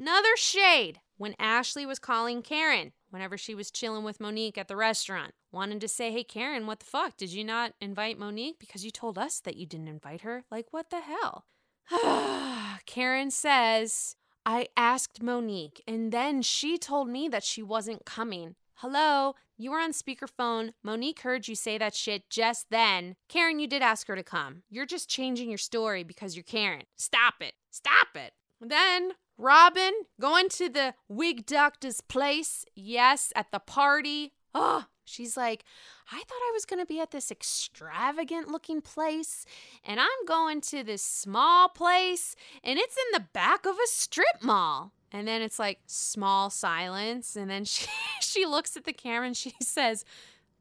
Another 0.00 0.34
shade 0.34 1.00
when 1.18 1.34
Ashley 1.38 1.84
was 1.84 1.98
calling 1.98 2.40
Karen 2.40 2.92
whenever 3.10 3.36
she 3.36 3.54
was 3.54 3.70
chilling 3.70 4.02
with 4.02 4.18
Monique 4.18 4.56
at 4.56 4.66
the 4.66 4.76
restaurant. 4.76 5.34
Wanted 5.52 5.82
to 5.82 5.88
say, 5.88 6.10
Hey, 6.10 6.24
Karen, 6.24 6.66
what 6.66 6.80
the 6.80 6.86
fuck? 6.86 7.18
Did 7.18 7.34
you 7.34 7.44
not 7.44 7.74
invite 7.82 8.18
Monique? 8.18 8.58
Because 8.58 8.82
you 8.82 8.90
told 8.90 9.18
us 9.18 9.40
that 9.40 9.56
you 9.56 9.66
didn't 9.66 9.88
invite 9.88 10.22
her. 10.22 10.44
Like, 10.50 10.68
what 10.70 10.88
the 10.88 11.00
hell? 11.00 11.44
Karen 12.86 13.30
says, 13.30 14.16
I 14.46 14.68
asked 14.74 15.22
Monique, 15.22 15.82
and 15.86 16.12
then 16.12 16.40
she 16.40 16.78
told 16.78 17.10
me 17.10 17.28
that 17.28 17.44
she 17.44 17.62
wasn't 17.62 18.06
coming. 18.06 18.54
Hello, 18.76 19.34
you 19.58 19.70
were 19.70 19.80
on 19.80 19.92
speakerphone. 19.92 20.72
Monique 20.82 21.20
heard 21.20 21.46
you 21.46 21.54
say 21.54 21.76
that 21.76 21.94
shit 21.94 22.30
just 22.30 22.70
then. 22.70 23.16
Karen, 23.28 23.58
you 23.58 23.66
did 23.66 23.82
ask 23.82 24.06
her 24.06 24.16
to 24.16 24.22
come. 24.22 24.62
You're 24.70 24.86
just 24.86 25.10
changing 25.10 25.50
your 25.50 25.58
story 25.58 26.04
because 26.04 26.36
you're 26.36 26.42
Karen. 26.42 26.84
Stop 26.96 27.34
it. 27.40 27.52
Stop 27.70 28.08
it. 28.14 28.32
Then 28.62 29.12
Robyn 29.40 29.92
going 30.20 30.50
to 30.50 30.68
the 30.68 30.94
wig 31.08 31.46
doctor's 31.46 32.02
place. 32.02 32.66
Yes, 32.74 33.32
at 33.34 33.50
the 33.52 33.58
party. 33.58 34.34
Oh, 34.54 34.84
she's 35.06 35.34
like, 35.34 35.64
I 36.12 36.18
thought 36.18 36.28
I 36.28 36.50
was 36.52 36.66
going 36.66 36.80
to 36.80 36.86
be 36.86 37.00
at 37.00 37.10
this 37.10 37.30
extravagant 37.30 38.48
looking 38.48 38.82
place, 38.82 39.46
and 39.82 39.98
I'm 39.98 40.26
going 40.26 40.60
to 40.62 40.84
this 40.84 41.02
small 41.02 41.70
place, 41.70 42.36
and 42.62 42.78
it's 42.78 42.96
in 42.96 43.12
the 43.14 43.28
back 43.32 43.64
of 43.64 43.76
a 43.76 43.86
strip 43.86 44.42
mall. 44.42 44.92
And 45.10 45.26
then 45.26 45.40
it's 45.40 45.58
like 45.58 45.80
small 45.86 46.50
silence, 46.50 47.34
and 47.34 47.50
then 47.50 47.64
she 47.64 47.86
she 48.20 48.44
looks 48.44 48.76
at 48.76 48.84
the 48.84 48.92
camera 48.92 49.26
and 49.26 49.36
she 49.36 49.54
says, 49.62 50.04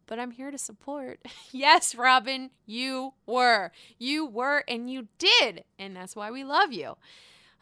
"But 0.07 0.19
I'm 0.19 0.31
here 0.31 0.51
to 0.51 0.57
support." 0.57 1.19
yes, 1.51 1.95
Robyn, 1.95 2.51
you 2.65 3.13
were. 3.25 3.71
You 3.97 4.25
were 4.25 4.63
and 4.69 4.89
you 4.89 5.09
did, 5.17 5.65
and 5.77 5.97
that's 5.97 6.15
why 6.15 6.31
we 6.31 6.45
love 6.45 6.71
you. 6.71 6.95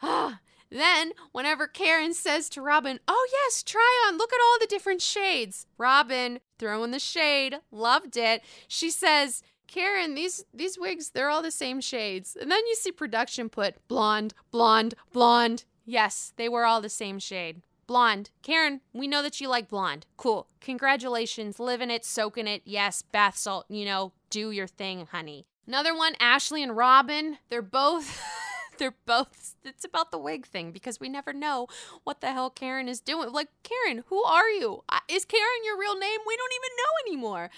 Ah, 0.00 0.38
Then, 0.70 1.12
whenever 1.32 1.66
Karen 1.66 2.12
says 2.14 2.48
to 2.50 2.62
Robyn, 2.62 3.00
Oh, 3.08 3.28
yes, 3.32 3.62
try 3.62 4.04
on, 4.06 4.18
look 4.18 4.32
at 4.32 4.40
all 4.42 4.58
the 4.60 4.66
different 4.66 5.00
shades. 5.00 5.66
Robyn, 5.78 6.40
throwing 6.58 6.90
the 6.90 6.98
shade, 6.98 7.60
loved 7.70 8.16
it. 8.16 8.42
She 8.66 8.90
says, 8.90 9.42
Karen, 9.66 10.14
these 10.14 10.44
these 10.52 10.78
wigs, 10.78 11.10
they're 11.10 11.28
all 11.28 11.42
the 11.42 11.50
same 11.50 11.80
shades. 11.80 12.36
And 12.40 12.50
then 12.50 12.66
you 12.66 12.74
see 12.74 12.90
production 12.90 13.48
put 13.48 13.86
blonde, 13.86 14.34
blonde, 14.50 14.94
blonde. 15.12 15.64
Yes, 15.84 16.32
they 16.36 16.48
were 16.48 16.64
all 16.64 16.80
the 16.80 16.88
same 16.88 17.18
shade. 17.18 17.62
Blonde. 17.86 18.30
Karen, 18.42 18.80
we 18.92 19.06
know 19.06 19.22
that 19.22 19.40
you 19.40 19.48
like 19.48 19.68
blonde. 19.68 20.04
Cool. 20.18 20.46
Congratulations. 20.60 21.58
Living 21.58 21.90
it, 21.90 22.04
soaking 22.04 22.46
it. 22.46 22.62
Yes, 22.66 23.00
bath 23.00 23.36
salt, 23.38 23.64
you 23.70 23.86
know, 23.86 24.12
do 24.28 24.50
your 24.50 24.66
thing, 24.66 25.06
honey. 25.10 25.46
Another 25.66 25.94
one, 25.94 26.14
Ashley 26.20 26.62
and 26.62 26.76
Robyn. 26.76 27.38
They're 27.48 27.62
both 27.62 28.22
they're 28.78 28.94
both 29.06 29.54
it's 29.64 29.84
about 29.84 30.10
the 30.10 30.18
wig 30.18 30.46
thing 30.46 30.72
because 30.72 31.00
we 31.00 31.08
never 31.08 31.32
know 31.32 31.68
what 32.04 32.20
the 32.20 32.32
hell 32.32 32.50
Karen 32.50 32.88
is 32.88 33.00
doing. 33.00 33.30
Like 33.32 33.48
Karen, 33.62 34.04
who 34.08 34.22
are 34.24 34.48
you? 34.48 34.84
Is 35.08 35.24
Karen 35.24 35.64
your 35.64 35.78
real 35.78 35.98
name? 35.98 36.20
We 36.26 36.36
don't 36.36 36.52
even 36.54 36.76
know 36.76 37.10
anymore. 37.10 37.50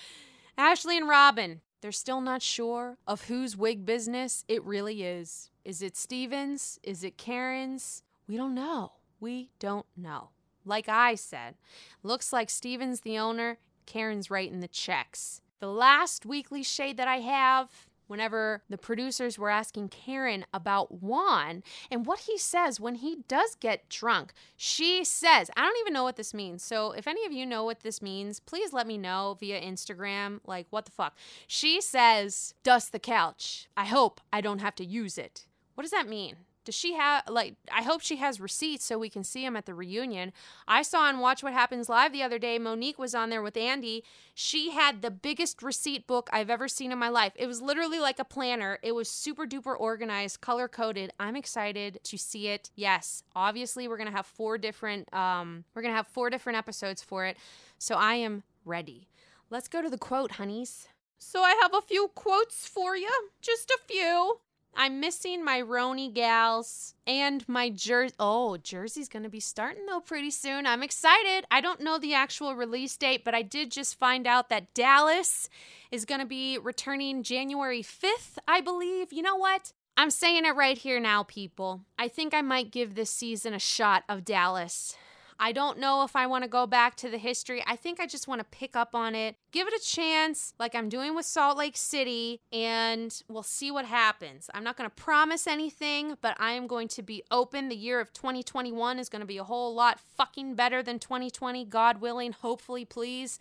Ashley 0.59 0.97
and 0.97 1.09
Robyn, 1.09 1.61
they're 1.81 1.93
still 1.93 2.21
not 2.21 2.43
sure 2.43 2.99
of 3.07 3.25
whose 3.25 3.57
wig 3.57 3.87
business 3.87 4.45
it 4.49 4.63
really 4.65 5.03
is. 5.03 5.51
Is 5.65 5.83
it 5.83 5.97
Stevens? 5.97 6.79
Is 6.83 7.05
it 7.05 7.17
Karen's? 7.17 8.03
We 8.27 8.37
don't 8.37 8.55
know. 8.55 8.93
We 9.21 9.51
don't 9.59 9.87
know. 9.97 10.31
Like 10.65 10.89
I 10.89 11.15
said, 11.15 11.55
looks 12.03 12.33
like 12.33 12.51
Stevens 12.51 13.01
the 13.01 13.19
owner, 13.19 13.59
Karen's 13.87 14.31
writing 14.31 14.61
the 14.61 14.69
checks. 14.69 15.41
The 15.59 15.69
last 15.69 16.25
weekly 16.25 16.63
shade 16.63 16.97
that 16.97 17.09
I 17.09 17.17
have 17.17 17.89
whenever 18.11 18.63
the 18.69 18.77
producers 18.77 19.39
were 19.39 19.49
asking 19.49 19.89
Karen 19.89 20.45
about 20.53 21.01
Juan 21.01 21.63
and 21.91 22.05
what 22.05 22.21
he 22.21 22.37
says 22.37 22.81
when 22.81 22.97
he 22.97 23.19
does 23.29 23.55
get 23.55 23.89
drunk. 23.89 24.33
She 24.57 25.05
says, 25.05 25.51
I 25.57 25.63
don't 25.63 25.79
even 25.81 25.93
know 25.93 26.03
what 26.03 26.17
this 26.17 26.35
means. 26.35 26.63
So 26.63 26.93
if 26.93 27.07
any 27.07 27.25
of 27.25 27.33
you 27.33 27.47
know 27.47 27.65
what 27.65 27.81
this 27.81 28.03
means, 28.03 28.41
please 28.41 28.73
let 28.73 28.87
me 28.87 28.99
know 28.99 29.37
via 29.39 29.61
Instagram. 29.61 30.41
Like, 30.45 30.67
what 30.71 30.85
the 30.85 30.91
fuck? 30.91 31.17
She 31.47 31.81
says, 31.81 32.55
dust 32.63 32.93
the 32.93 32.99
couch. 32.99 33.69
I 33.77 33.85
hope 33.85 34.21
I 34.33 34.41
don't 34.41 34.61
have 34.61 34.75
to 34.77 34.85
use 34.85 35.17
it. 35.17 35.47
What 35.75 35.83
does 35.83 35.93
that 35.93 36.09
mean? 36.09 36.37
Does 36.71 36.77
she 36.77 36.95
have 36.95 37.25
like 37.29 37.57
I 37.73 37.83
hope 37.83 38.01
she 38.01 38.19
has 38.19 38.39
receipts 38.41 38.85
so 38.85 38.97
we 38.97 39.11
can 39.11 39.25
see 39.25 39.45
them 39.45 39.57
at 39.57 39.67
the 39.67 39.75
reunion. 39.75 40.33
I 40.69 40.83
saw 40.83 41.01
on 41.01 41.19
Watch 41.19 41.43
What 41.43 41.53
Happens 41.53 41.89
Live 41.89 42.13
the 42.13 42.23
other 42.23 42.39
day, 42.39 42.61
Monique 42.61 42.97
was 42.97 43.13
on 43.13 43.29
there 43.29 43.43
with 43.43 43.57
Andy. 43.57 44.05
She 44.35 44.71
had 44.71 45.03
the 45.03 45.11
biggest 45.11 45.65
receipt 45.65 46.07
book 46.07 46.31
I've 46.33 46.49
ever 46.49 46.69
seen 46.69 46.93
in 46.93 46.99
my 47.01 47.09
life. 47.09 47.33
It 47.35 47.49
was 47.49 47.61
literally 47.61 47.99
like 47.99 48.21
a 48.21 48.25
planner. 48.25 48.79
It 48.85 48.95
was 48.95 49.11
super 49.11 49.47
duper 49.47 49.75
organized, 49.77 50.41
color 50.41 50.69
coded. 50.69 51.13
I'm 51.19 51.35
excited 51.35 51.99
to 52.05 52.17
see 52.17 52.47
it. 52.47 52.71
Yes, 52.77 53.25
obviously 53.35 53.89
we're 53.89 53.97
to 54.07 54.17
have 54.17 54.27
four 54.27 54.57
different 54.57 55.13
um 55.13 55.65
we're 55.75 55.83
to 55.83 55.91
have 55.91 56.07
four 56.07 56.31
different 56.31 56.57
episodes 56.57 57.03
for 57.03 57.27
it. 57.27 57.37
So 57.79 57.97
I 57.97 58.15
am 58.15 58.45
ready. 58.65 59.09
Let's 59.51 59.67
go 59.67 59.83
to 59.83 59.91
the 59.91 59.99
quote, 59.99 60.31
honeys. 60.31 60.87
So 61.19 61.43
I 61.43 61.59
have 61.63 61.75
a 61.75 61.83
few 61.83 62.13
quotes 62.15 62.69
for 62.69 62.97
you, 62.97 63.11
just 63.43 63.71
a 63.71 63.79
few. 63.89 64.39
I'm 64.75 65.01
missing 65.01 65.45
my 65.45 65.61
Roni 65.61 66.13
gals 66.13 66.95
and 67.07 67.47
my 67.49 67.71
jersey. 67.71 68.15
Oh, 68.19 68.57
jersey's 68.57 69.09
going 69.09 69.25
to 69.25 69.29
be 69.29 69.41
starting 69.41 69.87
though 69.87 70.01
pretty 70.01 70.31
soon. 70.31 70.67
I'm 70.67 70.83
excited. 70.83 71.45
I 71.51 71.61
don't 71.61 71.81
know 71.81 71.99
the 71.99 72.15
actual 72.15 72.55
release 72.55 72.97
date, 72.97 73.25
but 73.25 73.35
I 73.35 73.43
did 73.43 73.71
just 73.71 73.99
find 73.99 74.27
out 74.27 74.49
that 74.49 74.73
Dallas 74.75 75.49
is 75.91 76.05
going 76.05 76.21
to 76.21 76.27
be 76.27 76.57
returning 76.57 77.23
January 77.23 77.83
5th, 77.83 78.39
I 78.47 78.61
believe. 78.61 79.13
You 79.13 79.23
know 79.23 79.37
what? 79.37 79.73
I'm 79.97 80.11
saying 80.11 80.47
it 80.47 80.57
right 80.57 80.79
here 80.79 81.01
now, 81.01 81.25
people. 81.25 81.83
I 81.99 82.09
think 82.09 82.33
I 82.33 82.41
might 82.41 82.71
give 82.71 82.95
this 82.95 83.11
season 83.11 83.53
a 83.53 83.59
shot 83.59 84.05
of 84.09 84.25
Dallas. 84.25 84.97
I 85.43 85.53
don't 85.53 85.79
know 85.79 86.05
if 86.05 86.15
I 86.15 86.27
want 86.27 86.45
to 86.45 86.51
go 86.51 86.67
back 86.67 86.97
to 86.97 87.09
the 87.09 87.17
history. 87.17 87.65
I 87.67 87.75
think 87.75 87.99
I 87.99 88.07
just 88.07 88.29
want 88.29 88.41
to 88.41 88.45
pick 88.45 88.77
up 88.77 88.95
on 88.95 89.15
it, 89.15 89.37
give 89.53 89.67
it 89.67 89.73
a 89.73 89.83
chance, 89.83 90.53
like 90.59 90.75
I'm 90.75 90.91
doing 90.91 91.15
with 91.15 91.25
Salt 91.25 91.57
Lake 91.57 91.79
City, 91.79 92.43
and 92.53 93.11
we'll 93.27 93.43
see 93.43 93.71
what 93.71 93.87
happens. 93.87 94.51
I'm 94.53 94.63
not 94.63 94.77
going 94.77 94.89
to 94.89 94.95
promise 94.95 95.47
anything, 95.47 96.19
but 96.21 96.37
I 96.39 96.53
am 96.53 96.67
going 96.67 96.89
to 96.89 97.03
be 97.03 97.23
open. 97.31 97.71
The 97.71 97.77
year 97.77 98.01
of 98.01 98.13
2021 98.13 98.99
is 98.99 99.09
going 99.09 99.21
to 99.21 99.27
be 99.27 99.39
a 99.39 99.45
whole 99.45 99.75
lot 99.75 99.99
fucking 99.99 100.57
better 100.57 100.83
than 100.83 100.99
2020, 100.99 101.65
God 101.65 102.03
willing, 102.03 102.33
hopefully, 102.33 102.85
please. 102.85 103.39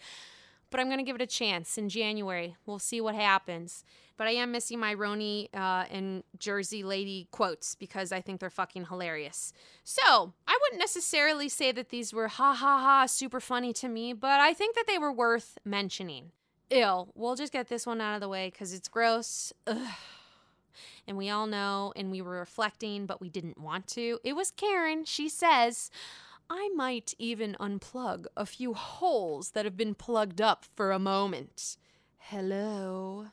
But 0.69 0.79
I'm 0.79 0.87
going 0.87 0.99
to 0.99 1.03
give 1.03 1.15
it 1.15 1.21
a 1.21 1.27
chance 1.27 1.77
in 1.77 1.89
January. 1.89 2.55
We'll 2.65 2.79
see 2.79 3.01
what 3.01 3.15
happens 3.15 3.83
but 4.19 4.27
I 4.27 4.31
am 4.31 4.51
missing 4.51 4.79
my 4.79 4.93
Roni 4.95 5.47
uh, 5.53 5.85
and 5.89 6.25
Jersey 6.37 6.83
Lady 6.83 7.29
quotes 7.31 7.75
because 7.75 8.11
I 8.11 8.19
think 8.19 8.41
they're 8.41 8.49
fucking 8.49 8.87
hilarious. 8.87 9.53
So 9.85 10.33
I 10.45 10.59
wouldn't 10.61 10.81
necessarily 10.81 11.47
say 11.47 11.71
that 11.71 11.87
these 11.87 12.13
were 12.13 12.27
ha 12.27 12.53
ha 12.53 12.79
ha 12.79 13.05
super 13.05 13.39
funny 13.39 13.71
to 13.73 13.87
me, 13.87 14.11
but 14.11 14.41
I 14.41 14.53
think 14.53 14.75
that 14.75 14.87
they 14.87 14.97
were 14.97 15.13
worth 15.13 15.57
mentioning. 15.63 16.33
Ill. 16.69 17.13
We'll 17.15 17.35
just 17.35 17.53
get 17.53 17.69
this 17.69 17.85
one 17.85 18.01
out 18.01 18.15
of 18.15 18.19
the 18.19 18.27
way 18.27 18.49
because 18.49 18.73
it's 18.73 18.89
gross. 18.89 19.53
Ugh. 19.65 19.87
And 21.07 21.17
we 21.17 21.29
all 21.29 21.47
know, 21.47 21.93
and 21.95 22.11
we 22.11 22.21
were 22.21 22.37
reflecting, 22.39 23.05
but 23.05 23.21
we 23.21 23.29
didn't 23.29 23.57
want 23.57 23.87
to. 23.87 24.19
It 24.25 24.35
was 24.35 24.51
Karen. 24.51 25.05
She 25.05 25.29
says, 25.29 25.89
I 26.49 26.69
might 26.75 27.13
even 27.19 27.55
unplug 27.59 28.25
a 28.35 28.45
few 28.45 28.73
holes 28.73 29.51
that 29.51 29.65
have 29.65 29.77
been 29.77 29.93
plugged 29.93 30.41
up 30.41 30.65
for 30.75 30.91
a 30.91 30.99
moment. 30.99 31.77
Hello. 32.17 33.27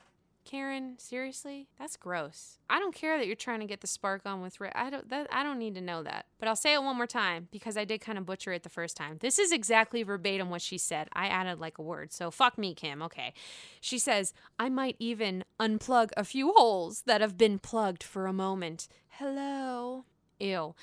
Karen, 0.45 0.95
seriously? 0.97 1.67
That's 1.77 1.97
gross. 1.97 2.57
I 2.69 2.79
don't 2.79 2.95
care 2.95 3.17
that 3.17 3.27
you're 3.27 3.35
trying 3.35 3.59
to 3.59 3.65
get 3.65 3.81
the 3.81 3.87
spark 3.87 4.21
on 4.25 4.41
with 4.41 4.61
Rick. 4.61 4.71
I 4.75 4.89
don't 4.89 5.09
that 5.09 5.27
I 5.29 5.43
don't 5.43 5.59
need 5.59 5.75
to 5.75 5.81
know 5.81 6.03
that. 6.03 6.25
But 6.39 6.47
I'll 6.47 6.55
say 6.55 6.73
it 6.73 6.81
one 6.81 6.95
more 6.95 7.05
time 7.05 7.49
because 7.51 7.75
I 7.75 7.83
did 7.83 7.99
kind 7.99 8.17
of 8.17 8.25
butcher 8.25 8.53
it 8.53 8.63
the 8.63 8.69
first 8.69 8.95
time. 8.95 9.17
This 9.19 9.39
is 9.39 9.51
exactly 9.51 10.03
verbatim 10.03 10.49
what 10.49 10.61
she 10.61 10.77
said. 10.77 11.09
I 11.11 11.27
added 11.27 11.59
like 11.59 11.77
a 11.77 11.81
word. 11.81 12.13
So 12.13 12.31
fuck 12.31 12.57
me, 12.57 12.73
Kim. 12.73 13.01
Okay. 13.01 13.33
She 13.81 13.99
says, 13.99 14.33
"I 14.57 14.69
might 14.69 14.95
even 14.99 15.43
unplug 15.59 16.11
a 16.15 16.23
few 16.23 16.53
holes 16.53 17.01
that 17.07 17.19
have 17.19 17.37
been 17.37 17.59
plugged 17.59 18.01
for 18.01 18.25
a 18.25 18.31
moment." 18.31 18.87
Hello. 19.09 20.05
Ew. 20.39 20.75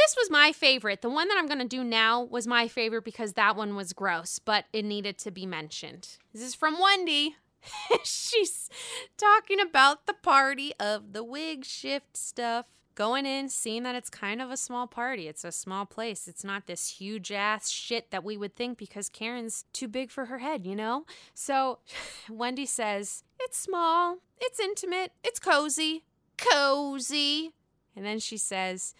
This 0.00 0.16
was 0.16 0.30
my 0.30 0.52
favorite. 0.52 1.02
The 1.02 1.10
one 1.10 1.28
that 1.28 1.36
I'm 1.36 1.46
going 1.46 1.58
to 1.60 1.68
do 1.68 1.84
now 1.84 2.22
was 2.22 2.46
my 2.46 2.68
favorite 2.68 3.04
because 3.04 3.34
that 3.34 3.54
one 3.54 3.76
was 3.76 3.92
gross, 3.92 4.38
but 4.38 4.64
it 4.72 4.82
needed 4.82 5.18
to 5.18 5.30
be 5.30 5.44
mentioned. 5.44 6.16
This 6.32 6.42
is 6.42 6.54
from 6.54 6.80
Wendy. 6.80 7.36
She's 8.02 8.70
talking 9.18 9.60
about 9.60 10.06
the 10.06 10.14
party 10.14 10.72
of 10.80 11.12
the 11.12 11.22
wig 11.22 11.66
shift 11.66 12.16
stuff. 12.16 12.66
Going 12.94 13.24
in, 13.24 13.48
seeing 13.48 13.82
that 13.84 13.94
it's 13.94 14.10
kind 14.10 14.42
of 14.42 14.50
a 14.50 14.56
small 14.56 14.86
party. 14.86 15.28
It's 15.28 15.44
a 15.44 15.52
small 15.52 15.86
place. 15.86 16.26
It's 16.26 16.44
not 16.44 16.66
this 16.66 16.98
huge 16.98 17.30
ass 17.30 17.70
shit 17.70 18.10
that 18.10 18.24
we 18.24 18.36
would 18.36 18.56
think 18.56 18.78
because 18.78 19.08
Karen's 19.08 19.64
too 19.72 19.88
big 19.88 20.10
for 20.10 20.26
her 20.26 20.38
head, 20.38 20.66
you 20.66 20.74
know? 20.74 21.04
So 21.34 21.78
Wendy 22.30 22.66
says, 22.66 23.22
It's 23.38 23.58
small, 23.58 24.18
it's 24.40 24.60
intimate, 24.60 25.12
it's 25.22 25.38
cozy. 25.38 26.04
Cozy. 26.36 27.52
And 27.94 28.04
then 28.04 28.18
she 28.18 28.36
says, 28.36 28.94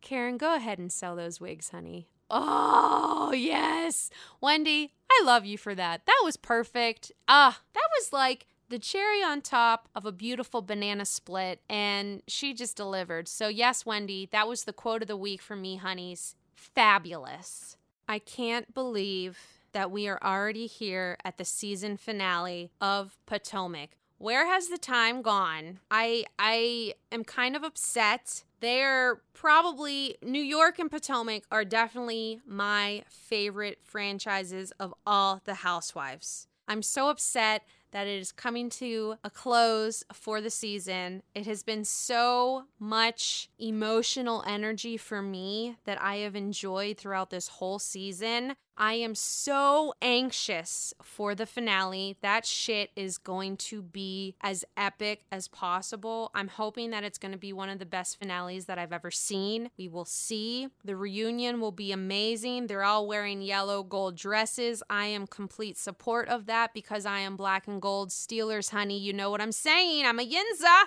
Karen, 0.00 0.36
go 0.36 0.54
ahead 0.54 0.78
and 0.78 0.90
sell 0.92 1.16
those 1.16 1.40
wigs, 1.40 1.70
honey. 1.70 2.08
Oh, 2.30 3.32
yes. 3.34 4.10
Wendy, 4.40 4.92
I 5.10 5.22
love 5.24 5.44
you 5.44 5.58
for 5.58 5.74
that. 5.74 6.06
That 6.06 6.20
was 6.22 6.36
perfect. 6.36 7.12
Ah, 7.26 7.60
that 7.74 7.88
was 7.98 8.12
like 8.12 8.46
the 8.68 8.78
cherry 8.78 9.22
on 9.22 9.40
top 9.40 9.88
of 9.96 10.06
a 10.06 10.12
beautiful 10.12 10.62
banana 10.62 11.04
split, 11.04 11.60
and 11.68 12.22
she 12.28 12.54
just 12.54 12.76
delivered. 12.76 13.26
So, 13.28 13.48
yes, 13.48 13.84
Wendy, 13.84 14.28
that 14.30 14.46
was 14.46 14.64
the 14.64 14.72
quote 14.72 15.02
of 15.02 15.08
the 15.08 15.16
week 15.16 15.42
for 15.42 15.56
me, 15.56 15.76
honeys. 15.76 16.36
Fabulous. 16.54 17.76
I 18.08 18.20
can't 18.20 18.72
believe 18.72 19.38
that 19.72 19.90
we 19.90 20.08
are 20.08 20.20
already 20.22 20.66
here 20.66 21.16
at 21.24 21.36
the 21.36 21.44
season 21.44 21.96
finale 21.96 22.70
of 22.80 23.18
Potomac. 23.26 23.90
Where 24.18 24.46
has 24.46 24.68
the 24.68 24.78
time 24.78 25.22
gone? 25.22 25.80
I 25.90 26.24
I 26.38 26.94
am 27.10 27.24
kind 27.24 27.56
of 27.56 27.64
upset 27.64 28.44
they're 28.60 29.20
probably 29.32 30.16
New 30.22 30.42
York 30.42 30.78
and 30.78 30.90
Potomac 30.90 31.44
are 31.50 31.64
definitely 31.64 32.40
my 32.46 33.04
favorite 33.08 33.78
franchises 33.82 34.72
of 34.78 34.94
all 35.06 35.40
the 35.44 35.54
Housewives. 35.54 36.46
I'm 36.68 36.82
so 36.82 37.08
upset 37.08 37.62
that 37.90 38.06
it 38.06 38.20
is 38.20 38.32
coming 38.32 38.70
to 38.70 39.16
a 39.24 39.30
close 39.30 40.04
for 40.12 40.40
the 40.40 40.50
season. 40.50 41.22
It 41.34 41.46
has 41.46 41.62
been 41.62 41.84
so 41.84 42.66
much 42.78 43.48
emotional 43.58 44.44
energy 44.46 44.96
for 44.96 45.20
me 45.22 45.76
that 45.84 46.00
I 46.00 46.18
have 46.18 46.36
enjoyed 46.36 46.98
throughout 46.98 47.30
this 47.30 47.48
whole 47.48 47.78
season. 47.78 48.54
I 48.80 48.94
am 48.94 49.14
so 49.14 49.92
anxious 50.00 50.94
for 51.02 51.34
the 51.34 51.44
finale. 51.44 52.16
That 52.22 52.46
shit 52.46 52.90
is 52.96 53.18
going 53.18 53.58
to 53.58 53.82
be 53.82 54.36
as 54.40 54.64
epic 54.74 55.24
as 55.30 55.48
possible. 55.48 56.30
I'm 56.34 56.48
hoping 56.48 56.88
that 56.90 57.04
it's 57.04 57.18
going 57.18 57.32
to 57.32 57.38
be 57.38 57.52
one 57.52 57.68
of 57.68 57.78
the 57.78 57.84
best 57.84 58.18
finales 58.18 58.64
that 58.64 58.78
I've 58.78 58.94
ever 58.94 59.10
seen. 59.10 59.68
We 59.76 59.86
will 59.88 60.06
see. 60.06 60.68
The 60.82 60.96
reunion 60.96 61.60
will 61.60 61.72
be 61.72 61.92
amazing. 61.92 62.68
They're 62.68 62.82
all 62.82 63.06
wearing 63.06 63.42
yellow 63.42 63.82
gold 63.82 64.16
dresses. 64.16 64.82
I 64.88 65.04
am 65.04 65.26
complete 65.26 65.76
support 65.76 66.28
of 66.28 66.46
that 66.46 66.72
because 66.72 67.04
I 67.04 67.18
am 67.18 67.36
black 67.36 67.68
and 67.68 67.82
gold 67.82 68.08
Steelers, 68.08 68.70
honey. 68.70 68.98
You 68.98 69.12
know 69.12 69.30
what 69.30 69.42
I'm 69.42 69.52
saying. 69.52 70.06
I'm 70.06 70.18
a 70.18 70.26
Yinza. 70.26 70.84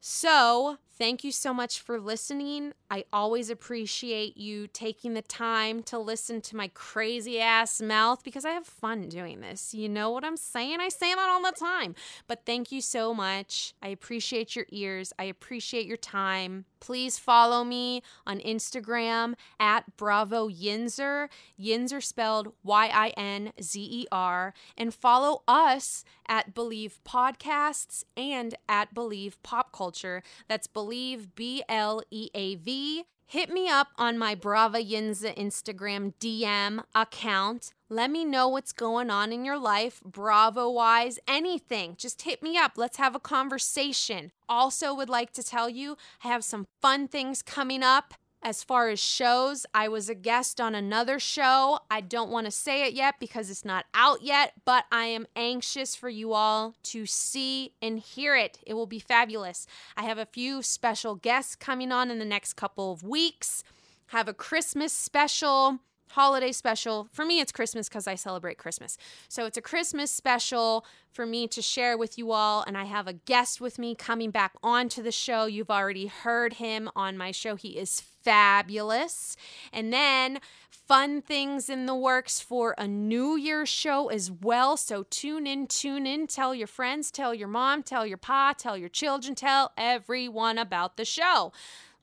So, 0.00 0.78
thank 0.96 1.24
you 1.24 1.32
so 1.32 1.52
much 1.52 1.80
for 1.80 1.98
listening. 2.00 2.72
I 2.88 3.04
always 3.12 3.50
appreciate 3.50 4.36
you 4.36 4.68
taking 4.68 5.14
the 5.14 5.22
time 5.22 5.82
to 5.84 5.98
listen 5.98 6.40
to 6.42 6.56
my 6.56 6.68
crazy 6.72 7.40
ass 7.40 7.80
mouth 7.80 8.22
because 8.22 8.44
I 8.44 8.50
have 8.50 8.66
fun 8.66 9.08
doing 9.08 9.40
this. 9.40 9.74
You 9.74 9.88
know 9.88 10.10
what 10.10 10.24
I'm 10.24 10.36
saying? 10.36 10.78
I 10.80 10.88
say 10.88 11.14
that 11.14 11.28
all 11.28 11.42
the 11.42 11.56
time. 11.56 11.96
But 12.28 12.46
thank 12.46 12.70
you 12.70 12.80
so 12.80 13.12
much. 13.12 13.74
I 13.82 13.88
appreciate 13.88 14.54
your 14.54 14.66
ears. 14.70 15.12
I 15.18 15.24
appreciate 15.24 15.86
your 15.86 15.96
time. 15.96 16.64
Please 16.80 17.18
follow 17.18 17.64
me 17.64 18.02
on 18.26 18.38
Instagram 18.40 19.34
at 19.58 19.96
Bravo 19.96 20.48
Yinzer. 20.48 21.28
Yinzer 21.60 22.02
spelled 22.02 22.52
Y 22.62 22.90
I 22.92 23.08
N 23.16 23.52
Z 23.60 23.80
E 23.80 24.06
R. 24.12 24.54
And 24.76 24.94
follow 24.94 25.42
us 25.46 26.04
at 26.26 26.54
Bleav 26.54 26.98
Podcasts 27.06 28.04
and 28.16 28.54
at 28.68 28.94
Bleav 28.94 29.34
Pop 29.42 29.72
Culture. 29.72 30.22
That's 30.48 30.66
Bleav 30.66 31.28
B 31.34 31.62
L 31.68 32.02
E 32.10 32.30
A 32.34 32.56
V. 32.56 33.04
Hit 33.26 33.50
me 33.50 33.68
up 33.68 33.88
on 33.96 34.16
my 34.16 34.34
Bravo 34.34 34.78
Yinzer 34.78 35.36
Instagram 35.36 36.14
DM 36.18 36.82
account. 36.94 37.74
Let 37.90 38.10
me 38.10 38.26
know 38.26 38.48
what's 38.48 38.74
going 38.74 39.08
on 39.08 39.32
in 39.32 39.46
your 39.46 39.58
life, 39.58 40.02
Bravo 40.04 40.68
wise, 40.68 41.18
anything. 41.26 41.94
Just 41.96 42.20
hit 42.20 42.42
me 42.42 42.54
up. 42.54 42.72
Let's 42.76 42.98
have 42.98 43.14
a 43.14 43.20
conversation. 43.20 44.30
Also, 44.46 44.92
would 44.92 45.08
like 45.08 45.32
to 45.32 45.42
tell 45.42 45.70
you 45.70 45.96
I 46.22 46.28
have 46.28 46.44
some 46.44 46.66
fun 46.82 47.08
things 47.08 47.40
coming 47.40 47.82
up. 47.82 48.12
As 48.42 48.62
far 48.62 48.90
as 48.90 49.00
shows, 49.00 49.64
I 49.72 49.88
was 49.88 50.10
a 50.10 50.14
guest 50.14 50.60
on 50.60 50.74
another 50.74 51.18
show. 51.18 51.80
I 51.90 52.02
don't 52.02 52.30
want 52.30 52.44
to 52.44 52.50
say 52.50 52.86
it 52.86 52.92
yet 52.92 53.14
because 53.18 53.48
it's 53.48 53.64
not 53.64 53.86
out 53.94 54.20
yet, 54.20 54.52
but 54.66 54.84
I 54.92 55.06
am 55.06 55.26
anxious 55.34 55.96
for 55.96 56.10
you 56.10 56.34
all 56.34 56.74
to 56.84 57.06
see 57.06 57.72
and 57.80 57.98
hear 57.98 58.36
it. 58.36 58.58
It 58.66 58.74
will 58.74 58.86
be 58.86 59.00
fabulous. 59.00 59.66
I 59.96 60.02
have 60.02 60.18
a 60.18 60.26
few 60.26 60.60
special 60.60 61.14
guests 61.14 61.56
coming 61.56 61.90
on 61.90 62.10
in 62.10 62.18
the 62.18 62.26
next 62.26 62.52
couple 62.52 62.92
of 62.92 63.02
weeks. 63.02 63.64
Have 64.08 64.28
a 64.28 64.34
Christmas 64.34 64.92
special 64.92 65.80
holiday 66.10 66.52
special. 66.52 67.08
For 67.12 67.24
me, 67.24 67.40
it's 67.40 67.52
Christmas 67.52 67.88
because 67.88 68.06
I 68.06 68.14
celebrate 68.14 68.58
Christmas. 68.58 68.96
So 69.28 69.46
it's 69.46 69.56
a 69.56 69.62
Christmas 69.62 70.10
special 70.10 70.84
for 71.10 71.26
me 71.26 71.48
to 71.48 71.62
share 71.62 71.96
with 71.96 72.18
you 72.18 72.32
all. 72.32 72.64
And 72.66 72.76
I 72.76 72.84
have 72.84 73.06
a 73.06 73.12
guest 73.12 73.60
with 73.60 73.78
me 73.78 73.94
coming 73.94 74.30
back 74.30 74.52
onto 74.62 75.02
the 75.02 75.12
show. 75.12 75.46
You've 75.46 75.70
already 75.70 76.06
heard 76.06 76.54
him 76.54 76.90
on 76.94 77.16
my 77.16 77.30
show. 77.30 77.56
He 77.56 77.78
is 77.78 78.00
fabulous. 78.00 79.36
And 79.72 79.92
then 79.92 80.40
fun 80.70 81.20
things 81.20 81.68
in 81.68 81.86
the 81.86 81.94
works 81.94 82.40
for 82.40 82.74
a 82.78 82.88
New 82.88 83.36
Year's 83.36 83.68
show 83.68 84.08
as 84.08 84.30
well. 84.30 84.76
So 84.76 85.04
tune 85.10 85.46
in, 85.46 85.66
tune 85.66 86.06
in, 86.06 86.26
tell 86.26 86.54
your 86.54 86.66
friends, 86.66 87.10
tell 87.10 87.34
your 87.34 87.48
mom, 87.48 87.82
tell 87.82 88.06
your 88.06 88.16
pa, 88.16 88.54
tell 88.56 88.76
your 88.76 88.88
children, 88.88 89.34
tell 89.34 89.72
everyone 89.76 90.56
about 90.56 90.96
the 90.96 91.04
show 91.04 91.52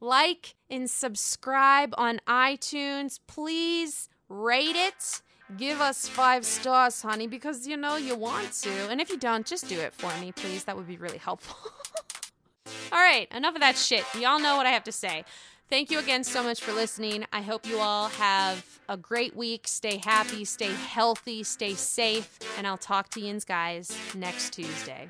like 0.05 0.55
and 0.69 0.89
subscribe 0.89 1.93
on 1.97 2.19
iTunes. 2.27 3.19
Please 3.27 4.09
rate 4.29 4.75
it. 4.75 5.21
Give 5.57 5.79
us 5.79 6.07
five 6.07 6.45
stars, 6.45 7.01
honey, 7.01 7.27
because 7.27 7.67
you 7.67 7.77
know 7.77 7.97
you 7.97 8.15
want 8.15 8.51
to. 8.63 8.71
And 8.89 8.99
if 8.99 9.09
you 9.09 9.17
don't, 9.17 9.45
just 9.45 9.69
do 9.69 9.79
it 9.79 9.93
for 9.93 10.11
me, 10.19 10.31
please. 10.31 10.63
That 10.63 10.75
would 10.75 10.87
be 10.87 10.97
really 10.97 11.19
helpful. 11.19 11.71
all 12.91 12.99
right, 12.99 13.27
enough 13.31 13.55
of 13.55 13.61
that 13.61 13.77
shit. 13.77 14.03
Y'all 14.19 14.39
know 14.39 14.57
what 14.57 14.65
I 14.65 14.71
have 14.71 14.83
to 14.85 14.91
say. 14.91 15.23
Thank 15.69 15.89
you 15.89 15.99
again 15.99 16.23
so 16.23 16.43
much 16.43 16.61
for 16.61 16.71
listening. 16.73 17.25
I 17.33 17.41
hope 17.41 17.67
you 17.67 17.79
all 17.79 18.09
have 18.09 18.79
a 18.87 18.97
great 18.97 19.35
week. 19.35 19.67
Stay 19.67 19.97
happy, 19.97 20.45
stay 20.45 20.71
healthy, 20.71 21.43
stay 21.43 21.73
safe, 21.73 22.37
and 22.57 22.67
I'll 22.67 22.77
talk 22.77 23.09
to 23.11 23.19
you 23.19 23.39
guys 23.47 23.95
next 24.15 24.53
Tuesday. 24.53 25.09